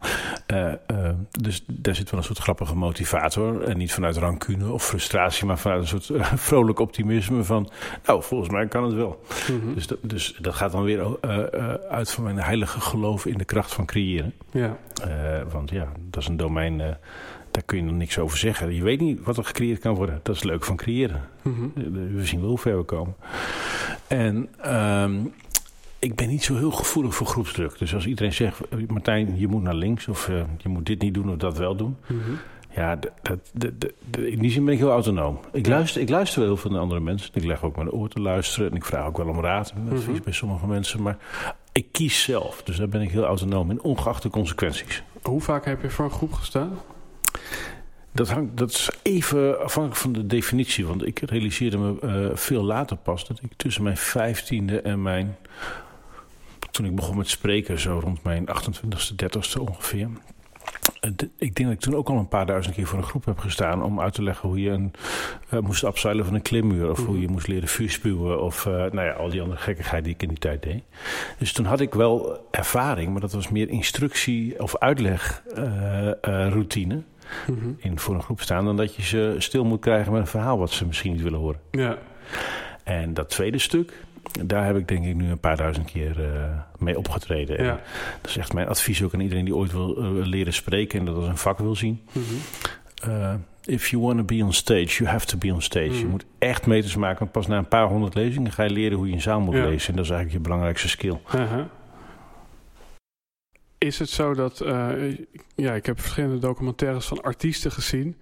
Uh, 0.53 0.73
uh, 0.93 1.11
dus 1.31 1.65
daar 1.67 1.95
zit 1.95 2.11
wel 2.11 2.21
een 2.21 2.27
soort 2.27 2.39
grappige 2.39 2.77
motivator. 2.77 3.63
En 3.63 3.79
niet 3.79 3.93
vanuit 3.93 4.17
rancune 4.17 4.73
of 4.73 4.85
frustratie, 4.87 5.47
maar 5.47 5.59
vanuit 5.59 5.81
een 5.81 6.01
soort 6.01 6.11
vrolijk 6.49 6.79
optimisme 6.79 7.45
van... 7.45 7.71
nou, 8.05 8.23
volgens 8.23 8.51
mij 8.51 8.67
kan 8.67 8.85
het 8.85 8.95
wel. 8.95 9.25
Mm 9.51 9.61
-hmm. 9.61 9.75
dus, 9.75 9.87
dat, 9.87 9.99
dus 10.03 10.37
dat 10.41 10.55
gaat 10.55 10.73
dan 10.73 10.83
weer 10.83 11.19
uit 11.89 12.11
van 12.11 12.25
mijn 12.25 12.39
heilige 12.39 12.81
geloof 12.81 13.27
in 13.27 13.39
de 13.39 13.45
kracht 13.45 13.75
van 13.75 13.87
creëren. 13.87 14.33
Ja. 14.51 14.77
want 15.51 15.71
ja, 15.71 15.93
dat 16.11 16.23
is 16.23 16.29
een 16.29 16.37
domein 16.37 16.97
daar 17.57 17.65
kun 17.65 17.77
je 17.77 17.85
nog 17.85 17.95
niks 17.95 18.19
over 18.19 18.39
zeggen. 18.39 18.75
Je 18.75 18.83
weet 18.83 19.01
niet 19.01 19.23
wat 19.25 19.37
er 19.37 19.45
gecreëerd 19.45 19.81
kan 19.81 19.95
worden. 19.95 20.21
Dat 20.23 20.37
is 20.37 20.43
leuk 20.43 20.65
van 20.65 20.77
creëren. 20.77 21.29
Mm 21.43 21.73
-hmm. 21.75 22.15
We 22.15 22.27
zien 22.27 22.41
wel 22.41 22.49
hoe 22.49 22.59
ver 22.59 22.77
we 22.77 22.83
komen. 22.83 23.15
En 24.07 24.49
um, 24.67 25.33
ik 25.99 26.15
ben 26.15 26.29
niet 26.29 26.43
zo 26.43 26.57
heel 26.57 26.71
gevoelig 26.71 27.15
voor 27.15 27.27
groepsdruk. 27.27 27.79
Dus 27.79 27.95
als 27.95 28.07
iedereen 28.07 28.33
zegt, 28.33 28.61
Martijn, 28.89 29.39
je 29.39 29.49
moet 29.49 29.63
naar 29.63 29.75
links... 29.75 30.09
of 30.09 30.29
uh, 30.29 30.43
je 30.59 30.69
moet 30.69 30.87
dit 30.87 31.01
niet 31.01 31.15
doen 31.15 31.31
of 31.31 31.37
dat 31.37 31.59
wel 31.59 31.77
doen... 31.77 31.97
Mm 32.07 32.21
-hmm. 32.21 32.39
Ja, 32.77 32.97
dat, 32.97 33.13
dat, 33.53 33.71
dat, 33.81 33.93
in 34.23 34.39
die 34.39 34.51
zin 34.51 34.65
ben 34.65 34.75
ik 34.75 34.81
heel 34.81 34.91
autonoom. 34.91 35.39
Ik, 35.53 35.67
ja. 35.67 35.73
luister, 35.73 36.01
ik 36.01 36.09
luister 36.09 36.39
wel 36.39 36.49
heel 36.49 36.57
veel 36.57 36.71
naar 36.71 36.81
andere 36.81 37.01
mensen. 37.01 37.31
Ik 37.33 37.45
leg 37.45 37.63
ook 37.63 37.77
mijn 37.77 37.91
oor 37.91 38.09
te 38.09 38.21
luisteren. 38.21 38.71
En 38.71 38.77
ik 38.77 38.85
vraag 38.85 39.07
ook 39.07 39.17
wel 39.17 39.29
om 39.29 39.41
raad 39.41 39.71
en 39.71 39.83
advies 39.83 40.07
mm 40.07 40.15
-hmm. 40.15 40.23
bij 40.25 40.33
sommige 40.33 40.67
mensen. 40.67 41.03
Maar 41.03 41.17
ik 41.73 41.87
kies 41.93 42.23
zelf. 42.23 42.63
Dus 42.63 42.77
daar 42.77 42.89
ben 42.89 43.01
ik 43.01 43.11
heel 43.11 43.25
autonoom 43.25 43.71
in, 43.71 43.83
ongeacht 43.83 44.23
de 44.23 44.31
consequenties. 44.31 45.03
Hoe 45.23 45.41
vaak 45.41 45.65
heb 45.65 45.83
je 45.83 45.91
voor 45.91 46.05
een 46.05 46.11
groep 46.11 46.33
gestaan? 46.33 46.79
Dat, 48.13 48.31
hangt, 48.31 48.57
dat 48.57 48.71
is 48.71 48.91
even 49.03 49.63
afhankelijk 49.63 50.01
van 50.01 50.13
de 50.13 50.27
definitie. 50.27 50.87
Want 50.87 51.07
ik 51.07 51.21
realiseerde 51.21 51.79
me 51.79 51.97
uh, 52.05 52.37
veel 52.37 52.63
later 52.63 52.97
pas 52.97 53.27
dat 53.27 53.41
ik 53.43 53.53
tussen 53.57 53.83
mijn 53.83 53.97
vijftiende 53.97 54.81
en 54.81 55.03
mijn... 55.03 55.37
Toen 56.77 56.87
ik 56.87 56.95
begon 56.95 57.17
met 57.17 57.29
spreken, 57.29 57.79
zo 57.79 57.99
rond 57.99 58.23
mijn 58.23 58.49
28ste, 58.49 59.15
30ste 59.25 59.61
ongeveer. 59.61 60.09
Ik 61.39 61.55
denk 61.55 61.57
dat 61.57 61.71
ik 61.71 61.81
toen 61.81 61.95
ook 61.95 62.09
al 62.09 62.17
een 62.17 62.29
paar 62.29 62.47
duizend 62.47 62.75
keer 62.75 62.87
voor 62.87 62.99
een 62.99 63.05
groep 63.05 63.25
heb 63.25 63.39
gestaan 63.39 63.83
om 63.83 64.01
uit 64.01 64.15
te 64.15 64.23
leggen 64.23 64.49
hoe 64.49 64.61
je 64.61 64.71
een, 64.71 64.93
uh, 65.51 65.61
moest 65.61 65.85
afzuilen 65.85 66.25
van 66.25 66.35
een 66.35 66.43
klimmuur. 66.43 66.91
Of 66.91 67.07
hoe 67.07 67.21
je 67.21 67.29
moest 67.29 67.47
leren 67.47 67.69
vuur 67.69 67.91
spuwen. 67.91 68.43
Of 68.43 68.65
uh, 68.65 68.73
nou 68.73 69.01
ja, 69.01 69.13
al 69.13 69.29
die 69.29 69.43
andere 69.43 69.61
gekkigheid 69.61 70.05
die 70.05 70.15
ik 70.15 70.23
in 70.23 70.29
die 70.29 70.39
tijd 70.39 70.63
deed. 70.63 70.83
Dus 71.39 71.53
toen 71.53 71.65
had 71.65 71.81
ik 71.81 71.95
wel 71.95 72.47
ervaring, 72.51 73.13
maar 73.13 73.21
dat 73.21 73.33
was 73.33 73.49
meer 73.49 73.69
instructie 73.69 74.63
of 74.63 74.77
uitlegroutine. 74.77 76.95
Uh, 76.95 77.01
-hmm. 77.47 77.77
in 77.79 77.99
voor 77.99 78.15
een 78.15 78.23
groep 78.23 78.41
staan, 78.41 78.65
dan 78.65 78.77
dat 78.77 78.95
je 78.95 79.03
ze 79.03 79.35
stil 79.39 79.65
moet 79.65 79.81
krijgen 79.81 80.13
met 80.13 80.21
een 80.21 80.27
verhaal 80.27 80.59
wat 80.59 80.71
ze 80.71 80.87
misschien 80.87 81.13
niet 81.13 81.23
willen 81.23 81.39
horen. 81.39 81.61
Ja. 81.71 81.99
En 82.85 83.15
dat 83.15 83.29
tweede 83.29 83.59
stuk, 83.59 83.93
daar 84.45 84.67
heb 84.67 84.77
ik 84.77 84.89
denk 84.89 85.05
ik 85.05 85.15
nu 85.15 85.31
een 85.31 85.39
paar 85.39 85.57
duizend 85.57 85.91
keer 85.91 86.21
uh, 86.21 86.59
mee 86.79 86.99
opgetreden. 86.99 87.65
Ja. 87.65 87.81
Dat 88.21 88.31
is 88.31 88.37
echt 88.37 88.53
mijn 88.53 88.69
advies 88.69 89.03
ook 89.03 89.15
aan 89.15 89.21
iedereen 89.21 89.45
die 89.45 89.57
ooit 89.57 89.73
wil 89.73 89.99
uh, 89.99 90.27
leren 90.27 90.53
spreken 90.53 90.99
en 90.99 91.05
dat 91.05 91.17
als 91.17 91.27
een 91.27 91.37
vak 91.37 91.59
wil 91.59 91.77
zien. 91.77 92.01
Mm 92.13 92.23
-hmm. 92.23 93.13
uh, 93.13 93.35
if 93.65 93.89
you 93.89 94.03
want 94.03 94.19
to 94.19 94.25
be 94.25 94.45
on 94.45 94.53
stage, 94.53 94.87
you 94.87 95.11
have 95.11 95.27
to 95.27 95.39
be 95.39 95.53
on 95.53 95.63
stage. 95.63 95.91
Mm. 95.91 95.99
Je 95.99 96.07
moet 96.07 96.25
echt 96.39 96.67
meters 96.67 96.97
maken, 96.97 97.19
want 97.19 97.33
pas 97.33 97.47
na 97.47 97.59
een 97.59 97.69
paar 97.69 97.87
honderd 97.87 98.15
lezingen 98.15 98.53
ga 98.53 98.63
je 98.63 98.71
leren 98.71 98.97
hoe 98.99 99.07
je 99.07 99.13
een 99.13 99.21
zaal 99.21 99.41
moet 99.41 99.55
ja. 99.55 99.65
lezen. 99.65 99.89
En 99.91 99.97
dat 99.97 100.05
is 100.05 100.11
eigenlijk 100.11 100.43
je 100.43 100.49
belangrijkste 100.49 100.89
skill. 100.89 101.19
-huh. 101.25 101.61
Is 103.79 103.99
het 103.99 104.11
zo 104.11 104.35
dat, 104.35 104.65
ja, 105.55 105.75
ik 105.75 105.87
heb 105.87 106.01
verschillende 106.01 106.39
documentaires 106.39 107.07
van 107.07 107.23
artiesten 107.23 107.73
gezien, 107.73 108.17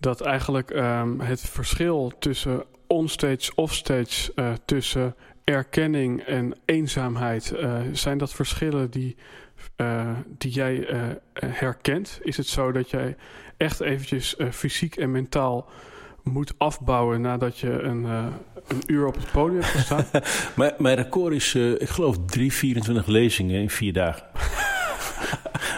dat 0.00 0.20
eigenlijk 0.20 0.70
um, 0.70 1.20
het 1.20 1.40
verschil 1.40 2.12
tussen 2.18 2.64
onstage, 2.96 3.52
offstage, 3.54 4.32
uh, 4.34 4.52
tussen 4.64 5.14
erkenning 5.44 6.22
en 6.22 6.54
eenzaamheid, 6.64 7.52
uh, 7.56 7.80
zijn 7.92 8.18
dat 8.18 8.32
verschillen 8.32 8.90
die, 8.90 9.16
die 10.38 10.50
jij 10.50 10.86
herkent? 11.40 12.18
Is 12.22 12.36
het 12.36 12.46
zo 12.46 12.72
dat 12.72 12.90
jij 12.90 13.16
echt 13.56 13.80
eventjes 13.80 14.36
fysiek 14.50 14.96
en 14.96 15.10
mentaal 15.10 15.68
moet 16.32 16.54
afbouwen 16.58 17.20
nadat 17.20 17.58
je 17.58 17.82
een, 17.82 18.02
uh, 18.02 18.26
een 18.66 18.82
uur 18.86 19.06
op 19.06 19.14
het 19.14 19.30
podium 19.30 19.60
hebt 19.60 19.72
gestaan? 19.72 20.04
mijn, 20.56 20.72
mijn 20.78 20.96
record 20.96 21.34
is, 21.34 21.54
uh, 21.54 21.72
ik 21.72 21.88
geloof, 21.88 22.16
3, 22.26 22.52
24 22.52 23.06
lezingen 23.06 23.60
in 23.60 23.70
vier 23.70 23.92
dagen. 23.92 24.26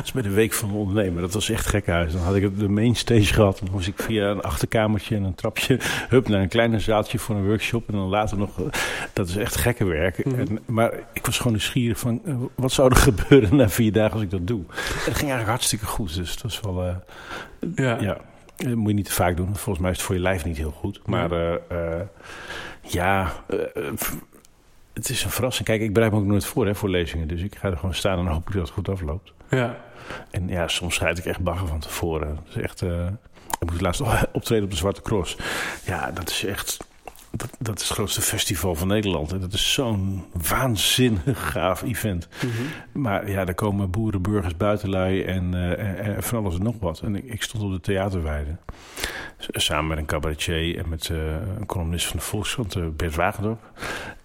is 0.05 0.13
bij 0.13 0.23
de 0.23 0.31
Week 0.31 0.53
van 0.53 0.69
de 0.69 0.75
Ondernemer. 0.75 1.21
Dat 1.21 1.33
was 1.33 1.51
echt 1.51 1.67
gek 1.67 1.87
huis. 1.87 2.13
Dan 2.13 2.21
had 2.23 2.35
ik 2.35 2.59
de 2.59 2.69
main 2.69 2.97
stage 2.97 3.35
gehad. 3.35 3.59
Dan 3.59 3.69
moest 3.73 3.87
ik 3.89 4.03
via 4.03 4.31
een 4.31 4.41
achterkamertje 4.41 5.17
en 5.17 5.23
een 5.23 5.35
trapje... 5.35 5.79
hup, 6.09 6.29
naar 6.29 6.41
een 6.41 6.49
kleiner 6.49 6.81
zaaltje 6.81 7.19
voor 7.19 7.37
een 7.37 7.47
workshop. 7.47 7.89
En 7.89 7.95
dan 7.95 8.09
later 8.09 8.39
nog... 8.39 8.51
dat 9.13 9.29
is 9.29 9.37
echt 9.37 9.57
gekke 9.57 9.85
werk. 9.85 10.25
Mhm. 10.25 10.39
en, 10.41 10.59
maar 10.67 10.93
ik 11.13 11.27
was 11.27 11.37
gewoon 11.37 11.53
nieuwsgierig 11.53 11.99
van... 11.99 12.21
eh, 12.25 12.35
wat 12.55 12.73
zou 12.73 12.91
er 12.91 12.97
gebeuren 13.11 13.57
na 13.57 13.69
vier 13.69 13.93
dagen 13.93 14.13
als 14.13 14.23
ik 14.23 14.31
dat 14.31 14.47
doe? 14.47 14.61
En 14.69 14.75
het 14.85 15.03
ging 15.05 15.15
eigenlijk 15.17 15.49
hartstikke 15.49 15.87
goed. 15.87 16.15
Dus 16.15 16.31
het 16.31 16.43
was 16.43 16.61
wel... 16.61 16.85
eh, 16.85 16.95
Ja. 17.75 18.01
ja, 18.01 18.17
dat 18.57 18.75
moet 18.75 18.89
je 18.89 18.95
niet 18.95 19.05
te 19.05 19.13
vaak 19.13 19.37
doen. 19.37 19.57
Volgens 19.57 19.79
mij 19.79 19.91
is 19.91 19.97
het 19.97 20.07
voor 20.07 20.15
je 20.15 20.21
lijf 20.21 20.45
niet 20.45 20.57
heel 20.57 20.71
goed. 20.71 21.01
Maar 21.07 21.33
eh, 21.33 21.55
eh, 21.69 22.01
ja, 22.83 23.33
eh, 23.49 23.59
eh, 23.59 23.93
het 24.93 25.09
is 25.09 25.25
een 25.25 25.31
verrassing. 25.31 25.67
Kijk, 25.69 25.81
ik 25.81 25.93
bereid 25.93 26.13
me 26.13 26.19
ook 26.19 26.25
nooit 26.25 26.45
voor 26.47 26.67
hè, 26.67 26.75
voor 26.75 26.89
lezingen. 26.89 27.29
Dus 27.29 27.43
ik 27.43 27.55
ga 27.55 27.69
er 27.71 27.77
gewoon 27.77 27.95
staan 27.95 28.19
en 28.19 28.27
hoop 28.27 28.47
ik 28.49 28.53
dat 28.55 28.63
het 28.63 28.71
goed 28.71 28.89
afloopt. 28.89 29.33
ja. 29.51 29.87
En 30.31 30.49
ja, 30.49 30.69
soms 30.69 30.95
schrijf 30.95 31.19
ik 31.19 31.25
echt 31.25 31.41
bagger 31.41 31.67
van 31.67 31.81
tevoren. 31.81 32.35
Dat 32.35 32.57
is 32.57 32.63
echt... 32.63 32.83
eh, 32.83 33.07
ik 33.61 33.71
moet 33.71 33.81
laatst 33.81 34.03
optreden 34.33 34.65
op 34.65 34.71
de 34.71 34.77
Zwarte 34.77 35.03
Cross. 35.03 35.37
Ja, 35.85 36.11
dat 36.11 36.31
is 36.31 36.45
echt... 36.45 36.77
Dat, 37.31 37.51
dat 37.59 37.81
is 37.81 37.89
het 37.89 37.93
grootste 37.93 38.21
festival 38.21 38.75
van 38.75 38.89
Nederland. 38.89 39.33
En 39.33 39.41
dat 39.41 39.53
is 39.53 39.73
zo'n 39.73 40.25
waanzinnig 40.49 41.51
gaaf 41.53 41.83
event. 41.83 42.29
Mhm. 42.43 43.03
Maar 43.03 43.31
ja, 43.31 43.45
daar 43.45 43.55
komen 43.55 43.91
boeren, 43.91 44.23
burgers, 44.23 44.57
buitenlui 44.57 45.23
en, 45.23 45.55
eh, 45.55 45.99
en, 45.99 46.17
en 46.17 46.23
van 46.23 46.39
alles 46.39 46.55
en 46.55 46.63
nog 46.63 46.75
wat. 46.81 47.01
En 47.01 47.17
ik, 47.17 47.25
ik 47.25 47.43
stond 47.43 47.65
op 47.65 47.73
de 47.73 47.81
theaterweide. 47.81 48.57
Samen 49.39 49.87
met 49.87 49.99
een 49.99 50.07
cabaretier 50.07 50.79
en 50.79 50.89
met 50.89 51.09
eh, 51.09 51.33
een 51.59 51.67
columnist 51.67 52.07
van 52.07 52.17
de 52.17 52.23
Volkskrant, 52.23 52.97
Bert 52.97 53.15
Wagendorp. 53.15 53.61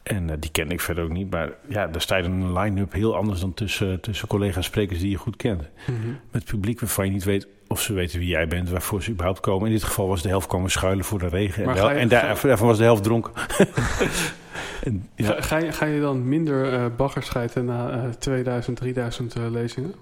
En 0.04 0.30
eh, 0.30 0.36
die 0.40 0.52
ken 0.52 0.70
ik 0.72 0.82
verder 0.82 1.04
ook 1.04 1.10
niet. 1.12 1.30
Maar 1.30 1.50
ja, 1.70 1.88
daar 1.88 2.02
staat 2.02 2.26
een 2.26 2.54
line-up 2.60 2.94
heel 2.94 3.16
anders 3.16 3.40
dan 3.40 3.54
tussen, 3.54 4.00
tussen 4.02 4.28
collega-sprekers 4.28 5.00
die 5.00 5.10
je 5.10 5.18
goed 5.18 5.36
kent. 5.36 5.62
Mhm. 5.88 5.98
Met 6.32 6.46
publiek 6.46 6.80
waarvan 6.80 7.06
je 7.06 7.12
niet 7.12 7.24
weet 7.24 7.48
of 7.68 7.82
ze 7.82 7.94
weten 7.94 8.20
wie 8.20 8.28
jij 8.28 8.48
bent, 8.48 8.70
waarvoor 8.70 9.04
ze 9.04 9.12
überhaupt 9.12 9.40
komen. 9.40 9.68
In 9.68 9.74
dit 9.74 9.84
geval 9.84 10.08
was 10.08 10.22
de 10.22 10.30
helft 10.30 10.48
komen 10.48 10.72
schuilen 10.72 11.06
voor 11.06 11.20
de 11.20 11.28
regen. 11.28 11.66
Maar 11.66 11.78
en 11.78 11.84
je- 11.94 12.00
en 12.00 12.08
daar, 12.08 12.40
daarvan 12.42 12.68
was 12.68 12.78
de 12.78 12.84
helft 12.84 13.04
dronken. 13.04 13.32
en, 14.84 15.08
ja, 15.16 15.26
Ga, 15.26 15.42
ga, 15.42 15.58
je, 15.58 15.72
ga 15.72 15.86
je 15.86 16.00
dan 16.02 16.28
minder 16.28 16.74
eh 16.74 16.86
bagger 16.98 17.24
schijten 17.24 17.66
na 17.66 17.90
eh, 18.04 18.10
2000, 18.10 18.78
3000 18.78 19.36
eh, 19.36 19.42
lezingen? 19.52 19.94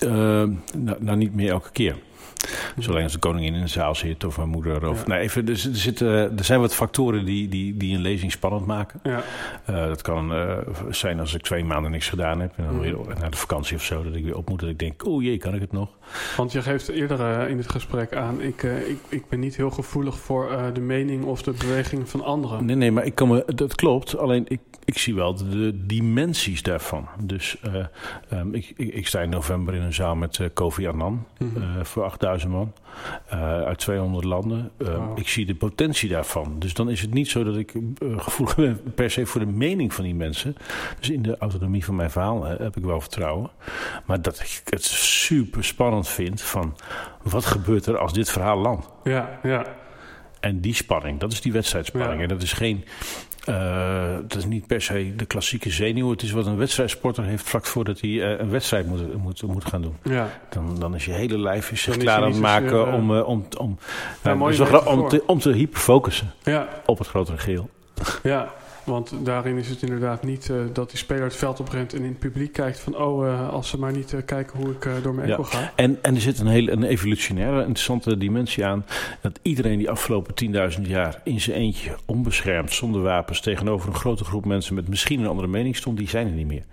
eh, 0.00 0.08
nou, 0.10 0.96
nou, 0.98 1.16
niet 1.16 1.34
meer 1.34 1.50
elke 1.50 1.70
keer. 1.72 1.96
Dus 2.76 2.88
alleen 2.88 3.02
als 3.02 3.12
de 3.12 3.18
koningin 3.18 3.54
in 3.54 3.60
de 3.60 3.66
zaal 3.68 3.94
zit 3.94 4.24
of 4.24 4.36
mijn 4.36 4.48
moeder. 4.48 4.88
Of, 4.88 5.00
Ja. 5.00 5.08
nee, 5.08 5.18
even, 5.20 5.44
dus, 5.44 5.66
er, 5.66 5.76
zitten, 5.76 6.08
er 6.38 6.44
zijn 6.44 6.60
wat 6.60 6.74
factoren 6.74 7.24
die, 7.24 7.48
die, 7.48 7.76
die 7.76 7.94
een 7.94 8.00
lezing 8.00 8.32
spannend 8.32 8.66
maken. 8.66 9.00
Ja. 9.02 9.22
Eh, 9.64 9.74
dat 9.86 10.02
kan 10.02 10.32
eh, 10.34 10.56
zijn 10.90 11.20
als 11.20 11.34
ik 11.34 11.42
twee 11.42 11.64
maanden 11.64 11.90
niks 11.90 12.08
gedaan 12.08 12.40
heb. 12.40 12.52
En 12.56 12.64
dan 12.64 12.74
Mhm. 12.74 12.82
weer 12.82 12.96
naar 13.20 13.30
de 13.30 13.36
vakantie 13.36 13.76
of 13.76 13.82
zo. 13.84 14.02
Dat 14.02 14.14
ik 14.14 14.24
weer 14.24 14.36
op 14.36 14.48
moet. 14.48 14.60
Dat 14.60 14.68
ik 14.68 14.78
denk, 14.78 15.06
oh 15.06 15.22
jee, 15.22 15.38
kan 15.38 15.54
ik 15.54 15.60
het 15.60 15.72
nog? 15.72 15.88
Want 16.36 16.52
je 16.52 16.62
geeft 16.62 16.88
eerder 16.88 17.20
eh, 17.20 17.50
in 17.50 17.56
het 17.56 17.70
gesprek 17.70 18.14
aan, 18.14 18.40
ik, 18.40 18.62
eh, 18.62 18.88
ik, 18.88 18.98
ik 19.08 19.28
ben 19.28 19.40
niet 19.40 19.56
heel 19.56 19.70
gevoelig 19.70 20.18
voor 20.18 20.50
eh, 20.50 20.64
de 20.74 20.80
mening 20.80 21.24
of 21.24 21.42
de 21.42 21.50
beweging 21.50 22.08
van 22.08 22.24
anderen. 22.24 22.64
Nee, 22.64 22.76
nee, 22.76 22.92
maar 22.92 23.04
ik 23.04 23.14
kan 23.14 23.28
me, 23.28 23.44
dat 23.54 23.74
klopt. 23.74 24.16
Alleen 24.16 24.44
ik, 24.48 24.60
ik 24.84 24.98
zie 24.98 25.14
wel 25.14 25.34
de, 25.34 25.86
dimensies 25.86 26.62
daarvan. 26.62 27.08
Dus 27.22 27.56
eh, 27.60 27.84
ehm, 28.28 28.54
ik, 28.54 28.72
ik, 28.76 28.94
ik 28.94 29.06
sta 29.06 29.20
in 29.20 29.30
november 29.30 29.74
in 29.74 29.82
een 29.82 29.94
zaal 29.94 30.14
met 30.14 30.50
Kofi 30.54 30.86
Annan. 30.86 31.26
Mhm. 31.38 31.84
voor 31.84 32.04
8000 32.04 32.52
man. 32.52 32.72
Eh, 33.26 33.62
uit 33.62 33.78
200 33.78 34.24
landen. 34.24 34.70
Eh, 34.78 34.86
Wauw. 34.86 35.16
Ik 35.16 35.28
zie 35.28 35.46
de 35.46 35.54
potentie 35.54 36.08
daarvan. 36.08 36.56
Dus 36.58 36.74
dan 36.74 36.90
is 36.90 37.00
het 37.00 37.14
niet 37.14 37.28
zo 37.28 37.44
dat 37.44 37.56
ik 37.56 37.74
eh, 37.74 37.80
gevoelig 38.18 38.56
ben 38.56 38.80
per 38.94 39.10
se 39.10 39.26
voor 39.26 39.40
de 39.40 39.46
mening 39.46 39.94
van 39.94 40.04
die 40.04 40.14
mensen. 40.14 40.56
Dus 40.98 41.10
in 41.10 41.22
de 41.22 41.36
autonomie 41.38 41.84
van 41.84 41.96
mijn 41.96 42.10
verhaal 42.10 42.44
heb 42.44 42.76
ik 42.76 42.84
wel 42.84 43.00
vertrouwen. 43.00 43.50
Maar 44.04 44.22
dat 44.22 44.40
ik 44.40 44.60
het 44.64 44.84
super 44.84 45.64
spannend 45.64 46.08
vind 46.08 46.42
van 46.42 46.76
wat 47.22 47.44
gebeurt 47.44 47.86
er 47.86 47.98
als 47.98 48.12
dit 48.12 48.30
verhaal 48.30 48.58
landt. 48.58 48.88
Ja, 49.04 49.38
ja. 49.42 49.64
En 50.40 50.60
die 50.60 50.74
spanning, 50.74 51.20
dat 51.20 51.32
is 51.32 51.40
die 51.40 51.52
wedstrijdspanning. 51.52 52.16
Ja. 52.16 52.22
En 52.22 52.28
dat 52.28 52.42
is 52.42 52.52
geen. 52.52 52.84
Eh, 53.44 54.16
dat 54.28 54.38
is 54.38 54.44
niet 54.44 54.66
per 54.66 54.82
se 54.82 55.12
de 55.16 55.24
klassieke 55.24 55.70
zenuw. 55.70 56.10
Het 56.10 56.22
is 56.22 56.30
wat 56.30 56.46
een 56.46 56.56
wedstrijdsporter 56.56 57.24
heeft 57.24 57.48
vlak 57.48 57.66
voordat 57.66 58.00
hij 58.00 58.10
eh, 58.10 58.38
een 58.38 58.50
wedstrijd 58.50 58.86
moet, 58.86 59.22
moet, 59.22 59.42
moet 59.42 59.64
gaan 59.64 59.82
doen. 59.82 59.96
ja. 60.02 60.28
Dan, 60.48 60.76
dan 60.78 60.94
is 60.94 61.04
je 61.04 61.12
hele 61.12 61.38
lijf 61.38 61.70
is 61.70 61.82
zich 61.82 61.94
Dan 61.94 62.02
klaar 62.02 62.22
aan 62.22 62.30
het 62.30 62.40
maken 62.40 62.86
eh, 62.86 62.94
om, 62.94 63.16
eh, 63.16 63.28
om, 63.28 63.46
om, 63.58 63.78
Ja, 64.22 64.30
eh, 64.30 64.86
om, 64.86 65.08
te, 65.08 65.22
om 65.26 65.38
te 65.38 65.52
hyperfocussen 65.52 66.32
Ja, 66.42 66.68
op 66.86 66.98
het 66.98 67.08
grotere 67.08 67.38
geheel. 67.38 67.68
ja, 68.22 68.52
want 68.90 69.12
daarin 69.22 69.56
is 69.56 69.68
het 69.68 69.82
inderdaad 69.82 70.22
niet 70.24 70.50
eh, 70.50 70.56
dat 70.72 70.88
die 70.90 70.98
speler 70.98 71.22
het 71.24 71.36
veld 71.36 71.60
oprent 71.60 71.92
en 71.94 71.98
in 71.98 72.08
het 72.08 72.18
publiek 72.18 72.52
kijkt 72.52 72.80
van 72.80 72.96
oh, 72.96 73.26
eh, 73.28 73.48
als 73.48 73.68
ze 73.68 73.78
maar 73.78 73.92
niet 73.92 74.12
eh, 74.12 74.20
kijken 74.24 74.58
hoe 74.58 74.70
ik 74.70 74.88
door 75.02 75.14
mijn 75.14 75.28
Ja. 75.28 75.36
enkel 75.36 75.50
ga. 75.50 75.72
En, 75.76 75.98
en 76.02 76.14
er 76.14 76.20
zit 76.20 76.38
een 76.38 76.46
hele 76.46 76.70
een 76.70 76.82
evolutionaire 76.84 77.58
interessante 77.60 78.18
dimensie 78.18 78.64
aan. 78.64 78.84
Dat 79.20 79.38
iedereen 79.42 79.78
die 79.78 79.90
afgelopen 79.90 80.34
10.000 80.76 80.82
jaar 80.82 81.20
in 81.24 81.40
zijn 81.40 81.56
eentje, 81.56 81.96
onbeschermd, 82.06 82.72
zonder 82.72 83.02
wapens, 83.02 83.40
tegenover 83.40 83.88
een 83.88 83.94
grote 83.94 84.24
groep 84.24 84.44
mensen 84.44 84.74
met 84.74 84.88
misschien 84.88 85.20
een 85.20 85.26
andere 85.26 85.48
mening 85.48 85.76
stond, 85.76 85.98
die 85.98 86.08
zijn 86.08 86.26
er 86.26 86.32
niet 86.32 86.46
meer. 86.46 86.64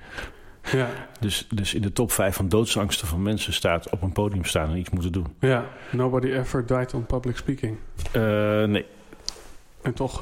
Ja, 0.72 0.88
Dus, 1.20 1.48
dus 1.54 1.74
in 1.74 1.82
de 1.82 1.94
top 1.94 2.12
5 2.12 2.36
van 2.36 2.50
doodsangsten 2.50 3.08
van 3.08 3.22
mensen 3.22 3.54
staat 3.54 3.90
op 3.90 4.02
een 4.02 4.12
podium 4.12 4.46
staan 4.46 4.70
en 4.70 4.78
iets 4.78 4.90
moeten 4.90 5.12
doen. 5.12 5.26
ja. 5.40 5.66
Nobody 5.92 6.28
ever 6.28 6.66
died 6.66 6.94
on 6.94 7.06
public 7.06 7.38
speaking. 7.38 7.78
Nee. 8.70 8.86
En 9.82 9.94
toch 9.94 10.22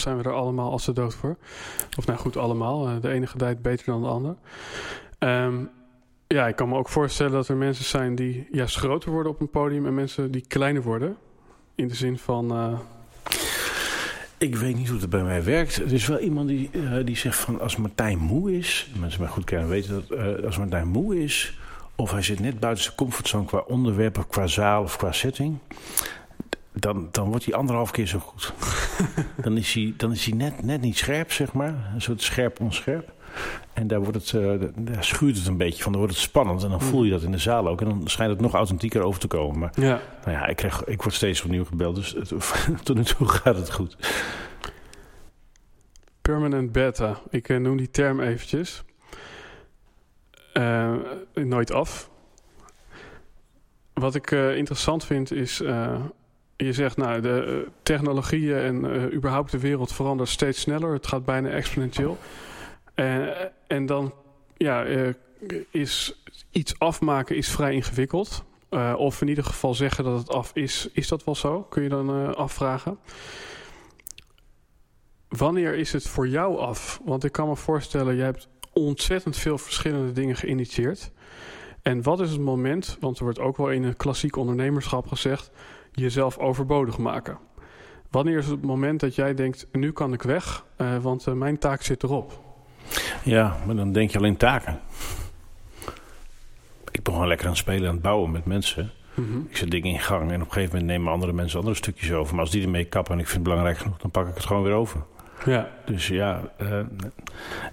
zijn 0.00 0.16
we 0.16 0.22
er 0.22 0.32
allemaal 0.32 0.70
als 0.70 0.84
de 0.84 0.92
dood 0.92 1.14
voor. 1.14 1.36
Of 1.98 2.06
nou 2.06 2.18
goed, 2.18 2.36
allemaal. 2.36 2.86
Eh, 2.88 2.92
de 3.00 3.08
ene 3.08 3.26
gedijt 3.26 3.62
beter 3.62 3.86
dan 3.86 4.02
de 4.02 4.08
ander. 4.08 4.36
Ehm, 5.18 5.54
ja, 6.26 6.48
ik 6.48 6.56
kan 6.56 6.68
me 6.68 6.76
ook 6.76 6.88
voorstellen 6.88 7.32
dat 7.32 7.48
er 7.48 7.56
mensen 7.56 7.84
zijn 7.84 8.14
die 8.14 8.48
juist 8.50 8.76
groter 8.76 9.10
worden 9.10 9.32
op 9.32 9.40
een 9.40 9.50
podium 9.50 9.86
en 9.86 9.94
mensen 9.94 10.30
die 10.30 10.44
kleiner 10.48 10.82
worden. 10.82 11.16
In 11.74 11.88
de 11.88 11.94
zin 11.94 12.18
van, 12.18 12.50
eh, 12.50 12.78
Ik 14.38 14.56
weet 14.56 14.76
niet 14.76 14.88
hoe 14.88 15.00
het 15.00 15.10
bij 15.10 15.22
mij 15.22 15.44
werkt. 15.44 15.76
Er 15.76 15.92
is 15.92 16.06
wel 16.06 16.18
iemand 16.18 16.48
die, 16.48 16.70
eh, 16.72 17.04
die 17.04 17.16
zegt 17.16 17.36
van 17.36 17.60
als 17.60 17.76
Martijn 17.76 18.18
moe 18.18 18.56
is... 18.56 18.90
Mensen 19.00 19.20
mij 19.20 19.30
goed 19.30 19.44
kennen 19.44 19.68
weten 19.68 20.04
dat 20.08 20.44
als 20.44 20.58
Martijn 20.58 20.88
moe 20.88 21.22
is... 21.22 21.58
of 21.96 22.10
hij 22.10 22.22
zit 22.22 22.40
net 22.40 22.60
buiten 22.60 22.84
zijn 22.84 22.96
comfortzone 22.96 23.44
qua 23.44 23.58
onderwerp... 23.58 24.18
of 24.18 24.26
qua 24.26 24.46
zaal 24.46 24.82
of 24.82 24.96
qua 24.96 25.12
setting... 25.12 25.58
dan, 26.80 27.08
dan 27.10 27.28
wordt 27.28 27.44
hij 27.44 27.54
anderhalf 27.54 27.90
keer 27.90 28.06
zo 28.06 28.18
goed. 28.18 28.52
dan 29.44 29.56
is 29.56 29.74
hij, 29.74 29.94
dan 29.96 30.12
is 30.12 30.24
hij 30.24 30.36
net, 30.36 30.62
net 30.64 30.80
niet 30.80 30.96
scherp, 30.96 31.32
zeg 31.32 31.52
maar. 31.52 31.90
Een 31.94 32.02
soort 32.02 32.22
scherp 32.22 32.60
onscherp. 32.60 33.12
En 33.72 33.86
daar, 33.86 34.00
wordt 34.00 34.14
het, 34.14 34.42
eh, 34.42 34.68
daar 34.76 35.04
schuurt 35.04 35.36
het 35.36 35.46
een 35.46 35.56
beetje 35.56 35.82
van. 35.82 35.92
Dan 35.92 36.00
wordt 36.00 36.16
het 36.16 36.24
spannend. 36.24 36.62
En 36.62 36.70
dan 36.70 36.80
voel 36.80 37.04
je 37.04 37.10
dat 37.10 37.22
in 37.22 37.30
de 37.30 37.38
zaal 37.38 37.68
ook. 37.68 37.80
En 37.80 37.88
dan 37.88 38.02
schijnt 38.04 38.32
het 38.32 38.40
nog 38.40 38.54
authentieker 38.54 39.02
over 39.02 39.20
te 39.20 39.26
komen. 39.26 39.58
Maar 39.58 39.72
ja, 39.74 40.00
nou 40.24 40.36
ja, 40.36 40.46
ik, 40.46 40.56
krijg, 40.56 40.84
ik 40.84 41.02
word 41.02 41.14
steeds 41.14 41.42
opnieuw 41.42 41.64
gebeld. 41.64 41.94
Dus 41.94 42.12
het, 42.12 42.32
tot 42.84 42.96
nu 42.96 43.04
toe 43.04 43.28
gaat 43.28 43.56
het 43.56 43.72
goed. 43.72 43.96
permanent 46.22 46.72
beta. 46.72 47.20
Ik 47.30 47.48
eh, 47.48 47.56
noem 47.56 47.76
die 47.76 47.90
term 47.90 48.20
eventjes. 48.20 48.82
Eh, 50.52 50.94
nooit 51.34 51.72
af. 51.72 52.10
Wat 53.92 54.14
ik 54.14 54.30
interessant 54.30 55.04
vind 55.04 55.32
is... 55.32 55.62
eh, 56.58 56.66
je 56.66 56.72
zegt, 56.72 56.96
nou, 56.96 57.20
de 57.20 57.62
eh, 57.64 57.70
technologieën 57.82 58.56
en 58.56 58.92
eh, 58.92 59.14
überhaupt 59.14 59.50
de 59.50 59.58
wereld 59.58 59.92
verandert 59.92 60.28
steeds 60.28 60.60
sneller. 60.60 60.92
Het 60.92 61.06
gaat 61.06 61.24
bijna 61.24 61.48
exponentieel. 61.48 62.18
En 62.94 63.34
en 63.68 63.86
dan 63.86 64.12
ja, 64.56 64.84
eh, 64.84 65.08
is 65.70 66.22
iets 66.50 66.78
afmaken 66.78 67.36
is 67.36 67.48
vrij 67.48 67.74
ingewikkeld. 67.74 68.44
Eh, 68.68 68.94
of 68.96 69.20
in 69.20 69.28
ieder 69.28 69.44
geval 69.44 69.74
zeggen 69.74 70.04
dat 70.04 70.18
het 70.18 70.30
af 70.30 70.50
is. 70.54 70.88
Is 70.92 71.08
dat 71.08 71.24
wel 71.24 71.34
zo? 71.34 71.62
Kun 71.62 71.82
je 71.82 71.88
dan 71.88 72.10
eh, 72.10 72.32
afvragen. 72.32 72.98
Wanneer 75.28 75.74
is 75.74 75.92
het 75.92 76.08
voor 76.08 76.28
jou 76.28 76.58
af? 76.58 77.00
Want 77.04 77.24
ik 77.24 77.32
kan 77.32 77.48
me 77.48 77.56
voorstellen, 77.56 78.16
jij 78.16 78.24
hebt 78.24 78.48
ontzettend 78.72 79.36
veel 79.36 79.58
verschillende 79.58 80.12
dingen 80.12 80.36
geïnitieerd. 80.36 81.10
En 81.82 82.02
wat 82.02 82.20
is 82.20 82.30
het 82.30 82.40
moment, 82.40 82.96
want 83.00 83.18
er 83.18 83.24
wordt 83.24 83.38
ook 83.38 83.56
wel 83.56 83.70
in 83.70 83.82
een 83.82 83.96
klassiek 83.96 84.36
ondernemerschap 84.36 85.06
gezegd, 85.06 85.50
jezelf 85.98 86.38
overbodig 86.38 86.98
maken? 86.98 87.38
Wanneer 88.10 88.38
is 88.38 88.46
het 88.46 88.62
moment 88.62 89.00
dat 89.00 89.14
jij 89.14 89.34
denkt, 89.34 89.66
nu 89.72 89.92
kan 89.92 90.12
ik 90.12 90.22
weg, 90.22 90.64
eh, 90.76 90.96
want 90.96 91.26
eh, 91.26 91.34
mijn 91.34 91.58
taak 91.58 91.82
zit 91.82 92.02
erop? 92.02 92.40
Ja, 93.24 93.56
maar 93.66 93.76
dan 93.76 93.92
denk 93.92 94.10
je 94.10 94.18
alleen 94.18 94.36
taken. 94.36 94.80
Ik 96.90 97.02
ben 97.02 97.12
gewoon 97.12 97.28
lekker 97.28 97.46
aan 97.46 97.52
het 97.52 97.60
spelen, 97.60 97.88
aan 97.88 97.94
het 97.94 98.02
bouwen 98.02 98.30
met 98.30 98.44
mensen. 98.44 98.90
Mhm. 99.14 99.38
Ik 99.48 99.56
zet 99.56 99.70
dingen 99.70 99.92
in 99.92 100.00
gang 100.00 100.30
en 100.30 100.40
op 100.40 100.46
een 100.46 100.52
gegeven 100.52 100.78
moment 100.78 100.96
nemen 100.96 101.12
andere 101.12 101.32
mensen 101.32 101.58
andere 101.58 101.76
stukjes 101.76 102.12
over. 102.12 102.34
Maar 102.34 102.44
als 102.44 102.50
die 102.50 102.62
ermee 102.62 102.84
kappen 102.84 103.12
en 103.12 103.18
ik 103.18 103.26
vind 103.26 103.36
het 103.38 103.48
belangrijk 103.48 103.78
genoeg, 103.78 103.98
dan 103.98 104.10
pak 104.10 104.28
ik 104.28 104.34
het 104.34 104.46
gewoon 104.46 104.62
weer 104.62 104.72
over. 104.72 105.00
Ja, 105.44 105.70
Dus 105.86 106.08
ja, 106.08 106.52
eh, 106.56 106.80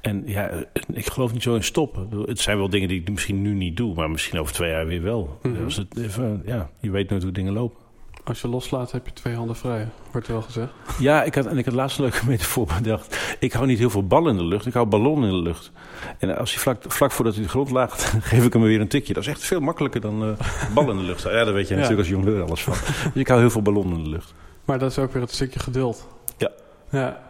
en 0.01 0.23
ja, 0.26 0.51
ik 0.93 1.09
geloof 1.09 1.34
niet 1.34 1.43
zo 1.43 1.55
in 1.55 1.63
stoppen. 1.63 2.09
Het 2.26 2.39
zijn 2.39 2.57
wel 2.57 2.69
dingen 2.69 2.88
die 2.88 3.01
ik 3.01 3.09
misschien 3.09 3.41
nu 3.41 3.53
niet 3.53 3.78
doe, 3.78 3.93
maar 3.93 4.09
misschien 4.09 4.39
over 4.39 4.53
twee 4.53 4.69
jaar 4.69 4.86
weer 4.86 5.01
wel. 5.01 5.39
Mhm. 5.41 5.63
Het 5.65 5.97
even, 5.97 6.41
ja, 6.45 6.69
je 6.80 6.91
weet 6.91 7.09
nooit 7.09 7.23
hoe 7.23 7.32
dingen 7.32 7.53
lopen. 7.53 7.85
Als 8.26 8.41
je 8.41 8.47
loslaat 8.47 8.91
heb 8.91 9.05
je 9.05 9.13
twee 9.13 9.36
handen 9.36 9.55
vrij, 9.55 9.88
wordt 10.11 10.28
er 10.28 10.34
wel 10.34 10.41
gezegd. 10.41 10.71
Ja, 10.99 11.23
ik 11.23 11.36
had, 11.36 11.45
en 11.45 11.57
ik 11.57 11.65
had 11.65 11.73
laatst 11.73 11.97
een 11.97 12.03
leuke 12.03 12.26
metafoor 12.28 12.67
bedacht. 12.78 13.36
Ik 13.39 13.53
hou 13.53 13.65
niet 13.65 13.78
heel 13.80 13.89
veel 13.89 14.07
ballen 14.07 14.32
in 14.32 14.38
de 14.38 14.43
lucht, 14.43 14.65
ik 14.65 14.73
hou 14.73 14.86
ballonnen 14.86 15.30
in 15.30 15.36
de 15.36 15.41
lucht. 15.41 15.71
En 16.17 16.38
als 16.38 16.51
hij 16.53 16.59
vlak, 16.61 16.84
vlak 16.88 17.11
voordat 17.11 17.34
hij 17.34 17.43
de 17.43 17.49
grond 17.49 17.69
laagt, 17.71 18.03
geef 18.32 18.45
ik 18.45 18.53
hem 18.53 18.61
weer 18.61 18.82
een 18.82 18.88
tikje. 18.88 19.13
Dat 19.13 19.23
is 19.23 19.30
echt 19.30 19.43
veel 19.43 19.59
makkelijker 19.59 20.01
dan 20.01 20.23
uh, 20.30 20.39
ballen 20.73 20.89
in 20.91 20.97
de 20.97 21.03
lucht. 21.07 21.23
Ja, 21.23 21.43
daar 21.43 21.53
weet 21.53 21.67
je 21.67 21.73
Ja. 21.73 21.80
natuurlijk 21.82 22.07
als 22.07 22.17
jongleur 22.17 22.43
alles 22.43 22.63
van. 22.63 22.73
Dus 23.13 23.21
ik 23.21 23.28
hou 23.28 23.39
heel 23.39 23.49
veel 23.49 23.61
ballonnen 23.61 23.97
in 23.97 24.03
de 24.03 24.09
lucht. 24.09 24.34
Maar 24.65 24.80
dat 24.80 24.91
is 24.91 24.97
ook 24.99 25.13
weer 25.13 25.21
het 25.21 25.32
stukje 25.34 25.59
geduld. 25.59 26.07
Ja. 26.38 26.51
Ja. 26.91 27.23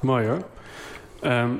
Mooi 0.00 0.26
hoor. 0.26 0.42
Ehm, 1.20 1.50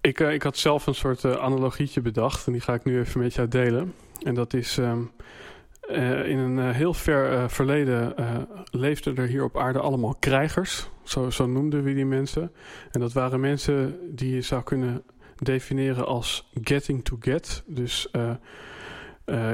ik, 0.00 0.20
eh, 0.20 0.32
ik 0.32 0.42
had 0.42 0.56
zelf 0.56 0.86
een 0.86 0.94
soort 0.94 1.24
eh, 1.24 1.32
analogietje 1.32 2.00
bedacht. 2.00 2.46
En 2.46 2.52
die 2.52 2.60
ga 2.60 2.74
ik 2.74 2.84
nu 2.84 2.98
even 2.98 3.20
met 3.20 3.34
jou 3.34 3.48
delen. 3.48 3.94
En 4.22 4.34
dat 4.34 4.54
is... 4.54 4.78
ehm, 4.78 4.98
eh, 5.88 6.28
in 6.28 6.38
een 6.38 6.58
eh, 6.58 6.70
heel 6.70 6.94
ver 6.94 7.32
eh, 7.32 7.48
verleden 7.48 8.14
leefden 8.70 9.16
er 9.16 9.26
hier 9.26 9.44
op 9.44 9.58
aarde 9.58 9.78
allemaal 9.78 10.16
krijgers. 10.18 10.90
Zo, 11.02 11.30
zo 11.30 11.46
noemden 11.46 11.82
we 11.82 11.94
die 11.94 12.06
mensen. 12.06 12.52
En 12.90 13.00
dat 13.00 13.12
waren 13.12 13.40
mensen 13.40 13.98
die 14.16 14.34
je 14.34 14.40
zou 14.40 14.62
kunnen 14.62 15.02
definiëren 15.36 16.06
als 16.06 16.50
getting 16.62 17.04
to 17.04 17.16
get. 17.20 17.62
Dus 17.66 18.10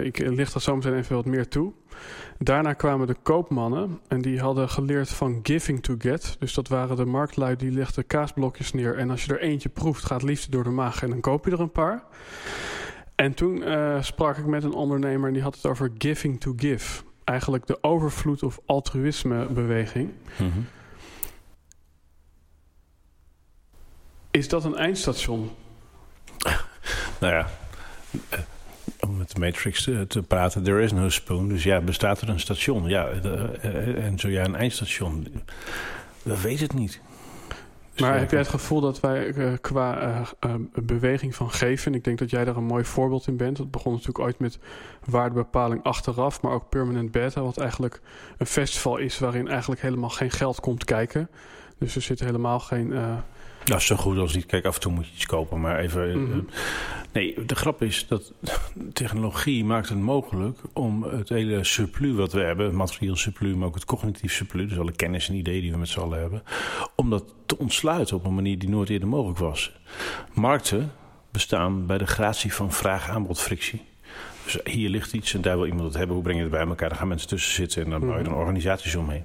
ik 0.03 0.19
licht 0.19 0.53
dat 0.53 0.63
zo 0.63 0.79
even 0.79 1.17
wat 1.17 1.25
meer 1.25 1.49
toe. 1.49 1.73
Daarna 2.39 2.73
kwamen 2.73 3.07
de 3.07 3.17
koopmannen 3.23 4.01
en 4.09 4.23
die 4.23 4.41
hadden 4.41 4.69
geleerd 4.69 5.09
van 5.09 5.41
giving 5.43 5.83
to 5.83 5.95
get. 5.99 6.37
Dus 6.39 6.55
dat 6.55 6.69
waren 6.69 6.97
de 6.97 7.05
marktlui 7.05 7.57
die 7.57 7.71
legden 7.71 8.07
kaasblokjes 8.07 8.73
neer. 8.73 8.97
En 8.97 9.11
als 9.11 9.25
je 9.25 9.33
er 9.33 9.41
eentje 9.41 9.69
proeft, 9.69 10.05
gaat 10.05 10.23
liefst 10.23 10.53
door 10.53 10.65
de 10.65 10.71
maag 10.71 11.03
en 11.03 11.09
dan 11.09 11.21
koop 11.21 11.45
je 11.45 11.51
er 11.51 11.61
een 11.61 11.73
paar. 11.73 12.05
En 13.19 13.35
toen 13.35 13.63
eh, 13.63 14.03
sprak 14.03 14.37
ik 14.37 14.47
met 14.47 14.65
een 14.65 14.73
ondernemer 14.73 15.27
en 15.29 15.35
die 15.35 15.43
had 15.43 15.55
het 15.55 15.67
over 15.67 15.91
giving 15.99 16.41
to 16.41 16.53
give. 16.57 17.03
Eigenlijk 17.25 17.67
de 17.67 17.79
overvloed 17.83 18.43
of 18.43 18.59
altruïsme 18.67 19.47
beweging. 19.47 20.11
Is 24.31 24.49
dat 24.49 24.65
een 24.65 24.77
eindstation? 24.77 25.51
Nou 27.21 27.33
ja, 27.35 27.49
eh, 28.29 28.39
om 29.01 29.17
met 29.17 29.31
de 29.33 29.41
Matrix 29.41 29.83
te, 29.85 30.05
te 30.07 30.23
praten, 30.23 30.63
there 30.63 30.83
is 30.83 30.93
no 30.93 31.09
spoon. 31.09 31.49
Dus 31.49 31.63
ja, 31.63 31.81
bestaat 31.81 32.21
er 32.21 32.29
een 32.29 32.41
station? 32.41 32.89
Ja, 32.89 33.11
de- 33.13 33.59
eh, 33.63 34.05
en 34.05 34.19
zo 34.19 34.29
ja, 34.29 34.45
een 34.45 34.55
eindstation. 34.57 35.43
We 36.23 36.41
weten 36.41 36.63
het 36.67 36.75
niet. 36.75 37.01
Maar 38.01 38.19
heb 38.19 38.31
jij 38.31 38.41
het 38.41 38.49
gevoel 38.49 38.81
dat 38.81 39.01
wij 39.01 39.33
eh, 39.33 39.53
qua 39.61 40.01
eh, 40.01 40.21
eh, 40.41 40.55
beweging 40.83 41.35
van 41.35 41.51
geven, 41.51 41.95
ik 41.95 42.05
denk 42.05 42.19
dat 42.19 42.31
jij 42.31 42.45
daar 42.45 42.57
een 42.57 42.65
mooi 42.65 42.85
voorbeeld 42.85 43.27
in 43.27 43.37
bent. 43.37 43.59
Het 43.59 43.71
begon 43.71 43.93
natuurlijk 43.93 44.19
ooit 44.19 44.39
met 44.39 44.59
waardebepaling 45.05 45.83
achteraf, 45.83 46.43
maar 46.43 46.53
ook 46.53 46.69
permanent 46.69 47.11
beta, 47.11 47.43
wat 47.43 47.59
eigenlijk 47.59 48.01
een 48.39 48.47
festival 48.47 48.97
is 48.97 49.19
waarin 49.19 49.49
eigenlijk 49.49 49.81
helemaal 49.81 50.11
geen 50.11 50.31
geld 50.31 50.61
komt 50.61 50.85
kijken. 50.85 51.31
Dus 51.79 51.97
er 51.97 52.03
zit 52.03 52.21
helemaal 52.21 52.61
geen. 52.61 52.95
Eh, 53.69 53.75
Nou, 53.77 53.81
zo 53.81 53.97
goed 53.97 54.19
als 54.19 54.35
niet. 54.35 54.47
Kijk, 54.47 54.65
af 54.65 54.75
en 54.75 54.81
toe 54.81 54.93
moet 54.93 55.07
je 55.07 55.13
iets 55.15 55.27
kopen, 55.27 55.61
maar 55.61 55.79
even... 55.79 56.11
eh, 56.11 56.17
Mhm. 56.17 56.41
nee, 57.13 57.45
de 57.47 57.55
grap 57.55 57.83
is 57.83 58.07
dat 58.09 58.33
technologie 58.93 59.65
maakt 59.65 59.89
het 59.89 59.99
mogelijk 59.99 60.59
om 60.73 61.03
het 61.03 61.29
hele 61.29 61.65
surplus 61.65 62.15
wat 62.17 62.33
we 62.33 62.41
hebben, 62.41 62.67
het 62.67 62.75
materieel 62.75 63.17
surplus, 63.17 63.55
maar 63.55 63.69
ook 63.69 63.75
het 63.75 63.85
cognitief 63.85 64.33
surplus, 64.33 64.69
dus 64.69 64.79
alle 64.79 64.93
kennis 64.93 65.29
en 65.29 65.35
ideeën 65.35 65.61
die 65.61 65.73
we 65.73 65.79
met 65.79 65.89
z'n 65.89 66.01
allen 66.01 66.21
hebben, 66.21 66.43
om 66.95 67.11
dat 67.11 67.25
te 67.47 67.59
ontsluiten 67.59 68.17
op 68.17 68.25
een 68.25 68.35
manier 68.35 68.59
die 68.59 68.69
nooit 68.69 68.89
eerder 68.89 69.09
mogelijk 69.09 69.39
was. 69.39 69.73
Markten 70.35 70.93
bestaan 71.31 71.87
bij 71.87 71.99
de 71.99 72.07
gratie 72.07 72.55
van 72.55 72.73
vraag-aanbod-frictie. 72.73 73.83
Dus 74.45 74.59
hier 74.65 74.89
ligt 74.89 75.13
iets 75.13 75.35
en 75.35 75.41
daar 75.43 75.57
wil 75.57 75.67
iemand 75.67 75.85
het 75.85 75.97
hebben. 75.97 76.15
Hoe 76.15 76.23
breng 76.25 76.37
je 76.39 76.43
het 76.45 76.53
bij 76.53 76.67
elkaar? 76.67 76.89
Daar 76.89 76.99
gaan 76.99 77.09
mensen 77.09 77.29
tussen 77.29 77.53
zitten 77.55 77.85
en 77.85 77.91
dan 77.91 78.01
bouw 78.01 78.19
je 78.19 78.25
dan 78.25 78.35
organisaties 78.35 78.95
omheen. 78.95 79.25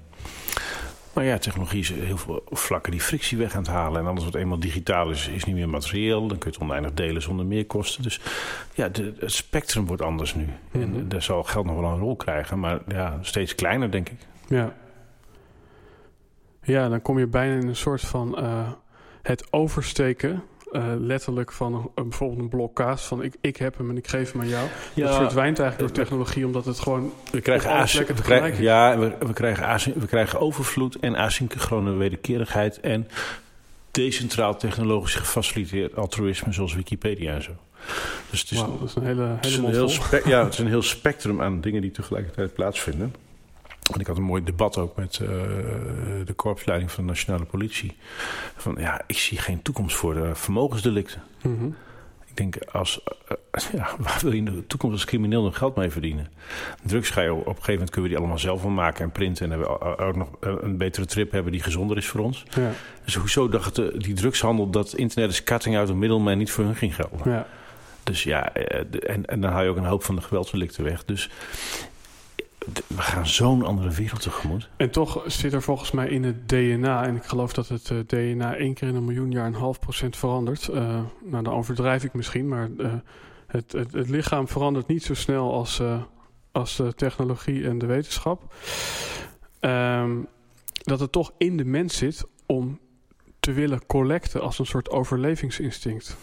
Maar 1.14 1.24
ja, 1.24 1.38
technologie 1.38 1.80
is 1.80 1.92
heel 1.94 2.18
veel 2.18 2.44
vlakken 2.50 2.92
die 2.92 3.02
frictie 3.02 3.38
weg 3.38 3.54
aan 3.56 3.62
het 3.62 3.72
halen. 3.72 4.02
En 4.02 4.08
alles 4.08 4.24
wat 4.24 4.36
eenmaal 4.36 4.60
digitaal 4.60 5.10
is, 5.10 5.28
is 5.28 5.44
niet 5.44 5.56
meer 5.56 5.70
materieel. 5.70 6.28
Dan 6.28 6.38
kun 6.38 6.52
je 6.52 6.58
het 6.58 6.66
oneindig 6.70 6.94
delen 6.94 7.22
zonder 7.22 7.46
meerkosten. 7.46 8.04
Dus 8.04 8.20
ja, 8.74 8.90
de, 8.90 9.14
het 9.20 9.32
spectrum 9.32 9.86
wordt 9.86 10.02
anders 10.02 10.36
nu. 10.36 10.48
En 10.72 10.90
Mhm. 10.90 11.08
daar 11.08 11.22
zal 11.22 11.44
geld 11.44 11.66
nog 11.66 11.80
wel 11.80 11.92
een 11.92 12.00
rol 12.00 12.16
krijgen. 12.16 12.60
Maar 12.60 12.80
ja, 12.88 13.18
steeds 13.22 13.56
kleiner, 13.56 13.92
denk 13.92 14.10
ik. 14.10 14.18
ja. 14.48 14.74
ja, 16.64 16.90
dan 16.90 17.02
kom 17.02 17.20
je 17.20 17.28
bijna 17.28 17.62
in 17.62 17.68
een 17.68 17.76
soort 17.76 18.02
van 18.02 18.38
eh, 18.38 18.72
het 19.22 19.48
oversteken. 19.54 20.44
Eh, 20.74 20.84
letterlijk 20.98 21.52
van 21.52 21.92
een, 21.96 22.10
bijvoorbeeld 22.10 22.40
een 22.40 22.50
blok 22.50 22.76
kaas. 22.76 23.06
Van 23.06 23.24
ik, 23.24 23.36
ik 23.42 23.58
heb 23.58 23.78
hem 23.78 23.90
en 23.90 23.98
ik 23.98 24.08
geef 24.08 24.32
hem 24.32 24.42
aan 24.42 24.48
jou. 24.48 24.68
dat 24.96 25.16
verdwijnt 25.16 25.60
eigenlijk 25.60 25.80
door 25.80 26.04
technologie, 26.04 26.46
omdat 26.46 26.66
het 26.66 26.80
gewoon 26.80 27.14
we 27.32 27.42
krijgen, 27.42 28.16
we 28.16 28.22
krijgen, 28.22 28.64
ja, 28.64 28.98
we, 29.00 29.16
we, 29.20 29.34
krijgen 29.34 30.00
we 30.00 30.08
krijgen 30.08 30.40
overvloed 30.40 31.00
en 31.00 31.16
asynchrone 31.16 31.92
wederkerigheid. 31.92 32.80
En 32.80 33.08
decentraal 33.92 34.58
technologisch 34.58 35.16
gefaciliteerd 35.16 35.96
altruïsme, 35.96 36.54
zoals 36.54 36.74
Wikipedia 36.74 37.34
en 37.34 37.44
zo. 37.44 37.52
Dus 38.30 38.42
het 38.42 38.52
is, 38.52 38.58
Wauw, 38.58 38.80
dat 38.80 38.90
is 38.90 38.96
een 38.96 39.06
hele, 39.06 39.38
is, 39.42 39.56
hele 39.56 39.68
een 39.68 39.74
heel 39.74 39.90
ja, 40.26 40.44
het 40.44 40.54
is 40.54 40.60
een 40.60 40.68
heel 40.68 40.82
spectrum 40.82 41.42
aan 41.42 41.62
dingen 41.62 41.82
die 41.82 41.92
tegelijkertijd 41.92 42.54
plaatsvinden. 42.54 43.16
En 43.94 44.00
ik 44.00 44.08
had 44.08 44.18
een 44.18 44.24
mooi 44.24 44.44
debat 44.44 44.78
ook 44.78 44.96
met 44.96 45.20
eh, 45.22 45.28
de 46.26 46.34
korpsleiding 46.36 46.92
van 46.92 47.04
de 47.04 47.10
nationale 47.10 47.46
politie. 47.46 47.98
Van 48.56 48.76
ja, 48.80 49.02
ik 49.08 49.18
zie 49.18 49.38
geen 49.38 49.62
toekomst 49.62 49.96
voor 49.96 50.14
de 50.14 50.36
vermogensdelicten. 50.36 51.24
Mhm. 51.42 51.66
Ik 52.26 52.40
denk, 52.40 52.58
als, 52.72 53.04
eh, 53.28 53.64
ja, 53.74 53.90
waar 54.00 54.20
wil 54.22 54.32
je 54.32 54.38
in 54.38 54.46
de 54.46 54.68
toekomst 54.68 54.96
als 54.96 55.06
crimineel 55.06 55.44
nog 55.44 55.58
geld 55.58 55.76
mee 55.76 55.90
verdienen? 55.90 56.28
Drugs 56.84 57.10
ga 57.10 57.22
je 57.22 57.34
op 57.34 57.40
een 57.40 57.46
gegeven 57.46 57.74
moment 57.74 57.90
kunnen 57.90 58.04
we 58.04 58.16
die 58.16 58.18
allemaal 58.18 58.40
zelf 58.40 58.62
wel 58.62 58.72
maken 58.72 59.04
en 59.04 59.12
printen. 59.12 59.46
En 59.46 59.50
hebben 59.52 59.68
we 59.68 59.98
ook 59.98 60.16
nog 60.16 60.30
eh, 60.40 60.54
een 60.62 60.78
betere 60.78 61.06
trip 61.06 61.32
hebben 61.32 61.52
die 61.52 61.62
gezonder 61.62 61.98
is 61.98 62.08
voor 62.08 62.22
ons. 62.22 62.44
Ja, 62.50 62.72
Dus 63.06 63.16
hoezo 63.16 63.50
dacht 63.50 63.76
de, 63.76 63.94
die 63.98 64.14
drugshandel 64.14 64.70
dat 64.70 64.94
internet 64.94 65.32
is 65.32 65.44
cutting 65.44 65.78
out 65.78 65.90
een 65.90 66.00
middleman 66.00 66.38
niet 66.38 66.52
voor 66.52 66.64
hun 66.64 66.76
ging 66.76 66.96
gelden? 66.96 67.32
ja. 67.32 67.48
Dus 68.04 68.24
ja, 68.24 68.54
eh, 68.54 69.10
en, 69.10 69.26
en 69.26 69.42
dan 69.42 69.52
haal 69.52 69.64
je 69.64 69.70
ook 69.70 69.78
een 69.78 69.86
hoop 69.86 70.04
van 70.04 70.16
de 70.16 70.22
geweldsdelicten 70.22 70.84
weg. 70.84 71.06
Dus 71.06 71.30
we 72.88 73.02
gaan 73.02 73.28
zo'n 73.28 73.64
andere 73.64 73.90
wereld 73.90 74.22
tegemoet. 74.22 74.70
En 74.78 74.92
toch 74.92 75.24
zit 75.26 75.54
er 75.54 75.62
volgens 75.62 75.92
mij 75.92 76.08
in 76.08 76.24
het 76.24 76.50
DNA, 76.50 77.06
en 77.06 77.16
ik 77.16 77.24
geloof 77.24 77.54
dat 77.54 77.68
het 77.68 77.90
eh, 77.92 77.98
DNA 78.06 78.56
één 78.56 78.74
keer 78.74 78.88
in 78.88 78.96
een 78.96 79.06
miljoen 79.06 79.32
jaar 79.32 79.46
een 79.46 79.54
half 79.54 79.80
procent 79.80 80.18
verandert. 80.18 80.68
Eh, 80.68 81.02
nou, 81.24 81.44
dan 81.44 81.54
overdrijf 81.54 82.04
ik 82.04 82.14
misschien, 82.14 82.48
maar 82.48 82.70
eh, 82.78 82.94
het, 83.48 83.72
het, 83.72 83.92
het 83.92 84.10
lichaam 84.10 84.48
verandert 84.48 84.88
niet 84.88 85.04
zo 85.04 85.14
snel 85.14 85.54
als, 85.54 85.82
als 86.52 86.76
de 86.76 86.94
technologie 86.94 87.68
en 87.68 87.78
de 87.78 87.86
wetenschap. 87.86 88.54
Ehm, 89.60 90.18
dat 90.74 91.00
het 91.00 91.12
toch 91.12 91.34
in 91.38 91.58
de 91.58 91.66
mens 91.66 91.98
zit 91.98 92.26
om 92.46 92.80
te 93.40 93.52
willen 93.52 93.86
collecten 93.86 94.42
als 94.42 94.60
een 94.60 94.66
soort 94.66 94.90
overlevingsinstinct. 94.90 96.18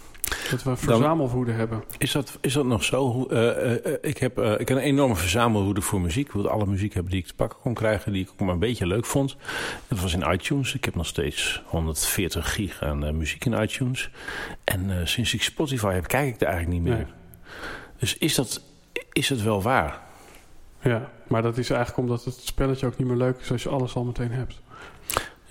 Dat 0.51 0.63
we 0.63 0.77
verzamelwoede 0.77 1.53
hebben. 1.53 1.85
Is 1.99 2.13
dat, 2.13 2.39
is 2.41 2.53
dat 2.53 2.65
nog 2.65 2.85
zo? 2.85 3.27
Eh, 3.27 3.87
eh, 3.87 3.95
ik, 4.01 4.19
heb, 4.19 4.39
eh, 4.39 4.61
ik 4.61 4.69
heb 4.69 4.77
een 4.77 4.83
enorme 4.83 5.17
verzamelwoede 5.17 5.81
voor 5.81 6.01
muziek. 6.01 6.27
Ik 6.27 6.33
wilde 6.33 6.49
alle 6.49 6.67
muziek 6.67 6.95
hebben 6.95 7.13
die 7.13 7.21
ik 7.21 7.27
te 7.27 7.35
pakken 7.35 7.59
kon 7.61 7.75
krijgen, 7.75 8.13
die 8.13 8.23
ik 8.23 8.31
ook 8.31 8.41
maar 8.41 8.53
een 8.53 8.59
beetje 8.59 8.87
leuk 8.87 9.07
vond. 9.07 9.37
Dat 9.89 10.01
was 10.01 10.15
in 10.15 10.33
iTunes. 10.33 10.75
Ik 10.75 10.85
heb 10.85 10.95
nog 10.95 11.07
steeds 11.07 11.63
140 11.67 12.55
gig 12.55 12.83
aan 12.83 13.17
muziek 13.17 13.45
in 13.45 13.63
iTunes. 13.63 14.11
En 14.65 15.09
sinds 15.09 15.35
ik 15.35 15.43
Spotify 15.43 15.93
heb, 15.93 16.07
kijk 16.07 16.35
ik 16.35 16.41
er 16.41 16.47
eigenlijk 16.47 16.81
niet 16.81 16.89
meer. 16.89 17.05
Nee. 17.05 17.13
Dus 17.99 18.19
is 18.19 18.35
dat, 18.35 18.63
is 19.13 19.29
het 19.29 19.43
wel 19.43 19.63
waar? 19.63 20.01
Ja, 20.83 21.11
maar 21.27 21.43
dat 21.43 21.59
is 21.59 21.71
eigenlijk 21.71 22.09
omdat 22.09 22.25
het 22.25 22.35
spelletje 22.35 22.87
ook 22.87 22.97
niet 22.97 23.07
meer 23.07 23.17
leuk 23.17 23.39
is 23.41 23.53
als 23.53 23.63
je 23.63 23.69
alles 23.69 23.95
al 23.95 24.05
meteen 24.05 24.33
hebt. 24.33 24.61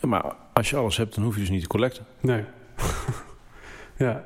Ja, 0.02 0.08
maar 0.08 0.36
als 0.54 0.70
je 0.70 0.76
alles 0.76 0.98
hebt, 0.98 1.16
dan 1.16 1.24
hoef 1.24 1.34
je 1.34 1.40
dus 1.40 1.50
niet 1.50 1.62
te 1.62 1.68
collecten. 1.68 2.06
Nee. 2.20 2.44
ja. 3.98 4.24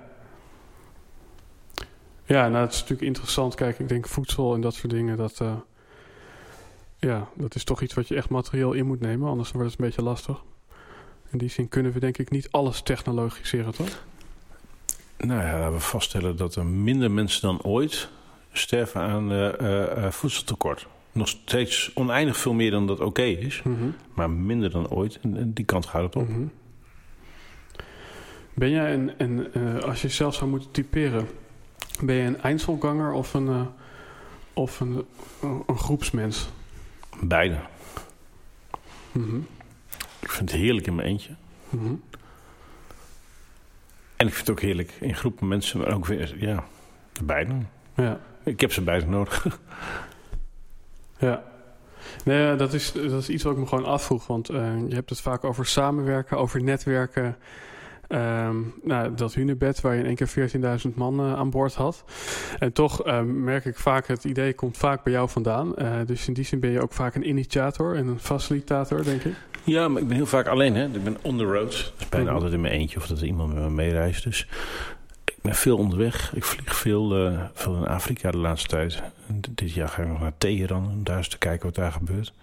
Ja, 2.25 2.47
nou, 2.49 2.63
het 2.63 2.73
is 2.73 2.79
natuurlijk 2.79 3.07
interessant. 3.07 3.55
Kijk, 3.55 3.79
ik 3.79 3.87
denk 3.89 4.07
voedsel 4.07 4.53
en 4.53 4.61
dat 4.61 4.73
soort 4.73 4.91
dingen, 4.93 5.17
dat, 5.17 5.39
eh, 5.41 5.55
ja, 6.99 7.27
dat 7.33 7.55
is 7.55 7.63
toch 7.63 7.81
iets 7.81 7.93
wat 7.93 8.07
je 8.07 8.15
echt 8.15 8.29
materieel 8.29 8.73
in 8.73 8.85
moet 8.85 8.99
nemen, 8.99 9.29
anders 9.29 9.51
wordt 9.51 9.71
het 9.71 9.79
een 9.79 9.85
beetje 9.85 10.01
lastig. 10.03 10.41
In 11.31 11.37
die 11.37 11.49
zin 11.49 11.69
kunnen 11.69 11.91
we 11.91 11.99
denk 11.99 12.17
ik 12.17 12.29
niet 12.29 12.47
alles 12.51 12.81
technologiseren, 12.81 13.73
toch? 13.73 14.03
Nou 15.17 15.41
ja, 15.41 15.59
laten 15.59 15.73
we 15.73 15.79
vaststellen 15.79 16.35
dat 16.37 16.55
er 16.55 16.65
minder 16.65 17.11
mensen 17.11 17.41
dan 17.41 17.61
ooit 17.61 18.09
sterven 18.51 19.01
aan 19.01 19.31
eh, 19.31 20.05
eh, 20.05 20.11
voedseltekort. 20.11 20.87
Nog 21.11 21.27
steeds 21.27 21.91
oneindig 21.93 22.37
veel 22.37 22.53
meer 22.53 22.71
dan 22.71 22.87
dat 22.87 22.99
oké 22.99 23.21
is, 23.23 23.61
Mhm. 23.63 23.83
maar 24.13 24.29
minder 24.29 24.69
dan 24.71 24.89
ooit. 24.89 25.19
En, 25.21 25.37
en 25.37 25.53
die 25.53 25.65
kant 25.65 25.85
gaat 25.85 26.03
het 26.03 26.15
op. 26.15 26.29
Mhm. 26.29 26.43
Ben 28.53 28.69
jij 28.69 28.93
een 29.17 29.53
eh, 29.53 29.77
als 29.79 30.01
je 30.01 30.07
zelf 30.09 30.35
zou 30.35 30.49
moeten 30.49 30.71
typeren, 30.71 31.27
ben 32.01 32.15
je 32.15 32.21
een 32.21 32.41
Einzelganger 32.41 33.11
of 33.11 33.33
een, 33.33 33.47
eh, 33.47 33.61
of 34.53 34.79
een, 34.79 35.05
een, 35.41 35.63
een 35.67 35.77
groepsmens? 35.77 36.49
Beide. 37.21 37.59
Mhm. 39.11 39.37
Ik 40.19 40.31
vind 40.31 40.51
het 40.51 40.59
heerlijk 40.59 40.87
in 40.87 40.95
mijn 40.95 41.07
eentje. 41.07 41.35
Mhm. 41.69 41.93
En 44.15 44.27
ik 44.27 44.33
vind 44.33 44.47
het 44.47 44.49
ook 44.49 44.61
heerlijk 44.61 44.91
in 44.99 45.15
groepen 45.15 45.47
mensen, 45.47 45.79
maar 45.79 45.93
ook 45.93 46.05
weer, 46.05 46.35
ja, 46.37 46.63
beide. 47.23 47.53
Ja, 47.95 48.19
Ik 48.43 48.59
heb 48.59 48.73
ze 48.73 48.81
beide 48.81 49.05
nodig. 49.05 49.45
ja. 51.17 51.43
Nee, 52.25 52.55
dat 52.55 52.73
is, 52.73 52.91
dat 52.91 53.21
is 53.21 53.29
iets 53.29 53.43
wat 53.43 53.53
ik 53.53 53.59
me 53.59 53.67
gewoon 53.67 53.85
afvroeg. 53.85 54.27
Want 54.27 54.51
uh, 54.51 54.87
je 54.87 54.95
hebt 54.95 55.09
het 55.09 55.21
vaak 55.21 55.43
over 55.43 55.65
samenwerken, 55.65 56.37
over 56.37 56.63
netwerken. 56.63 57.37
Um, 58.13 58.73
nou, 58.83 59.13
dat 59.15 59.33
hunebed 59.33 59.81
waar 59.81 59.93
je 59.93 59.99
in 59.99 60.05
één 60.05 60.15
keer 60.15 60.49
14.000 60.87 60.93
man 60.95 61.19
uh, 61.19 61.33
aan 61.33 61.49
boord 61.49 61.73
had. 61.73 62.03
En 62.59 62.73
toch 62.73 63.07
uh, 63.07 63.21
merk 63.21 63.65
ik 63.65 63.75
vaak, 63.77 64.07
het 64.07 64.23
idee 64.23 64.53
komt 64.53 64.77
vaak 64.77 65.03
bij 65.03 65.13
jou 65.13 65.29
vandaan. 65.29 65.73
Uh, 65.77 65.95
dus 66.05 66.27
in 66.27 66.33
die 66.33 66.45
zin 66.45 66.59
ben 66.59 66.69
je 66.69 66.81
ook 66.81 66.93
vaak 66.93 67.15
een 67.15 67.27
initiator 67.27 67.95
en 67.95 68.07
een 68.07 68.19
facilitator, 68.19 69.03
denk 69.03 69.23
ik. 69.23 69.33
Ja, 69.63 69.87
maar 69.87 70.01
ik 70.01 70.07
ben 70.07 70.17
heel 70.17 70.25
vaak 70.25 70.47
alleen. 70.47 70.75
Hè? 70.75 70.85
Ik 70.85 71.03
ben 71.03 71.17
on 71.21 71.37
the 71.37 71.43
road. 71.43 71.71
Dat 71.71 71.93
is 71.97 72.09
bijna 72.09 72.17
mm 72.17 72.25
-hmm. 72.25 72.35
altijd 72.35 72.53
in 72.53 72.61
mijn 72.61 72.73
eentje 72.73 72.97
of 72.97 73.07
dat 73.07 73.19
er 73.19 73.25
iemand 73.25 73.53
met 73.53 73.63
me 73.63 73.69
meereist. 73.69 74.23
Dus 74.23 74.47
ik 75.25 75.35
ben 75.41 75.55
veel 75.55 75.77
onderweg. 75.77 76.35
Ik 76.35 76.43
vlieg 76.43 76.75
veel, 76.75 77.27
uh, 77.27 77.41
veel 77.53 77.75
in 77.75 77.87
Afrika 77.87 78.31
de 78.31 78.37
laatste 78.37 78.67
tijd. 78.67 79.01
En 79.27 79.41
dit 79.49 79.71
jaar 79.71 79.87
ga 79.87 80.01
ik 80.01 80.07
nog 80.07 80.19
naar 80.19 80.37
Teheran 80.37 80.87
om 80.87 81.03
daar 81.03 81.17
eens 81.17 81.27
te 81.27 81.37
kijken 81.37 81.65
wat 81.65 81.75
daar 81.75 81.91
gebeurt. 81.91 82.33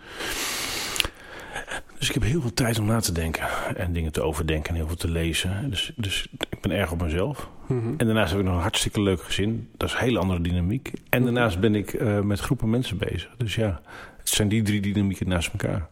Dus 2.01 2.09
ik 2.09 2.15
heb 2.15 2.25
heel 2.25 2.41
veel 2.41 2.55
tijd 2.55 2.79
om 2.79 2.87
na 2.87 3.01
te 3.01 3.13
denken 3.13 3.77
en 3.77 3.93
dingen 3.93 4.13
te 4.13 4.23
overdenken 4.23 4.71
en 4.71 4.75
heel 4.75 4.87
veel 4.87 4.97
te 4.97 5.11
lezen. 5.11 5.71
Dus, 5.71 5.93
dus 5.97 6.29
ik 6.51 6.61
ben 6.61 6.71
erg 6.71 6.93
op 6.93 7.03
mezelf. 7.03 7.49
Mm 7.67 7.81
-hmm. 7.81 7.95
En 7.97 8.07
daarnaast 8.07 8.31
heb 8.31 8.41
ik 8.41 8.47
nog 8.47 8.55
een 8.55 8.61
hartstikke 8.61 9.03
leuk 9.03 9.23
gezin. 9.23 9.69
Dat 9.77 9.89
is 9.89 9.95
een 9.95 10.01
hele 10.01 10.19
andere 10.19 10.41
dynamiek. 10.41 10.93
En 11.09 11.25
daarnaast 11.25 11.61
ben 11.61 11.75
ik 11.75 11.93
uh, 11.93 12.21
met 12.21 12.41
groepen 12.41 12.71
mensen 12.71 12.99
bezig. 12.99 13.35
Dus 13.37 13.55
ja, 13.55 13.81
het 14.19 14.29
zijn 14.29 14.49
die 14.49 14.63
drie 14.63 14.81
dynamieken 14.81 15.29
naast 15.29 15.53
elkaar. 15.53 15.89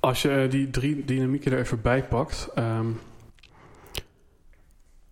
Als 0.00 0.22
je 0.22 0.42
uh, 0.44 0.50
die 0.50 0.70
drie 0.70 1.04
dynamieken 1.04 1.52
er 1.52 1.58
even 1.58 1.80
bij 1.80 2.04
pakt. 2.04 2.48
Um, 2.58 2.98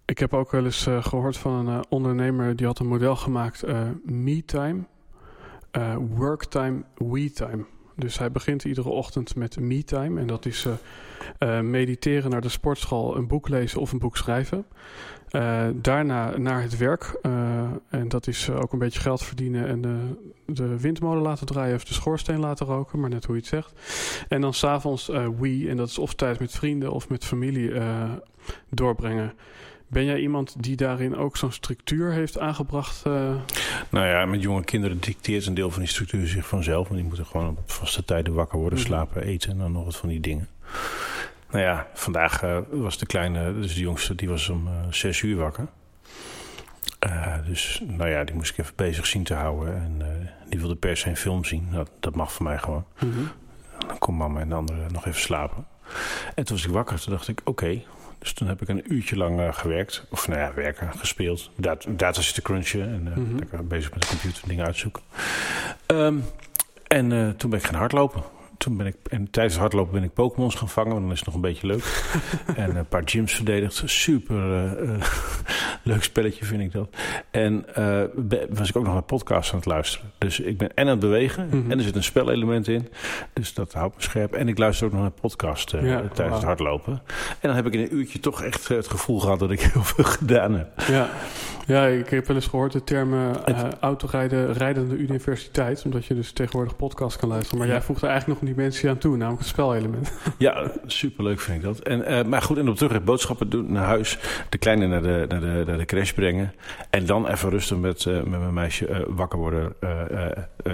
ik 0.05 0.18
heb 0.18 0.34
ook 0.34 0.51
wel 0.51 0.64
eens 0.64 0.86
uh, 0.86 1.05
gehoord 1.05 1.36
van 1.36 1.53
een 1.53 1.74
uh, 1.74 1.80
ondernemer 1.88 2.57
die 2.57 2.66
had 2.66 2.78
een 2.78 2.86
model 2.86 3.16
gemaakt: 3.16 3.64
me-time, 4.05 4.84
work-time, 5.99 6.82
we-time. 6.95 7.64
Dus 7.97 8.18
hij 8.18 8.30
begint 8.30 8.64
iedere 8.64 8.88
ochtend 8.88 9.36
met 9.36 9.61
me-time. 9.61 10.20
En 10.20 10.26
dat 10.26 10.47
is 10.47 10.66
mediteren 11.62 12.30
naar 12.30 12.40
de 12.40 12.49
sportschool, 12.49 13.16
een 13.16 13.26
boek 13.26 13.49
lezen 13.49 13.80
of 13.80 13.92
een 13.92 13.99
boek 13.99 14.16
schrijven. 14.16 14.66
daarna 15.74 16.36
naar 16.36 16.62
het 16.62 16.76
werk. 16.76 17.18
en 17.88 18.09
dat 18.09 18.26
is 18.26 18.51
ook 18.51 18.72
een 18.72 18.78
beetje 18.78 19.01
geld 19.01 19.22
verdienen 19.22 19.66
en 19.66 19.80
de, 19.80 19.97
de 20.47 20.80
windmolen 20.80 21.22
laten 21.22 21.47
draaien 21.47 21.76
of 21.76 21.84
de 21.84 21.95
schoorsteen 21.95 22.40
laten 22.40 22.66
roken, 22.66 23.01
maar 23.01 23.11
net 23.11 23.24
hoe 23.24 23.34
je 23.34 23.40
het 23.40 23.51
zegt. 23.51 23.72
En 24.28 24.40
dan 24.40 24.55
s'avonds 24.55 25.07
we, 25.07 25.66
en 25.68 25.76
dat 25.76 25.88
is 25.88 25.99
of 25.99 26.14
tijd 26.14 26.38
met 26.38 26.53
vrienden 26.53 26.92
of 26.92 27.09
met 27.09 27.24
familie 27.24 27.72
doorbrengen. 28.70 29.32
Ben 29.95 30.05
jij 30.05 30.20
iemand 30.20 30.62
die 30.62 30.76
daarin 30.76 31.16
ook 31.16 31.36
zo'n 31.36 31.53
structuur 31.53 32.12
heeft 32.12 32.38
aangebracht? 32.38 33.07
Uh... 33.07 33.34
Nou 33.90 34.07
ja, 34.07 34.26
met 34.26 34.42
jonge 34.42 34.64
kinderen 34.64 35.01
dicteert 35.01 35.47
een 35.47 35.55
deel 35.55 35.70
van 35.70 35.80
die 35.80 35.90
structuur 35.90 36.26
zich 36.26 36.47
vanzelf. 36.47 36.88
Want 36.88 37.01
die 37.01 37.09
moeten 37.09 37.26
gewoon 37.26 37.49
op 37.49 37.70
vaste 37.70 38.05
tijden 38.05 38.34
wakker 38.34 38.59
worden, 38.59 38.78
-hmm. 38.78 38.86
slapen, 38.86 39.22
eten 39.22 39.51
en 39.51 39.59
dan 39.59 39.72
nog 39.72 39.84
wat 39.84 39.97
van 39.97 40.09
die 40.09 40.20
dingen. 40.20 40.49
Nou 41.51 41.64
ja, 41.64 41.86
vandaag 41.95 42.42
uh, 42.42 42.59
was 42.70 42.99
de 42.99 43.07
kleine, 43.07 43.61
dus 43.61 43.74
de 43.74 43.80
jongste, 43.80 44.14
die 44.14 44.28
was 44.28 44.49
om 44.49 44.66
uh, 44.66 44.72
zes 44.90 45.22
uur 45.22 45.36
wakker. 45.36 45.66
Uh, 47.07 47.36
dus 47.47 47.82
nou 47.86 48.11
ja, 48.11 48.24
die 48.24 48.34
moest 48.34 48.51
ik 48.51 48.59
even 48.59 48.72
bezig 48.76 49.07
zien 49.07 49.24
te 49.24 49.34
houden. 49.34 49.74
En 49.74 50.03
die 50.49 50.59
wilde 50.59 50.76
per 50.76 50.97
se 50.97 51.09
een 51.09 51.16
film 51.16 51.45
zien. 51.45 51.68
Dat, 51.72 51.90
dat 52.01 52.14
mag 52.14 52.32
voor 52.32 52.45
mij 52.45 52.59
gewoon. 52.59 52.84
Mm 53.01 53.12
-hmm. 53.12 53.28
Dan 53.86 53.99
kon 53.99 54.16
mama 54.16 54.40
en 54.40 54.49
de 54.49 54.55
andere 54.55 54.90
nog 54.90 55.07
even 55.07 55.20
slapen. 55.20 55.66
En 56.34 56.45
toen 56.45 56.57
was 56.57 56.66
ik 56.66 56.72
wakker. 56.72 57.01
Toen 57.01 57.12
dacht 57.12 57.28
ik, 57.28 57.40
oké, 57.45 57.51
okay, 57.51 57.84
dus 58.24 58.32
toen 58.32 58.48
heb 58.48 58.62
ik 58.62 58.68
een 58.68 58.92
uurtje 58.92 59.16
lang 59.16 59.40
uh, 59.40 59.52
gewerkt. 59.52 60.06
Of 60.10 60.28
nou 60.28 60.40
ja, 60.40 60.54
werken, 60.54 60.92
gespeeld. 60.98 61.50
Dat, 61.56 61.86
data 61.88 62.20
zitten 62.20 62.42
crunchen. 62.42 62.82
En 62.82 63.06
uh, 63.08 63.16
mm 63.16 63.26
-hmm. 63.26 63.38
lekker 63.38 63.66
bezig 63.66 63.90
met 63.90 64.02
de 64.02 64.08
computer 64.08 64.48
dingen 64.48 64.64
uitzoeken. 64.64 65.02
Um, 65.86 66.24
en 66.86 67.10
uh, 67.10 67.28
toen 67.30 67.50
ben 67.50 67.58
ik 67.58 67.64
gaan 67.64 67.74
hardlopen. 67.74 68.22
Toen 68.59 68.76
ben 68.76 68.86
ik, 68.86 68.96
en 69.11 69.30
tijdens 69.30 69.55
het 69.55 69.62
hardlopen 69.62 69.92
ben 69.92 70.02
ik 70.02 70.12
Pokémons 70.12 70.55
gaan 70.55 70.68
vangen. 70.68 70.90
Want 70.90 71.02
dan 71.02 71.12
is 71.12 71.18
het 71.18 71.26
nog 71.26 71.34
een 71.34 71.40
beetje 71.40 71.66
leuk. 71.66 72.05
en 72.57 72.76
een 72.76 72.86
paar 72.86 73.02
gyms 73.05 73.34
verdedigd. 73.34 73.82
Super 73.84 74.36
leuk 75.82 76.02
spelletje 76.02 76.44
vind 76.44 76.61
ik 76.61 76.72
dat. 76.72 76.88
En 77.30 77.66
was 78.48 78.68
ik 78.68 78.76
ook 78.76 78.84
nog 78.84 78.94
een 78.94 79.05
podcast 79.05 79.50
aan 79.50 79.57
het 79.57 79.66
luisteren. 79.66 80.12
Dus 80.18 80.40
ik 80.40 80.59
ben 80.59 80.74
en 80.74 80.84
aan 80.84 80.90
het 80.90 81.00
bewegen. 81.00 81.48
-hmm. 81.50 81.70
En 81.70 81.78
er 81.78 81.84
zit 81.84 81.96
een 81.96 82.05
spelelement 82.05 82.68
in. 82.68 82.88
Dus 83.32 83.55
dat 83.55 83.72
houdt 83.72 83.96
me 83.96 84.02
scherp. 84.02 84.32
En 84.32 84.48
ik 84.48 84.59
luister 84.59 84.86
ook 84.86 84.92
nog 84.92 85.00
naar 85.00 85.11
een 85.11 85.20
podcast 85.20 85.70
ja, 85.70 85.80
tijdens 85.80 86.16
wow. 86.16 86.32
het 86.32 86.42
hardlopen. 86.42 86.92
En 87.28 87.48
dan 87.48 87.55
heb 87.55 87.66
ik 87.66 87.72
in 87.72 87.80
een 87.80 87.94
uurtje 87.94 88.20
toch 88.20 88.42
echt 88.42 88.68
het 88.68 88.88
gevoel 88.88 89.20
gehad 89.20 89.38
dat 89.38 89.50
ik 89.50 89.61
heel 89.72 89.82
veel 89.82 90.05
gedaan 90.05 90.55
heb. 90.55 90.80
Ja, 90.80 91.09
ja 91.66 91.86
ik 91.86 92.09
heb 92.09 92.26
wel 92.26 92.36
eens 92.36 92.46
gehoord 92.46 92.72
de 92.72 92.84
termen 92.84 93.36
uh, 93.48 93.68
autorijden, 93.80 94.52
rijdende 94.52 94.96
universiteit. 94.96 95.82
Omdat 95.84 96.07
je 96.07 96.14
dus 96.14 96.32
tegenwoordig 96.32 96.76
podcast 96.76 97.16
kan 97.16 97.28
luisteren. 97.28 97.59
Maar 97.59 97.68
jij 97.68 97.82
voegt 97.82 98.02
er 98.02 98.09
eigenlijk 98.09 98.40
nog 98.40 98.43
een 98.47 98.55
dimensie 98.55 98.88
aan 98.88 98.99
toe, 98.99 99.16
namelijk 99.16 99.40
het 99.40 99.49
spelelement. 99.49 100.12
Ja, 100.38 100.70
superleuk 100.86 101.40
vind 101.40 101.57
ik 101.57 101.62
dat. 101.62 101.78
En, 101.78 102.12
uh, 102.12 102.24
maar 102.24 102.42
goed, 102.42 102.59
en 102.59 102.68
op 102.68 102.76
terug 102.76 103.05
boodschappen 103.05 103.51
doen 103.51 103.72
naar 103.72 103.84
huis. 103.84 104.18
De 104.49 104.59
kleine 104.59 104.86
naar 104.86 105.03
de, 105.03 105.24
naar 105.28 105.40
de, 105.40 105.62
naar 105.66 105.78
de 105.78 105.84
crash 105.84 106.12
brengen. 106.12 106.53
En 106.90 107.07
dan 107.07 107.28
even 107.28 107.51
rustig 107.51 107.78
met, 107.78 108.05
uh, 108.05 108.14
met 108.14 108.40
mijn 108.40 108.55
meisje 108.55 109.07
wakker 109.09 109.38
worden. 109.38 109.74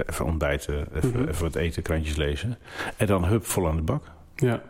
even 0.06 0.24
ontbijten, 0.24 0.86
even, 0.94 1.08
mm 1.08 1.14
-hmm. 1.14 1.28
even 1.28 1.42
wat 1.42 1.54
eten, 1.54 1.82
krantjes 1.82 2.16
lezen. 2.16 2.58
En 2.96 3.06
dan 3.06 3.24
hup, 3.24 3.46
vol 3.46 3.68
aan 3.68 3.76
de 3.76 3.82
bak. 3.82 4.04
Ja. 4.36 4.62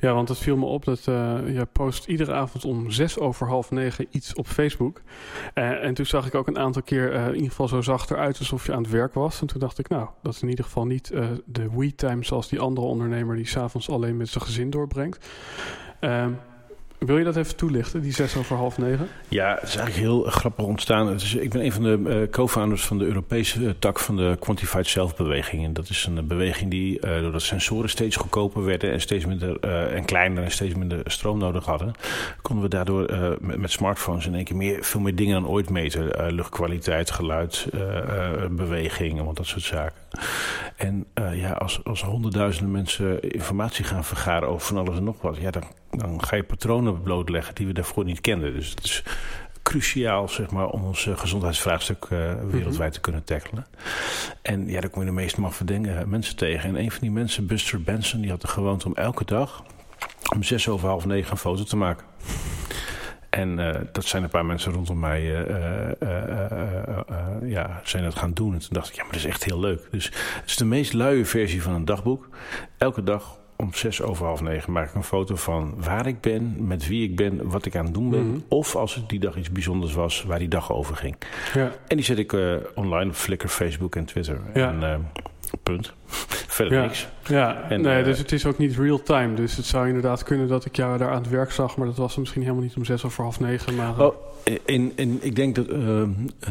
Ja, 0.00 0.14
want 0.14 0.28
het 0.28 0.38
viel 0.38 0.56
me 0.56 0.64
op 0.64 0.84
dat 0.84 1.06
uh, 1.08 1.38
je 1.46 1.66
post 1.72 2.06
iedere 2.06 2.32
avond 2.32 2.64
om 2.64 2.90
zes 2.90 3.18
over 3.18 3.48
half 3.48 3.70
negen 3.70 4.06
iets 4.10 4.34
op 4.34 4.46
Facebook. 4.46 5.02
Uh, 5.54 5.84
en 5.84 5.94
toen 5.94 6.06
zag 6.06 6.26
ik 6.26 6.34
ook 6.34 6.46
een 6.46 6.58
aantal 6.58 6.82
keer 6.82 7.12
uh, 7.12 7.26
in 7.26 7.34
ieder 7.34 7.48
geval 7.48 7.68
zo 7.68 7.80
zacht 7.80 8.10
eruit 8.10 8.38
alsof 8.38 8.66
je 8.66 8.72
aan 8.72 8.82
het 8.82 8.90
werk 8.90 9.14
was. 9.14 9.40
En 9.40 9.46
toen 9.46 9.60
dacht 9.60 9.78
ik, 9.78 9.88
nou, 9.88 10.08
dat 10.22 10.34
is 10.34 10.42
in 10.42 10.48
ieder 10.48 10.64
geval 10.64 10.86
niet 10.86 11.12
de 11.44 11.70
we-time 11.76 12.24
zoals 12.24 12.48
die 12.48 12.60
andere 12.60 12.86
ondernemer 12.86 13.36
die 13.36 13.46
s'avonds 13.46 13.90
alleen 13.90 14.16
met 14.16 14.28
zijn 14.28 14.44
gezin 14.44 14.70
doorbrengt. 14.70 15.28
Wil 16.98 17.18
je 17.18 17.24
dat 17.24 17.36
even 17.36 17.56
toelichten, 17.56 18.02
die 18.02 18.12
zes 18.12 18.36
over 18.36 18.56
half 18.56 18.78
negen? 18.78 19.08
Ja, 19.28 19.54
het 19.54 19.68
is 19.68 19.76
eigenlijk 19.76 20.06
heel 20.06 20.22
grappig 20.22 20.64
ontstaan. 20.64 21.06
Het 21.06 21.22
is, 21.22 21.34
ik 21.34 21.50
ben 21.50 21.64
een 21.64 21.72
van 21.72 21.82
de 21.82 21.98
uh, 22.06 22.30
co-founders 22.30 22.84
van 22.84 22.98
de 22.98 23.04
Europese 23.04 23.60
uh, 23.60 23.70
tak 23.78 23.98
van 23.98 24.16
de 24.16 24.36
Quantified 24.40 24.86
Self-beweging. 24.86 25.64
En 25.64 25.72
dat 25.72 25.88
is 25.88 26.06
een 26.06 26.16
uh, 26.16 26.22
beweging 26.22 26.70
die, 26.70 27.00
doordat 27.00 27.42
sensoren 27.42 27.88
steeds 27.88 28.16
goedkoper 28.16 28.64
werden 28.64 28.92
en 28.92 29.00
steeds 29.00 29.26
minder 29.26 29.60
en 29.60 30.04
kleiner 30.04 30.44
en 30.44 30.50
steeds 30.50 30.74
minder 30.74 31.00
stroom 31.04 31.38
nodig 31.38 31.64
hadden, 31.64 31.94
konden 32.42 32.64
we 32.64 32.70
daardoor 32.70 33.36
met, 33.40 33.56
met, 33.56 33.70
smartphones 33.70 34.26
in 34.26 34.34
één 34.34 34.44
keer 34.44 34.56
meer, 34.56 34.84
veel 34.84 35.00
meer 35.00 35.14
dingen 35.14 35.40
dan 35.40 35.50
ooit 35.50 35.70
meten. 35.70 36.34
luchtkwaliteit, 36.34 37.10
geluid, 37.10 37.66
beweging, 38.50 39.14
allemaal 39.14 39.34
dat 39.34 39.46
soort 39.46 39.62
zaken. 39.62 40.00
En 40.76 41.06
ja, 41.32 41.52
als, 41.52 41.80
als 41.84 42.02
honderdduizenden 42.02 42.72
mensen 42.72 43.30
informatie 43.30 43.84
gaan 43.84 44.04
vergaren 44.04 44.48
over 44.48 44.66
van 44.66 44.76
alles 44.76 44.96
en 44.96 45.04
nog 45.04 45.22
wat, 45.22 45.36
ja, 45.36 45.50
dan 45.50 45.64
dan 45.98 46.24
ga 46.24 46.36
je 46.36 46.42
patronen 46.42 47.02
blootleggen 47.02 47.54
die 47.54 47.66
we 47.66 47.72
daarvoor 47.72 48.04
niet 48.04 48.20
kenden. 48.20 48.54
Dus 48.54 48.70
het 48.70 48.84
is 48.84 49.02
cruciaal 49.62 50.28
zeg 50.28 50.50
maar, 50.50 50.68
om 50.68 50.84
ons 50.84 51.08
gezondheidsvraagstuk 51.14 52.06
uh, 52.12 52.34
wereldwijd 52.50 52.92
te 52.92 53.00
kunnen 53.00 53.24
tackelen. 53.24 53.66
En 54.42 54.68
ja, 54.68 54.80
daar 54.80 54.90
kom 54.90 55.00
je 55.00 55.06
de 55.06 55.14
meest 55.14 55.36
maffe 55.36 55.64
dingen, 55.64 56.08
mensen 56.08 56.36
tegen. 56.36 56.68
En 56.68 56.76
een 56.80 56.90
van 56.90 57.00
die 57.00 57.10
mensen, 57.10 57.46
Buster 57.46 57.82
Benson, 57.82 58.20
die 58.20 58.30
had 58.30 58.40
de 58.40 58.48
gewoonte 58.48 58.86
om 58.86 58.94
elke 58.94 59.24
dag 59.24 59.64
om 60.34 60.42
zes 60.42 60.68
over 60.68 60.88
half 60.88 61.04
negen 61.04 61.30
een 61.30 61.36
foto 61.36 61.62
te 61.62 61.76
maken. 61.76 62.06
En 63.30 63.58
uh, 63.58 63.74
dat 63.92 64.04
zijn 64.04 64.22
een 64.22 64.28
paar 64.28 64.46
mensen 64.46 64.72
rondom 64.72 64.98
mij 64.98 65.22
uh, 65.22 65.90
ja, 67.50 67.80
zijn 67.84 68.04
dat 68.04 68.14
gaan 68.14 68.32
doen. 68.32 68.52
En 68.52 68.58
toen 68.58 68.68
dacht 68.70 68.88
ik, 68.88 68.94
ja, 68.94 69.02
maar 69.02 69.12
dat 69.12 69.20
is 69.20 69.26
echt 69.26 69.44
heel 69.44 69.60
leuk. 69.60 69.88
Dus 69.90 70.04
het 70.04 70.46
is 70.46 70.56
de 70.56 70.64
meest 70.64 70.92
luie 70.92 71.24
versie 71.24 71.62
van 71.62 71.74
een 71.74 71.84
dagboek. 71.84 72.28
Elke 72.78 73.02
dag 73.02 73.38
om 73.56 73.74
zes 73.74 74.02
over 74.02 74.26
half 74.26 74.40
negen 74.40 74.72
maak 74.72 74.88
ik 74.88 74.94
een 74.94 75.02
foto 75.02 75.36
van 75.36 75.74
waar 75.76 76.06
ik 76.06 76.20
ben, 76.20 76.66
met 76.66 76.86
wie 76.86 77.08
ik 77.08 77.16
ben, 77.16 77.48
wat 77.48 77.66
ik 77.66 77.76
aan 77.76 77.84
het 77.84 77.94
doen 77.94 78.10
ben. 78.10 78.22
Mm 78.22 78.30
-hmm. 78.30 78.44
Of 78.48 78.76
als 78.76 78.94
het 78.94 79.08
die 79.08 79.20
dag 79.20 79.36
iets 79.36 79.50
bijzonders 79.50 79.92
was, 79.92 80.22
waar 80.22 80.38
die 80.38 80.48
dag 80.48 80.72
over 80.72 80.96
ging. 80.96 81.16
Ja. 81.54 81.72
En 81.86 81.96
die 81.96 82.04
zet 82.04 82.18
ik 82.18 82.32
uh, 82.32 82.56
online 82.74 83.10
op 83.10 83.16
Flickr, 83.16 83.46
Facebook 83.46 83.96
en 83.96 84.04
Twitter. 84.04 84.40
Ja. 84.54 84.68
En, 84.68 84.80
uh, 84.80 84.94
punt. 85.62 85.94
Verder 86.56 86.78
ja. 86.78 86.84
niks. 86.84 87.06
Ja, 87.26 87.62
en, 87.68 87.80
nee, 87.80 87.98
uh, 87.98 88.04
dus 88.04 88.18
het 88.18 88.32
is 88.32 88.46
ook 88.46 88.58
niet 88.58 88.76
real 88.76 89.02
time. 89.02 89.34
Dus 89.34 89.56
het 89.56 89.66
zou 89.66 89.86
inderdaad 89.86 90.22
kunnen 90.22 90.48
dat 90.48 90.64
ik 90.64 90.76
jou 90.76 90.98
daar 90.98 91.10
aan 91.10 91.22
het 91.22 91.28
werk 91.28 91.50
zag, 91.50 91.76
maar 91.76 91.86
dat 91.86 91.96
was 91.96 92.16
misschien 92.16 92.42
helemaal 92.42 92.62
niet 92.62 92.76
om 92.76 92.84
zes 92.84 93.04
over 93.04 93.22
half 93.22 93.40
negen. 93.40 93.74
Maar, 93.74 94.00
oh, 94.00 94.14
in, 94.64 94.92
in, 94.94 95.18
ik 95.22 95.36
denk 95.36 95.54
dat, 95.54 95.68
uh, 95.68 96.02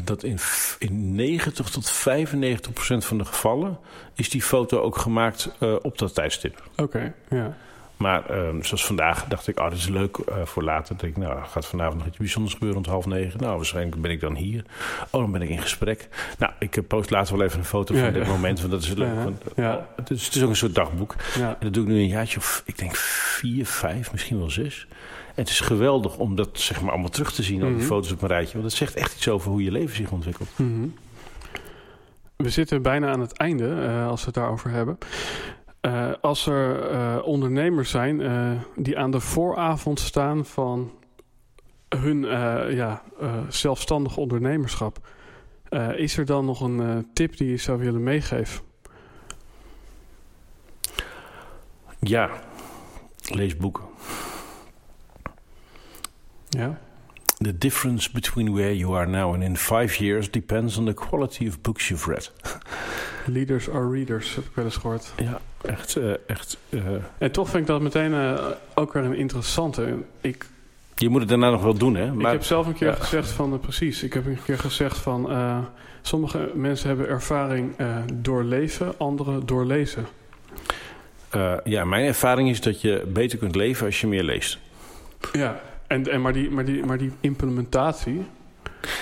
dat 0.04 0.24
in, 0.24 0.38
in 0.80 1.16
90 1.16 1.70
tot 1.70 1.90
95 1.90 2.74
procent 2.74 3.06
van 3.06 3.18
de 3.18 3.26
gevallen 3.26 3.78
is 4.16 4.30
die 4.30 4.42
foto 4.42 4.80
ook 4.80 4.98
gemaakt 4.98 5.52
uh, 5.60 5.76
op 5.82 5.98
dat 5.98 6.16
tijdstip. 6.16 6.64
Oké, 6.72 6.82
okay, 6.82 7.14
ja. 7.30 7.58
Maar 7.98 8.38
um, 8.38 8.64
zoals 8.64 8.86
vandaag 8.86 9.26
dacht 9.26 9.48
ik, 9.48 9.60
oh, 9.60 9.70
dit 9.70 9.78
is 9.78 9.88
leuk 9.88 10.18
uh, 10.18 10.42
voor 10.44 10.64
later. 10.64 10.96
Dat 10.98 11.06
ik, 11.06 11.18
nou, 11.18 11.44
gaat 11.46 11.66
vanavond 11.66 11.98
nog 11.98 12.08
iets 12.08 12.18
bijzonders 12.18 12.54
gebeuren 12.54 12.78
rond 12.78 12.92
half 12.92 13.06
negen. 13.06 13.40
Nou, 13.40 13.56
waarschijnlijk 13.56 14.02
ben 14.02 14.12
ik 14.12 14.20
dan 14.20 14.36
hier. 14.36 14.66
Oh, 15.10 15.22
dan 15.22 15.32
ben 15.32 15.42
ik 15.42 15.50
in 15.50 15.62
gesprek. 15.62 16.10
Nou, 16.38 16.52
ik 16.60 16.88
post 16.88 17.10
later 17.10 17.38
wel 17.38 17.46
even 17.46 17.60
een 17.60 17.66
foto 17.66 17.94
ja, 17.94 18.04
van 18.04 18.14
dit 18.14 18.26
ja. 18.26 18.32
moment, 18.32 18.60
want 18.60 18.72
dat 18.72 18.82
is 18.82 18.94
leuk. 18.94 19.14
Ja, 19.14 19.24
want, 19.24 19.44
oh, 19.58 19.76
het, 19.96 20.10
is, 20.10 20.26
het, 20.26 20.36
is, 20.36 20.44
ook 20.44 20.50
een 20.50 20.56
soort 20.56 20.76
dagboek. 20.76 21.16
En 21.40 21.58
dat 21.60 21.74
doe 21.74 21.84
ik 21.84 21.90
nu 21.90 22.00
een 22.00 22.08
jaartje 22.08 22.38
of, 22.38 22.64
ik 22.66 22.78
denk 22.78 22.96
vier, 22.96 23.66
vijf, 23.66 24.12
misschien 24.12 24.38
wel 24.38 24.50
zes. 24.50 24.88
En 25.28 25.42
het 25.42 25.50
is 25.50 25.60
geweldig 25.60 26.18
om 26.18 26.36
dat 26.36 26.50
zeg 26.54 26.82
maar 26.82 26.92
allemaal 26.92 27.10
terug 27.10 27.34
te 27.34 27.44
zien, 27.44 27.62
al 27.62 27.62
die 27.62 27.74
mm 27.74 27.80
-hmm. 27.80 27.88
foto's 27.88 28.12
op 28.12 28.22
een 28.22 28.28
rijtje. 28.28 28.54
Want 28.54 28.64
het 28.64 28.74
zegt 28.74 28.96
echt 28.96 29.16
iets 29.16 29.28
over 29.28 29.52
hoe 29.52 29.64
je 29.64 29.72
leven 29.72 29.96
zich 29.96 30.12
ontwikkelt. 30.12 30.50
Mm 30.56 30.74
-hmm. 30.74 30.94
we 32.36 32.50
zitten 32.50 32.82
bijna 32.82 33.12
aan 33.12 33.20
het 33.20 33.38
einde 33.38 33.68
uh, 33.68 34.08
als 34.08 34.20
we 34.20 34.26
het 34.26 34.36
daarover 34.36 34.70
hebben. 34.70 34.98
Uh, 35.86 36.12
als 36.22 36.48
er 36.48 36.92
uh, 36.92 37.18
ondernemers 37.24 37.90
zijn 37.90 38.22
die 38.76 38.98
aan 38.98 39.12
de 39.12 39.20
vooravond 39.20 40.00
staan 40.00 40.46
van 40.46 40.92
hun 41.90 42.22
ja, 42.76 43.04
zelfstandig 43.50 44.18
ondernemerschap, 44.18 45.08
is 45.96 46.18
er 46.18 46.26
dan 46.26 46.46
nog 46.46 46.62
een 46.62 47.08
tip 47.14 47.38
die 47.38 47.50
je 47.50 47.58
zou 47.58 47.80
willen 47.80 48.04
meegeven? 48.04 48.64
Ja, 52.00 52.30
lees 53.24 53.58
boeken. 53.58 53.84
Ja. 56.50 56.80
The 57.38 57.58
difference 57.58 58.12
between 58.12 58.54
where 58.54 58.78
you 58.78 58.96
are 58.98 59.08
now 59.08 59.34
and 59.34 59.44
in 59.44 59.58
five 59.58 60.04
years 60.04 60.32
depends 60.32 60.78
on 60.78 60.86
the 60.86 60.94
quality 60.94 61.48
of 61.48 61.62
books 61.62 61.88
you've 61.88 62.10
read. 62.10 62.32
Leaders 63.28 63.70
are 63.70 63.90
readers, 63.90 64.36
heb 64.36 64.44
ik 64.44 64.52
wel 64.54 64.66
eens 64.66 64.78
gehoord. 64.78 65.14
Ja, 65.18 65.40
echt. 65.62 65.98
Uh, 65.98 66.14
echt 66.28 66.58
uh... 66.70 66.82
En 67.18 67.32
toch 67.32 67.50
vind 67.50 67.62
ik 67.62 67.68
dat 67.68 67.82
meteen 67.82 68.12
uh, 68.12 68.40
ook 68.74 68.94
weer 68.94 69.04
een 69.04 69.16
interessante. 69.16 69.98
Ik, 70.22 70.46
je 70.96 71.10
moet 71.10 71.20
het 71.20 71.30
daarna 71.30 71.50
nog 71.50 71.62
wel 71.64 71.78
doen, 71.78 71.96
hè? 71.96 72.14
Maar, 72.14 72.26
ik 72.26 72.32
heb 72.32 72.44
zelf 72.44 72.68
een 72.68 72.74
keer 72.74 72.88
ja. 72.88 72.96
gezegd 72.96 73.30
van, 73.30 73.60
precies, 73.60 74.04
ik 74.04 74.14
heb 74.14 74.26
een 74.26 74.38
keer 74.46 74.60
gezegd 74.60 74.98
van... 74.98 75.30
sommige 76.02 76.52
mensen 76.54 76.88
hebben 76.88 77.08
ervaring 77.08 77.76
door 78.14 78.44
leven, 78.44 78.94
anderen 78.98 79.46
door 79.46 79.66
lezen. 79.66 80.06
ja, 81.64 81.86
mijn 81.86 82.06
ervaring 82.06 82.50
is 82.50 82.62
dat 82.62 82.82
je 82.82 83.04
beter 83.08 83.38
kunt 83.38 83.56
leven 83.56 83.86
als 83.86 84.02
je 84.02 84.08
meer 84.08 84.24
leest. 84.24 84.58
Ja, 85.32 85.62
en, 85.88 86.12
en 86.12 86.22
maar, 86.22 86.34
die, 86.34 86.50
maar, 86.50 86.66
die, 86.66 86.86
maar 86.86 86.98
die 86.98 87.12
implementatie. 87.20 88.26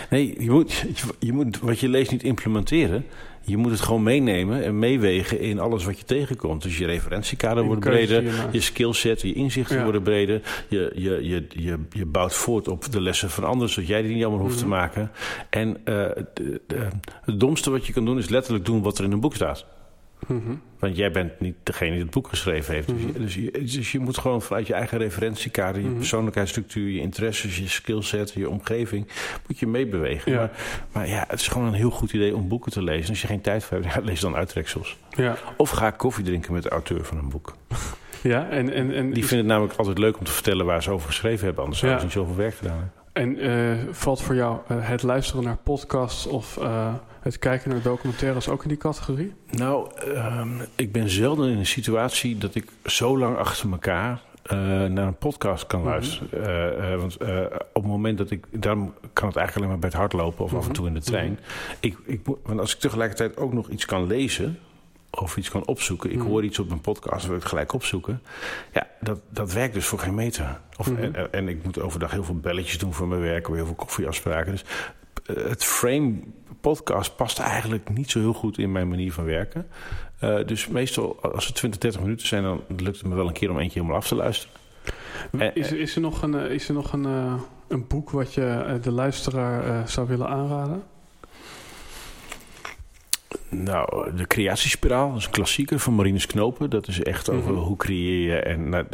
Nee, 0.10 0.36
je 0.44 0.52
moet, 0.52 0.86
je 1.20 1.34
moet 1.34 1.60
wat 1.60 1.80
je 1.80 1.88
leest 1.88 2.12
niet 2.12 2.24
implementeren. 2.24 3.06
Je 3.46 3.58
moet 3.58 3.72
het 3.72 3.82
gewoon 3.82 4.04
meenemen 4.04 4.64
en 4.64 4.80
meewegen 4.80 5.40
in 5.40 5.60
alles 5.60 5.86
wat 5.86 5.98
je 5.98 6.06
tegenkomt. 6.06 6.62
Dus 6.62 6.78
je 6.78 6.86
referentiekader 6.86 7.64
wordt 7.64 7.82
breder, 7.82 8.24
je 8.52 8.62
skillset, 8.62 9.22
je 9.22 9.34
inzichten 9.34 9.78
ja. 9.78 9.84
worden 9.84 10.02
breder. 10.02 10.42
Je, 10.68 10.92
je, 10.96 11.28
je, 11.28 11.46
je, 11.50 11.80
je 11.90 12.06
bouwt 12.06 12.34
voort 12.34 12.68
op 12.68 12.92
de 12.92 13.02
lessen 13.02 13.30
van 13.30 13.44
anderen, 13.44 13.70
zodat 13.70 13.90
jij 13.90 14.02
die 14.02 14.14
niet 14.14 14.24
allemaal 14.24 14.42
hoeft 14.42 14.58
te 14.58 14.66
mhm. 14.66 14.74
maken. 14.74 15.12
En 15.50 15.70
uh, 15.70 15.76
de, 16.34 16.62
de, 16.68 16.88
het 17.22 17.40
domste 17.40 17.72
wat 17.72 17.86
je 17.86 17.94
kan 17.94 18.06
doen 18.06 18.18
is 18.18 18.30
letterlijk 18.30 18.66
doen 18.66 18.82
wat 18.82 18.98
er 18.98 19.04
in 19.04 19.12
een 19.12 19.20
boek 19.20 19.36
staat. 19.36 19.66
Mm 20.28 20.62
Want 20.80 20.96
jij 20.96 21.12
bent 21.12 21.40
niet 21.40 21.56
degene 21.64 21.92
die 21.92 22.02
het 22.02 22.10
boek 22.10 22.28
geschreven 22.28 22.74
heeft. 22.74 22.88
Mhm. 22.88 23.22
dus, 23.22 23.36
je, 23.36 23.52
dus, 23.52 23.92
je, 23.92 24.00
moet 24.00 24.18
gewoon 24.18 24.42
vanuit 24.42 24.68
je 24.68 24.74
eigen 24.74 24.98
referentiekader, 24.98 25.82
je 25.82 25.88
mm 25.88 25.98
persoonlijkheidsstructuur, 25.98 26.90
je 26.90 27.00
interesses, 27.00 27.58
je 27.58 27.68
skillset, 27.68 28.34
je 28.34 28.50
omgeving, 28.50 29.08
moet 29.48 29.60
je 29.60 29.68
meebewegen. 29.68 30.32
Ja. 30.32 30.38
Maar, 30.38 30.52
maar, 30.92 31.08
ja, 31.08 31.26
het 31.28 31.40
is 31.40 31.48
gewoon 31.48 31.68
een 31.68 31.74
heel 31.74 31.90
goed 31.90 32.14
idee 32.14 32.36
om 32.36 32.48
boeken 32.48 32.72
te 32.72 32.84
lezen. 32.84 33.10
Als 33.10 33.22
je 33.22 33.28
geen 33.28 33.42
tijd 33.42 33.64
voor 33.64 33.78
hebt, 33.78 33.94
ja, 33.94 34.02
lees 34.02 34.20
dan 34.20 34.36
uittreksels. 34.36 34.98
Ja. 35.10 35.38
Of 35.58 35.70
ga 35.70 35.92
koffie 35.92 36.24
drinken 36.24 36.54
met 36.54 36.64
de 36.64 36.70
auteur 36.70 37.06
van 37.06 37.18
een 37.18 37.30
boek. 37.30 37.56
Ja, 38.24 38.50
en, 38.50 38.74
en, 38.74 38.94
en 38.94 39.12
die 39.12 39.26
vinden 39.26 39.38
het 39.38 39.48
namelijk 39.48 39.78
altijd 39.78 39.98
leuk 39.98 40.18
om 40.18 40.26
te 40.26 40.32
vertellen 40.32 40.66
waar 40.66 40.84
ze 40.84 40.92
over 40.92 41.08
geschreven 41.08 41.46
hebben. 41.46 41.64
Anders 41.64 41.82
zouden 41.82 42.02
ze 42.02 42.06
niet 42.06 42.16
zoveel 42.16 42.36
werk 42.36 42.56
gedaan 42.56 42.78
hebben. 42.78 43.03
En 43.14 43.46
uh, 43.46 43.78
valt 43.92 44.22
voor 44.22 44.36
jou 44.36 44.60
uh, 44.72 44.78
het 44.80 45.04
luisteren 45.04 45.44
naar 45.44 45.58
podcasts 45.64 46.28
of 46.28 46.58
uh, 46.62 46.94
het 47.22 47.40
kijken 47.40 47.70
naar 47.70 47.82
documentaires 47.82 48.50
ook 48.50 48.64
in 48.64 48.70
die 48.70 48.78
categorie? 48.78 49.34
Nou, 49.50 49.92
um, 50.08 50.62
ik 50.76 50.92
ben 50.92 51.10
zelden 51.10 51.52
in 51.52 51.58
een 51.58 51.66
situatie 51.66 52.38
dat 52.38 52.56
ik 52.56 52.66
zo 52.86 53.18
lang 53.18 53.38
achter 53.38 53.72
elkaar 53.72 54.22
naar 54.90 55.08
een 55.08 55.18
podcast 55.18 55.68
kan 55.68 55.84
luisteren. 55.84 56.30
Mm 56.32 56.84
-hmm. 56.84 56.98
want 56.98 57.18
op 57.74 57.82
het 57.82 57.92
moment 57.92 58.18
dat 58.18 58.32
ik. 58.32 58.46
Daarom 58.52 58.94
kan 59.14 59.28
het 59.28 59.38
eigenlijk 59.38 59.56
alleen 59.56 59.70
maar 59.70 59.80
bij 59.80 59.90
het 59.90 59.98
hardlopen 59.98 60.44
of 60.44 60.52
mm 60.52 60.58
-hmm. 60.58 60.60
af 60.60 60.68
en 60.68 60.74
toe 60.74 60.88
in 60.88 60.94
de 60.94 61.02
trein. 61.02 61.30
Mm 61.30 61.38
-hmm. 61.38 61.78
ik, 61.80 61.98
ik, 62.06 62.22
want 62.44 62.60
als 62.60 62.74
ik 62.74 62.80
tegelijkertijd 62.80 63.38
ook 63.38 63.54
nog 63.54 63.70
iets 63.70 63.86
kan 63.86 64.08
lezen 64.08 64.60
of 65.20 65.38
iets 65.38 65.50
kan 65.50 65.68
opzoeken. 65.68 66.12
Ik 66.12 66.20
hoor 66.20 66.44
iets 66.44 66.60
op 66.60 66.72
een 66.72 66.82
podcast, 66.82 67.26
wil 67.28 67.36
ik 67.36 67.44
gelijk 67.44 67.74
opzoeken. 67.74 68.22
Ja, 68.74 68.88
dat, 69.00 69.20
dat 69.30 69.54
werkt 69.54 69.74
dus 69.74 69.86
voor 69.86 70.00
geen 70.00 70.16
meter. 70.16 70.60
Of, 70.78 70.92
Mhm. 70.92 71.02
en, 71.02 71.32
en 71.34 71.48
ik 71.48 71.64
moet 71.64 71.80
overdag 71.80 72.12
heel 72.12 72.24
veel 72.24 72.36
belletjes 72.40 72.78
doen 72.78 72.94
voor 72.94 73.08
mijn 73.08 73.22
werk, 73.22 73.48
heel 73.48 73.66
veel 73.66 73.76
koffieafspraken. 73.76 74.52
Dus 74.52 74.64
uh, 75.38 75.44
het 75.50 75.64
frame 75.64 76.14
podcast 76.62 77.16
past 77.16 77.40
eigenlijk 77.40 77.90
niet 77.90 78.12
zo 78.12 78.20
heel 78.20 78.34
goed 78.34 78.58
in 78.58 78.72
mijn 78.72 78.88
manier 78.90 79.14
van 79.14 79.26
werken. 79.26 79.68
Uh, 80.24 80.46
dus 80.46 80.68
meestal, 80.68 81.22
als 81.34 81.46
het 81.46 81.56
20, 81.56 81.80
30 81.80 82.02
minuten 82.02 82.28
zijn, 82.28 82.44
dan 82.44 82.62
lukt 82.78 82.98
het 82.98 83.06
me 83.08 83.16
wel 83.16 83.28
een 83.28 83.34
keer 83.34 83.50
om 83.50 83.60
eentje 83.60 83.80
helemaal 83.80 84.00
af 84.02 84.08
te 84.08 84.16
luisteren. 84.16 84.56
Is, 85.54 85.72
is 85.72 85.96
er 85.96 86.02
nog 86.02 86.22
een, 86.22 86.34
is 86.34 86.68
er 86.68 86.74
nog 86.74 86.94
een, 86.94 87.04
een 87.68 87.88
boek 87.88 88.10
wat 88.10 88.34
je 88.34 88.80
de 88.82 88.92
luisteraar 88.92 89.90
zou 89.90 90.08
willen 90.08 90.28
aanraden? 90.28 90.84
Nou, 93.54 94.16
de 94.16 94.28
creatiespiraal, 94.28 95.10
dat 95.10 95.18
is 95.18 95.26
een 95.26 95.32
klassieker 95.32 95.80
van 95.80 95.94
Marinus 95.94 96.26
Knopen. 96.26 96.70
Dat 96.70 96.88
is 96.88 97.04
echt 97.04 97.30
over 97.30 97.52
mm 97.52 97.58
-hmm. 97.58 97.66
hoe 97.66 97.78
creëer 97.78 98.30
je. 98.30 98.36
En 98.36 98.70
nou, 98.70 98.86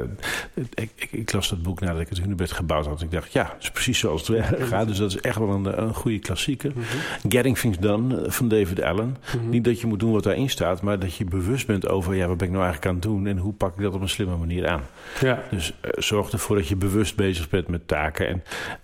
ik, 0.73 0.91
ik, 0.95 1.11
ik, 1.11 1.31
las 1.31 1.49
dat 1.49 1.61
boek 1.61 1.79
nadat 1.79 2.01
ik 2.01 2.09
het 2.09 2.19
Hunebed 2.19 2.51
gebouwd 2.51 2.85
had. 2.85 3.01
Ik 3.01 3.11
dacht, 3.11 3.33
ja, 3.33 3.43
dat 3.43 3.61
is 3.61 3.71
precies 3.71 3.99
zoals 3.99 4.27
het 4.27 4.45
gaat. 4.61 4.87
Dus 4.87 4.97
dat 4.97 5.11
is 5.11 5.19
echt 5.21 5.37
wel 5.37 5.49
een, 5.49 5.81
een 5.81 5.93
goede 5.93 6.19
klassieker. 6.19 6.71
Mm 6.75 6.81
-hmm. 6.81 7.31
Getting 7.31 7.57
Things 7.57 7.77
Done 7.77 8.31
van 8.31 8.47
David 8.47 8.81
Allen. 8.81 9.05
Mm 9.05 9.15
-hmm. 9.39 9.49
Niet 9.49 9.63
dat 9.63 9.81
je 9.81 9.87
moet 9.87 9.99
doen 9.99 10.11
wat 10.11 10.23
daarin 10.23 10.49
staat, 10.49 10.81
maar 10.81 10.99
dat 10.99 11.15
je 11.15 11.25
bewust 11.25 11.67
bent 11.67 11.87
over, 11.87 12.15
ja, 12.15 12.27
wat 12.27 12.37
ben 12.37 12.47
ik 12.47 12.53
nou 12.53 12.65
eigenlijk 12.65 12.85
aan 12.85 12.99
het 13.01 13.09
doen 13.11 13.27
en 13.27 13.37
hoe 13.37 13.53
pak 13.53 13.75
ik 13.75 13.83
dat 13.83 13.93
op 13.93 14.01
een 14.01 14.09
slimme 14.09 14.37
manier 14.37 14.67
aan. 14.67 14.81
Ja. 15.21 15.43
Dus 15.51 15.73
uh, 15.85 15.91
zorg 15.95 16.31
ervoor 16.31 16.55
dat 16.55 16.67
je 16.67 16.75
bewust 16.75 17.15
bezig 17.15 17.49
bent 17.49 17.67
met 17.67 17.87
taken. 17.87 18.27
En, 18.27 18.43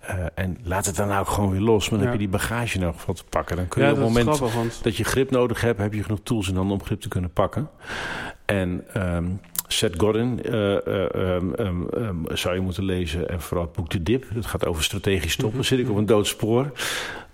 uh, 0.10 0.26
en 0.36 0.58
laat 0.64 0.86
het 0.86 0.96
daarna 0.96 1.20
ook 1.20 1.28
gewoon 1.28 1.52
weer 1.52 1.62
los. 1.62 1.90
Maar 1.90 2.00
dan 2.00 2.08
ja. 2.08 2.14
heb 2.14 2.22
je 2.22 2.30
die 2.30 2.40
bagage 2.40 2.80
nog 2.80 3.06
wat 3.06 3.16
te 3.16 3.24
pakken. 3.30 3.56
Dan 3.56 3.68
kun 3.68 3.82
je 3.82 3.88
ja, 3.88 3.94
op 3.94 4.00
het 4.00 4.08
moment 4.08 4.28
grappig, 4.28 4.56
want... 4.56 4.80
dat 4.84 4.98
je 4.98 5.04
grip 5.04 5.32
nodig 5.32 5.62
hebt, 5.62 5.65
heb 5.66 5.94
je 5.94 6.04
genoeg 6.04 6.20
tools 6.24 6.50
in 6.50 6.56
handen 6.56 6.78
om 6.78 6.86
grip 6.86 7.02
te 7.02 7.08
kunnen 7.08 7.30
pakken. 7.30 7.70
En 8.46 8.86
um, 8.98 9.40
Seth 9.68 9.94
Godin 9.98 10.40
uh, 10.46 10.54
uh, 10.54 11.06
um, 11.16 11.54
um, 11.94 12.26
zou 12.34 12.56
je 12.56 12.62
moeten 12.62 12.84
lezen. 12.84 13.30
En 13.30 13.42
vooral 13.42 13.66
het 13.66 13.76
boek 13.76 13.90
De 13.90 14.04
Dip. 14.04 14.26
Dat 14.34 14.46
gaat 14.46 14.66
over 14.66 14.84
strategisch 14.84 15.32
stoppen. 15.32 15.66
Zit 15.66 15.80
ik 15.80 15.90
op 15.90 15.98
een 15.98 16.06
doodspoor? 16.06 16.72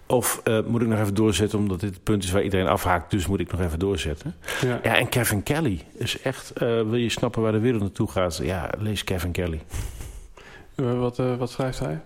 Of 0.05 0.41
uh, 0.43 0.59
moet 0.65 0.81
ik 0.81 0.87
nog 0.87 0.99
even 0.99 1.13
doorzetten, 1.13 1.59
omdat 1.59 1.79
dit 1.79 1.93
het 1.93 2.03
punt 2.03 2.23
is 2.23 2.31
waar 2.31 2.43
iedereen 2.43 2.67
afhaakt, 2.67 3.11
dus 3.11 3.27
moet 3.27 3.39
ik 3.39 3.51
nog 3.51 3.61
even 3.61 3.79
doorzetten. 3.79 4.35
Ja, 4.61 4.79
ja 4.83 4.97
en 4.97 5.09
Kevin 5.09 5.43
Kelly 5.43 5.81
is 5.97 6.21
echt, 6.21 6.53
wil 6.59 6.95
je 6.95 7.09
snappen 7.09 7.41
waar 7.41 7.51
de 7.51 7.59
wereld 7.59 7.81
naartoe 7.81 8.09
gaat? 8.09 8.39
Ja, 8.43 8.69
lees 8.77 9.03
Kevin 9.03 9.31
Kelly. 9.31 9.61
Wat, 10.75 11.17
wat 11.17 11.49
schrijft 11.49 11.79
hij? 11.79 12.01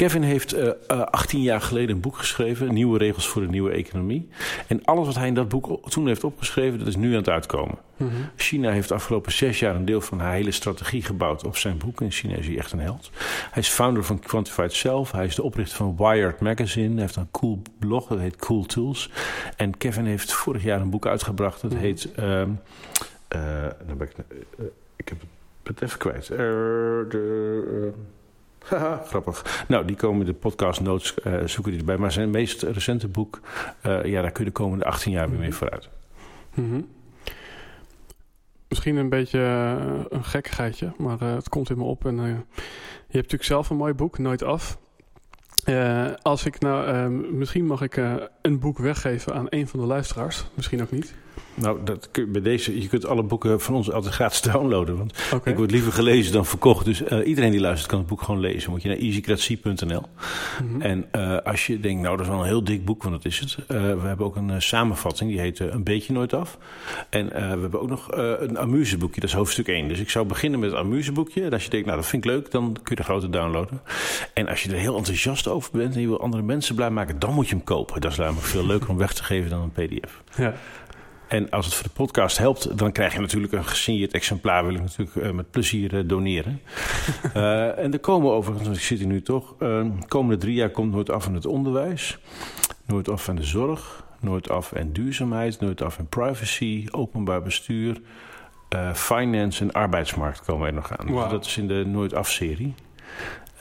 Kevin 0.00 0.22
heeft 0.22 0.54
uh, 0.54 0.62
uh, 0.62 0.72
18 0.88 1.42
jaar 1.42 1.60
geleden 1.60 1.94
een 1.94 2.00
boek 2.00 2.16
geschreven, 2.16 2.74
Nieuwe 2.74 2.98
Regels 2.98 3.28
voor 3.28 3.42
de 3.42 3.48
Nieuwe 3.48 3.70
Economie. 3.70 4.28
En 4.66 4.84
alles 4.84 5.06
wat 5.06 5.14
hij 5.14 5.26
in 5.26 5.34
dat 5.34 5.48
boek 5.48 5.90
toen 5.90 6.06
heeft 6.06 6.24
opgeschreven, 6.24 6.78
dat 6.78 6.88
is 6.88 6.96
nu 6.96 7.08
aan 7.10 7.16
het 7.16 7.28
uitkomen. 7.28 7.78
Mm 7.96 8.08
-hmm. 8.08 8.30
China 8.36 8.70
heeft 8.70 8.88
de 8.88 8.94
afgelopen 8.94 9.32
zes 9.32 9.58
jaar 9.58 9.74
een 9.74 9.84
deel 9.84 10.00
van 10.00 10.20
haar 10.20 10.32
hele 10.32 10.50
strategie 10.50 11.02
gebouwd 11.02 11.44
op 11.44 11.56
zijn 11.56 11.78
boek. 11.78 12.00
In 12.00 12.10
China 12.10 12.34
is 12.34 12.46
hij 12.46 12.58
echt 12.58 12.72
een 12.72 12.80
held. 12.80 13.10
Hij 13.50 13.62
is 13.62 13.68
founder 13.68 14.04
van 14.04 14.18
Quantified 14.18 14.72
Self. 14.72 15.12
Hij 15.12 15.24
is 15.24 15.34
de 15.34 15.42
oprichter 15.42 15.76
van 15.76 15.96
Wired 15.96 16.40
Magazine. 16.40 16.92
Hij 16.92 17.00
heeft 17.00 17.16
een 17.16 17.30
cool 17.30 17.62
blog, 17.78 18.06
dat 18.06 18.18
heet 18.18 18.36
Cool 18.36 18.64
Tools. 18.64 19.10
En 19.56 19.76
Kevin 19.76 20.04
heeft 20.06 20.32
vorig 20.32 20.62
jaar 20.62 20.80
een 20.80 20.90
boek 20.90 21.06
uitgebracht, 21.06 21.62
dat 21.62 21.72
Mhm. 21.72 21.80
heet... 21.80 22.08
Uh, 22.18 22.24
dan 23.86 23.96
ben 23.96 24.08
ik, 24.08 24.14
ik 24.96 25.08
heb 25.08 25.18
het 25.62 25.82
even 25.82 25.98
kwijt. 25.98 26.26
de... 26.26 27.92
Haha, 28.64 29.02
grappig. 29.08 29.64
Nou, 29.68 29.84
die 29.84 29.96
komen 29.96 30.20
in 30.20 30.26
de 30.26 30.38
podcast 30.38 30.80
notes, 30.80 31.14
uh, 31.24 31.44
zoeken 31.44 31.72
die 31.72 31.80
erbij. 31.80 31.96
Maar 31.96 32.12
zijn 32.12 32.30
meest 32.30 32.62
recente 32.62 33.08
boek, 33.08 33.40
uh, 33.86 34.04
ja, 34.04 34.22
daar 34.22 34.30
kun 34.30 34.44
je 34.44 34.50
de 34.50 34.56
komende 34.56 34.84
18 34.84 35.12
jaar 35.12 35.30
weer 35.30 35.38
mee 35.38 35.54
vooruit. 35.54 35.88
Mm 36.54 36.70
-hmm. 36.70 36.88
Misschien 38.68 38.96
een 38.96 39.08
beetje 39.08 39.38
uh, 39.38 40.04
een 40.08 40.24
gekkigheidje, 40.24 40.92
maar 40.98 41.20
het 41.20 41.48
komt 41.48 41.70
in 41.70 41.78
me 41.78 41.84
op. 41.84 42.06
En 42.06 42.16
je 42.16 42.22
hebt 42.22 43.12
natuurlijk 43.12 43.44
zelf 43.44 43.70
een 43.70 43.76
mooi 43.76 43.94
boek, 43.94 44.18
Nooit 44.18 44.42
Af. 44.42 44.78
Als 46.22 46.46
ik 46.46 46.60
nou, 46.60 47.10
misschien 47.10 47.66
mag 47.66 47.82
ik 47.82 47.96
een 48.42 48.58
boek 48.58 48.78
weggeven 48.78 49.34
aan 49.34 49.46
een 49.48 49.68
van 49.68 49.80
de 49.80 49.86
luisteraars. 49.86 50.44
Misschien 50.54 50.82
ook 50.82 50.90
niet. 50.90 51.14
Nou, 51.60 51.78
dat 51.84 52.08
kun 52.10 52.24
je 52.24 52.30
bij 52.30 52.40
deze, 52.40 52.80
je 52.80 52.88
kunt 52.88 53.06
alle 53.06 53.22
boeken 53.22 53.60
van 53.60 53.74
ons 53.74 53.90
altijd 53.90 54.14
gratis 54.14 54.40
downloaden. 54.52 54.96
Want 54.96 55.12
okay. 55.34 55.52
ik 55.52 55.58
word 55.58 55.70
liever 55.70 55.92
gelezen 55.92 56.32
dan 56.32 56.46
verkocht. 56.46 56.84
Dus 56.84 57.02
iedereen 57.02 57.50
die 57.50 57.60
luistert 57.60 57.88
kan 57.90 57.98
het 57.98 58.08
boek 58.08 58.22
gewoon 58.22 58.40
lezen. 58.40 58.70
Moet 58.70 58.82
je 58.82 58.88
naar 58.88 58.96
easycratie.nl. 58.96 60.02
Mm 60.62 60.70
-hmm. 60.70 60.82
En 60.82 61.10
als 61.44 61.66
je 61.66 61.80
denkt, 61.80 62.02
nou 62.02 62.16
dat 62.16 62.26
is 62.26 62.32
wel 62.32 62.40
een 62.40 62.46
heel 62.46 62.64
dik 62.64 62.84
boek, 62.84 63.02
want 63.02 63.14
dat 63.14 63.24
is 63.24 63.38
het. 63.38 63.56
we 63.66 64.06
hebben 64.06 64.26
ook 64.26 64.36
een 64.36 64.62
samenvatting, 64.62 65.30
die 65.30 65.40
heet 65.40 65.58
Een 65.58 65.84
beetje 65.84 66.12
nooit 66.12 66.32
af. 66.32 66.58
En 67.10 67.26
we 67.28 67.60
hebben 67.60 67.80
ook 67.80 67.88
nog 67.88 68.08
een 68.38 68.58
amuseboekje, 68.58 69.20
dat 69.20 69.30
is 69.30 69.36
hoofdstuk 69.36 69.68
1. 69.68 69.88
Dus 69.88 69.98
ik 69.98 70.10
zou 70.10 70.26
beginnen 70.26 70.60
met 70.60 70.70
het 70.70 70.78
amuseboekje. 70.78 71.44
En 71.44 71.52
als 71.52 71.64
je 71.64 71.70
denkt, 71.70 71.86
nou 71.86 71.98
dat 71.98 72.08
vind 72.08 72.24
ik 72.24 72.30
leuk, 72.30 72.50
dan 72.50 72.72
kun 72.72 72.82
je 72.84 72.94
de 72.94 73.02
grote 73.02 73.30
downloaden. 73.30 73.80
En 74.34 74.48
als 74.48 74.62
je 74.62 74.70
er 74.72 74.78
heel 74.78 74.96
enthousiast 74.96 75.48
over 75.48 75.70
bent 75.72 75.94
en 75.94 76.00
je 76.00 76.06
wil 76.06 76.20
andere 76.20 76.42
mensen 76.42 76.74
blij 76.74 76.90
maken, 76.90 77.18
dan 77.18 77.34
moet 77.34 77.48
je 77.48 77.54
hem 77.54 77.64
kopen. 77.64 78.00
Dat 78.00 78.10
is 78.10 78.18
namelijk 78.18 78.46
veel 78.46 78.66
leuker 78.66 78.88
om 78.88 78.96
weg 78.96 79.12
te 79.12 79.24
geven 79.24 79.50
dan 79.50 79.62
een 79.62 79.86
pdf. 79.86 80.22
Ja. 80.36 80.54
En 81.30 81.50
als 81.50 81.66
het 81.66 81.74
voor 81.74 81.84
de 81.84 81.90
podcast 81.90 82.38
helpt, 82.38 82.78
dan 82.78 82.92
krijg 82.92 83.12
je 83.12 83.20
natuurlijk 83.20 83.52
een 83.52 83.64
gesigneerd 83.64 84.12
exemplaar. 84.12 84.66
Wil 84.66 84.74
ik 84.74 84.80
natuurlijk 84.80 85.16
uh, 85.16 85.30
met 85.30 85.50
plezier 85.50 85.94
uh, 85.94 86.08
doneren. 86.08 86.60
uh, 87.36 87.78
en 87.84 87.92
er 87.92 87.98
komen 87.98 88.32
overigens, 88.32 88.66
want 88.66 88.78
ik 88.78 88.84
zit 88.84 88.98
hier 88.98 89.06
nu 89.06 89.22
toch. 89.22 89.54
de 89.58 89.92
komende 90.08 90.36
drie 90.36 90.54
jaar 90.54 90.70
komt 90.70 90.92
nooit 90.92 91.10
af 91.10 91.26
aan 91.26 91.34
het 91.34 91.46
onderwijs. 91.46 92.18
Nooit 92.86 93.08
af 93.08 93.28
aan 93.28 93.36
de 93.36 93.44
zorg. 93.44 94.04
nooit 94.20 94.50
af 94.50 94.72
en 94.72 94.92
duurzaamheid, 94.92 95.60
nooit 95.60 95.82
af 95.82 95.98
en 95.98 96.06
privacy, 96.06 96.86
openbaar 96.90 97.42
bestuur, 97.42 98.00
uh, 98.74 98.94
finance 98.94 99.62
en 99.62 99.72
arbeidsmarkt 99.72 100.44
komen 100.44 100.66
er 100.66 100.74
nog 100.74 100.96
aan. 100.96 101.06
Dus 101.06 101.30
dat 101.30 101.44
is 101.46 101.56
in 101.56 101.68
de 101.68 101.84
nooit 101.86 102.14
af-serie. 102.14 102.74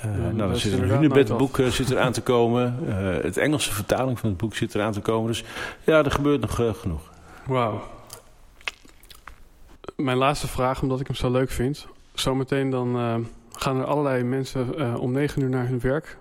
Uh, 0.05 0.17
Ja, 0.17 0.32
nou, 0.32 0.53
is 0.53 0.61
zit 0.61 0.74
een 0.74 0.89
Hunebed-boek 0.89 1.57
uh, 1.57 1.67
zit 1.67 1.89
er 1.89 1.99
aan 1.99 2.11
te 2.11 2.22
komen. 2.22 2.80
Uh, 2.88 3.24
het 3.24 3.38
Engelse 3.38 3.74
vertaling 3.74 4.20
van 4.20 4.30
het 4.30 4.38
boek 4.38 4.55
zit 4.55 4.74
er 4.74 4.82
aan 4.82 4.91
te 4.91 4.99
komen. 4.99 5.28
Dus 5.28 5.43
ja, 5.84 6.03
er 6.03 6.11
gebeurt 6.11 6.41
nog 6.41 6.59
uh, 6.59 6.74
genoeg. 6.74 7.09
Wauw. 7.50 7.82
Mijn 9.95 10.18
laatste 10.18 10.47
vraag, 10.47 10.82
omdat 10.82 11.00
ik 11.00 11.08
hem 11.08 11.16
zo 11.16 11.32
leuk 11.32 11.50
vind. 11.50 11.88
Zometeen 12.14 12.70
dan 12.70 12.95
uh, 12.95 13.16
gaan 13.52 13.78
er 13.78 13.86
allerlei 13.86 14.24
mensen 14.24 14.80
uh, 14.80 15.00
om 15.00 15.12
negen 15.12 15.41
uur 15.41 15.50
naar 15.50 15.68
hun 15.68 15.80
werk. 15.80 16.18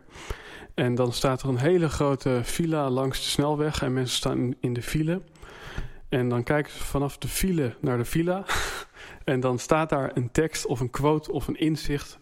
En 0.74 0.94
dan 0.94 1.12
staat 1.12 1.42
er 1.42 1.48
een 1.48 1.58
hele 1.58 1.88
grote 1.88 2.40
villa 2.42 2.90
langs 2.90 3.18
de 3.18 3.28
snelweg. 3.28 3.82
En 3.82 3.92
mensen 3.92 4.16
staan 4.16 4.54
in 4.60 4.72
de 4.72 4.82
file. 4.82 5.22
En 6.08 6.28
dan 6.28 6.42
kijken 6.42 6.72
ze 6.72 6.84
vanaf 6.84 7.18
de 7.18 7.28
file 7.28 7.74
naar 7.80 7.98
de 7.98 8.04
villa. 8.04 8.44
en 9.24 9.40
dan 9.40 9.58
staat 9.58 9.88
daar 9.88 10.10
een 10.14 10.30
tekst 10.30 10.66
of 10.66 10.80
een 10.80 10.90
quote 10.90 11.32
of 11.32 11.48
een 11.48 11.58
inzicht... 11.58 12.18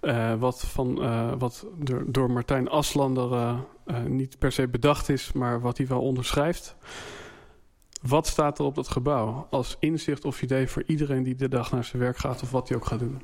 Uh, 0.00 0.34
wat, 0.34 0.60
van, 0.60 0.94
wat 1.38 1.66
door, 1.78 2.02
door 2.06 2.30
Martijn 2.30 2.68
Aslander 2.68 3.56
niet 4.06 4.38
per 4.38 4.52
se 4.52 4.68
bedacht 4.68 5.08
is, 5.08 5.32
maar 5.32 5.60
wat 5.60 5.76
hij 5.76 5.86
wel 5.86 6.00
onderschrijft. 6.00 6.76
Wat 8.02 8.26
staat 8.26 8.58
er 8.58 8.64
op 8.64 8.74
dat 8.74 8.88
gebouw 8.88 9.46
als 9.50 9.76
inzicht 9.78 10.24
of 10.24 10.42
idee 10.42 10.68
voor 10.68 10.82
iedereen 10.86 11.22
die 11.22 11.34
de 11.34 11.48
dag 11.48 11.72
naar 11.72 11.84
zijn 11.84 12.02
werk 12.02 12.16
gaat 12.16 12.42
of 12.42 12.50
wat 12.50 12.68
hij 12.68 12.76
ook 12.76 12.86
gaat 12.86 12.98
doen? 12.98 13.20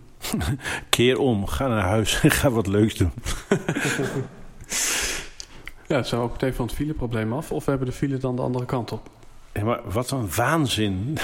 Keer 0.89 1.18
om, 1.18 1.47
ga 1.47 1.68
naar 1.68 1.83
huis 1.83 2.20
en 2.20 2.31
ga 2.41 2.51
wat 2.51 2.66
leuks 2.66 2.95
doen. 2.95 3.12
ja, 5.89 5.97
het 5.97 6.07
zou 6.07 6.22
ook 6.22 6.33
meteen 6.33 6.55
van 6.55 6.66
het 6.66 6.74
fileprobleem 6.74 7.33
af. 7.33 7.53
Of 7.53 7.64
we 7.64 7.70
hebben 7.70 7.89
de 7.89 7.95
file 7.95 8.16
dan 8.16 8.37
de 8.37 8.43
andere 8.43 8.64
kant 8.64 8.93
op. 8.93 9.11
Ja, 9.53 9.64
maar 9.64 9.81
wat 9.85 10.11
een 10.11 10.29
waanzin 10.35 11.18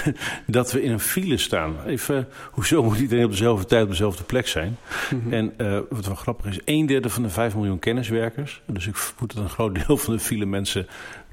dat 0.47 0.71
we 0.71 0.81
in 0.81 0.91
een 0.91 0.99
file 0.99 1.37
staan. 1.37 1.75
Even, 1.85 2.27
hoezo 2.51 2.83
moet 2.83 2.99
iedereen 2.99 3.25
op 3.25 3.31
dezelfde 3.31 3.65
tijd 3.65 3.83
op 3.83 3.89
dezelfde 3.89 4.23
plek 4.23 4.47
zijn? 4.47 4.77
Mm 5.11 5.21
-hmm. 5.21 5.33
En 5.33 5.53
uh, 5.57 5.79
wat 5.89 6.05
wel 6.05 6.15
grappig 6.15 6.45
is, 6.45 6.59
een 6.65 6.85
derde 6.85 7.09
van 7.09 7.23
de 7.23 7.29
5 7.29 7.55
miljoen 7.55 7.79
kenniswerkers. 7.79 8.61
Dus 8.65 8.87
ik 8.87 8.95
vermoed 8.95 9.33
dat 9.35 9.43
een 9.43 9.49
groot 9.49 9.85
deel 9.85 9.97
van 9.97 10.13
de 10.13 10.19
file 10.19 10.45
mensen 10.45 10.87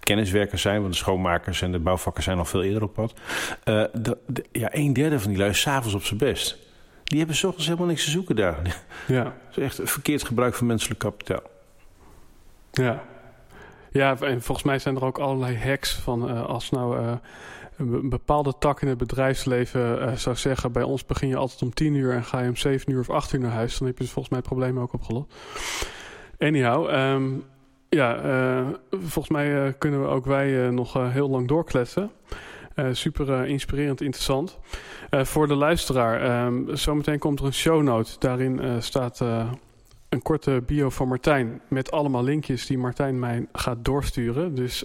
kenniswerkers 0.04 0.62
zijn. 0.62 0.80
Want 0.80 0.92
de 0.92 0.98
schoonmakers 0.98 1.62
en 1.62 1.72
de 1.72 1.78
bouwvakkers 1.78 2.24
zijn 2.24 2.38
al 2.38 2.44
veel 2.44 2.62
eerder 2.62 2.82
op 2.82 2.94
pad. 2.94 3.12
Uh, 3.12 3.84
de, 3.92 4.18
de, 4.26 4.44
ja, 4.52 4.68
een 4.70 4.92
derde 4.92 5.20
van 5.20 5.28
die 5.28 5.38
lui 5.38 5.50
is 5.50 5.60
s'avonds 5.60 5.94
op 5.94 6.04
zijn 6.04 6.18
best. 6.18 6.58
Die 7.04 7.18
hebben 7.18 7.36
s 7.36 7.44
ochtends 7.44 7.66
helemaal 7.66 7.88
niks 7.88 8.04
te 8.04 8.10
zoeken 8.10 8.36
daar. 8.36 8.56
Ja. 9.06 9.22
Dat 9.22 9.56
is 9.56 9.64
echt 9.64 9.78
een 9.78 9.86
verkeerd 9.86 10.24
gebruik 10.24 10.54
van 10.54 10.66
menselijk 10.66 11.00
kapitaal. 11.00 11.42
Ja. 12.70 13.02
Ja, 13.90 14.16
en 14.20 14.42
volgens 14.42 14.66
mij 14.66 14.78
zijn 14.78 14.96
er 14.96 15.04
ook 15.04 15.18
allerlei 15.18 15.58
hacks 15.58 15.94
van 15.94 16.30
uh, 16.30 16.44
als 16.44 16.70
nou 16.70 17.00
uh, 17.00 17.12
een 17.76 18.08
bepaalde 18.08 18.54
tak 18.58 18.82
in 18.82 18.88
het 18.88 18.98
bedrijfsleven 18.98 19.98
uh, 19.98 20.12
zou 20.12 20.36
zeggen: 20.36 20.72
bij 20.72 20.82
ons 20.82 21.06
begin 21.06 21.28
je 21.28 21.36
altijd 21.36 21.62
om 21.62 21.74
10 21.74 21.94
uur 21.94 22.12
en 22.12 22.24
ga 22.24 22.40
je 22.40 22.48
om 22.48 22.56
7 22.56 22.92
uur 22.92 23.00
of 23.00 23.10
8 23.10 23.32
uur 23.32 23.40
naar 23.40 23.50
huis, 23.50 23.78
dan 23.78 23.86
heb 23.86 23.98
je 23.98 24.04
dus 24.04 24.12
volgens 24.12 24.34
mij 24.34 24.38
het 24.38 24.48
probleem 24.48 24.78
ook 24.78 24.92
opgelost. 24.92 25.34
Anyhow, 26.38 26.94
um, 26.94 27.44
ja, 27.96 28.20
volgens 28.90 29.28
mij 29.28 29.74
kunnen 29.78 30.02
we 30.02 30.08
ook 30.08 30.24
wij 30.24 30.70
nog 30.70 30.92
heel 30.92 31.28
lang 31.28 31.48
doorkletsen. 31.48 32.10
super 32.92 33.46
inspirerend, 33.46 34.00
interessant. 34.00 34.58
voor 35.10 35.48
de 35.48 35.54
luisteraar, 35.54 36.44
um, 36.46 36.76
zometeen 36.76 37.18
komt 37.18 37.40
er 37.40 37.46
een 37.46 37.52
show 37.52 37.82
note. 37.82 38.10
Daarin 38.18 38.82
staat 38.82 39.20
een 40.08 40.22
korte 40.22 40.62
bio 40.66 40.90
van 40.90 41.08
Martijn 41.08 41.60
met 41.68 41.90
allemaal 41.90 42.24
linkjes 42.24 42.66
die 42.66 42.78
Martijn 42.78 43.18
mij 43.18 43.46
gaat 43.52 43.84
doorsturen. 43.84 44.54
Dus 44.54 44.84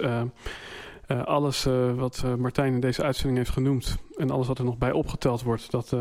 alles 1.07 1.67
wat 1.95 2.23
Martijn 2.37 2.73
in 2.73 2.79
deze 2.79 3.03
uitzending 3.03 3.37
heeft 3.37 3.49
genoemd 3.51 3.97
en 4.17 4.31
alles 4.31 4.47
wat 4.47 4.59
er 4.59 4.65
nog 4.65 4.77
bij 4.77 4.91
opgeteld 4.91 5.43
wordt, 5.43 5.71
dat 5.71 5.95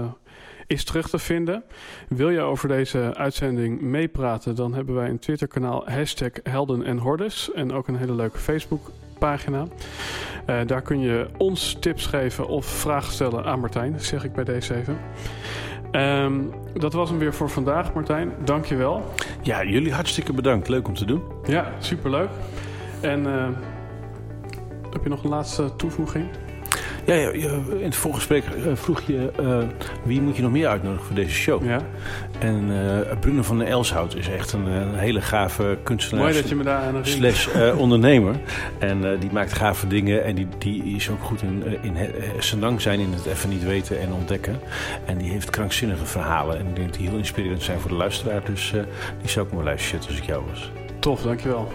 is 0.67 0.85
terug 0.85 1.09
te 1.09 1.19
vinden. 1.19 1.64
Wil 2.09 2.31
je 2.31 2.41
over 2.41 2.69
deze 2.69 3.14
uitzending 3.14 3.81
meepraten, 3.81 4.55
dan 4.55 4.75
hebben 4.75 4.95
wij 4.95 5.09
een 5.09 5.19
Twitter-kanaal 5.19 5.83
hashtag 5.91 6.31
Helden 6.43 6.83
en 6.83 6.99
Hordes 6.99 7.53
en 7.53 7.73
ook 7.73 7.89
een 7.89 7.97
hele 7.97 8.14
leuke 8.14 8.39
Facebook 8.39 8.91
pagina. 9.19 9.67
Uh, 10.47 10.61
daar 10.67 10.83
kun 10.83 11.01
je 11.01 11.29
ons 11.37 11.77
tips 11.81 12.07
geven 12.07 12.49
of 12.49 12.67
vragen 12.67 13.12
stellen 13.12 13.45
aan 13.45 13.61
Martijn, 13.61 14.01
zeg 14.01 14.25
ik 14.25 14.33
bij 14.33 14.45
deze 14.45 14.75
even. 14.75 14.99
Um, 15.93 16.53
dat 16.75 16.93
was 16.93 17.09
hem 17.09 17.19
weer 17.19 17.35
voor 17.35 17.51
vandaag, 17.51 17.95
Martijn. 17.95 18.33
Dank 18.45 18.64
je 18.64 18.77
wel. 18.77 19.12
Ja, 19.43 19.64
jullie 19.64 19.93
hartstikke 19.93 20.33
bedankt. 20.33 20.69
Leuk 20.69 20.89
om 20.89 20.95
te 20.95 21.05
doen. 21.05 21.23
Ja, 21.47 21.73
superleuk. 21.79 22.29
En 23.01 23.27
uh, 23.27 23.49
heb 24.93 25.03
je 25.03 25.09
nog 25.09 25.25
een 25.25 25.31
laatste 25.31 25.77
toevoeging? 25.77 26.29
Ja, 27.07 27.14
ja, 27.14 27.30
in 27.30 27.84
het 27.84 27.96
voorgesprek 27.96 28.44
uh, 28.44 28.72
vroeg 28.74 29.00
je 29.00 29.30
uh, 29.40 29.59
wie 30.04 30.20
moet 30.20 30.36
je 30.36 30.42
nog 30.42 30.50
meer 30.50 30.68
uitnodigen 30.68 31.07
voor 31.07 31.14
deze 31.14 31.34
show. 31.34 31.64
Ja. 31.64 31.80
En 32.38 32.68
uh, 32.70 33.18
Bruno 33.20 33.42
van 33.42 33.59
der 33.59 33.66
Elshout 33.66 34.16
is 34.16 34.28
echt 34.28 34.52
een, 34.52 34.66
een 34.66 34.94
hele 34.94 35.20
gave 35.20 35.78
kunstenaar. 35.82 36.24
Mooi 36.24 36.34
dat 36.34 36.48
je 36.48 36.54
me 36.54 36.64
daar 36.64 36.82
aan 36.82 37.07
Slash 37.07 37.48
ondernemer. 37.76 38.34
En 38.78 39.18
die 39.18 39.32
maakt 39.32 39.52
gave 39.52 39.86
dingen 39.86 40.24
en 40.24 40.34
die, 40.34 40.48
die 40.59 40.82
is 40.84 41.11
ook 41.11 41.22
goed 41.22 41.42
in, 41.42 41.64
in 41.82 41.96
zijn 42.38 42.61
dank 42.61 42.80
zijn 42.80 43.00
in 43.00 43.12
het 43.12 43.26
even 43.26 43.48
niet 43.48 43.64
weten 43.64 44.00
en 44.00 44.12
ontdekken. 44.12 44.61
En 45.04 45.18
die 45.18 45.30
heeft 45.30 45.50
krankzinnige 45.50 46.07
verhalen. 46.07 46.59
En 46.59 46.66
ik 46.66 46.76
denk 46.76 46.88
dat 46.88 46.98
die 46.98 47.09
heel 47.09 47.18
inspirerend 47.18 47.62
zijn 47.62 47.80
voor 47.80 47.90
de 47.90 47.96
luisteraar. 47.96 48.44
Dus 48.44 48.72
die 49.20 49.30
zou 49.30 49.46
ik 49.46 49.52
maar 49.52 49.64
luisteren 49.64 50.07
als 50.07 50.16
ik 50.16 50.24
jou 50.24 50.44
was. 50.50 50.70
Tof, 50.98 51.22
dankjewel. 51.22 51.68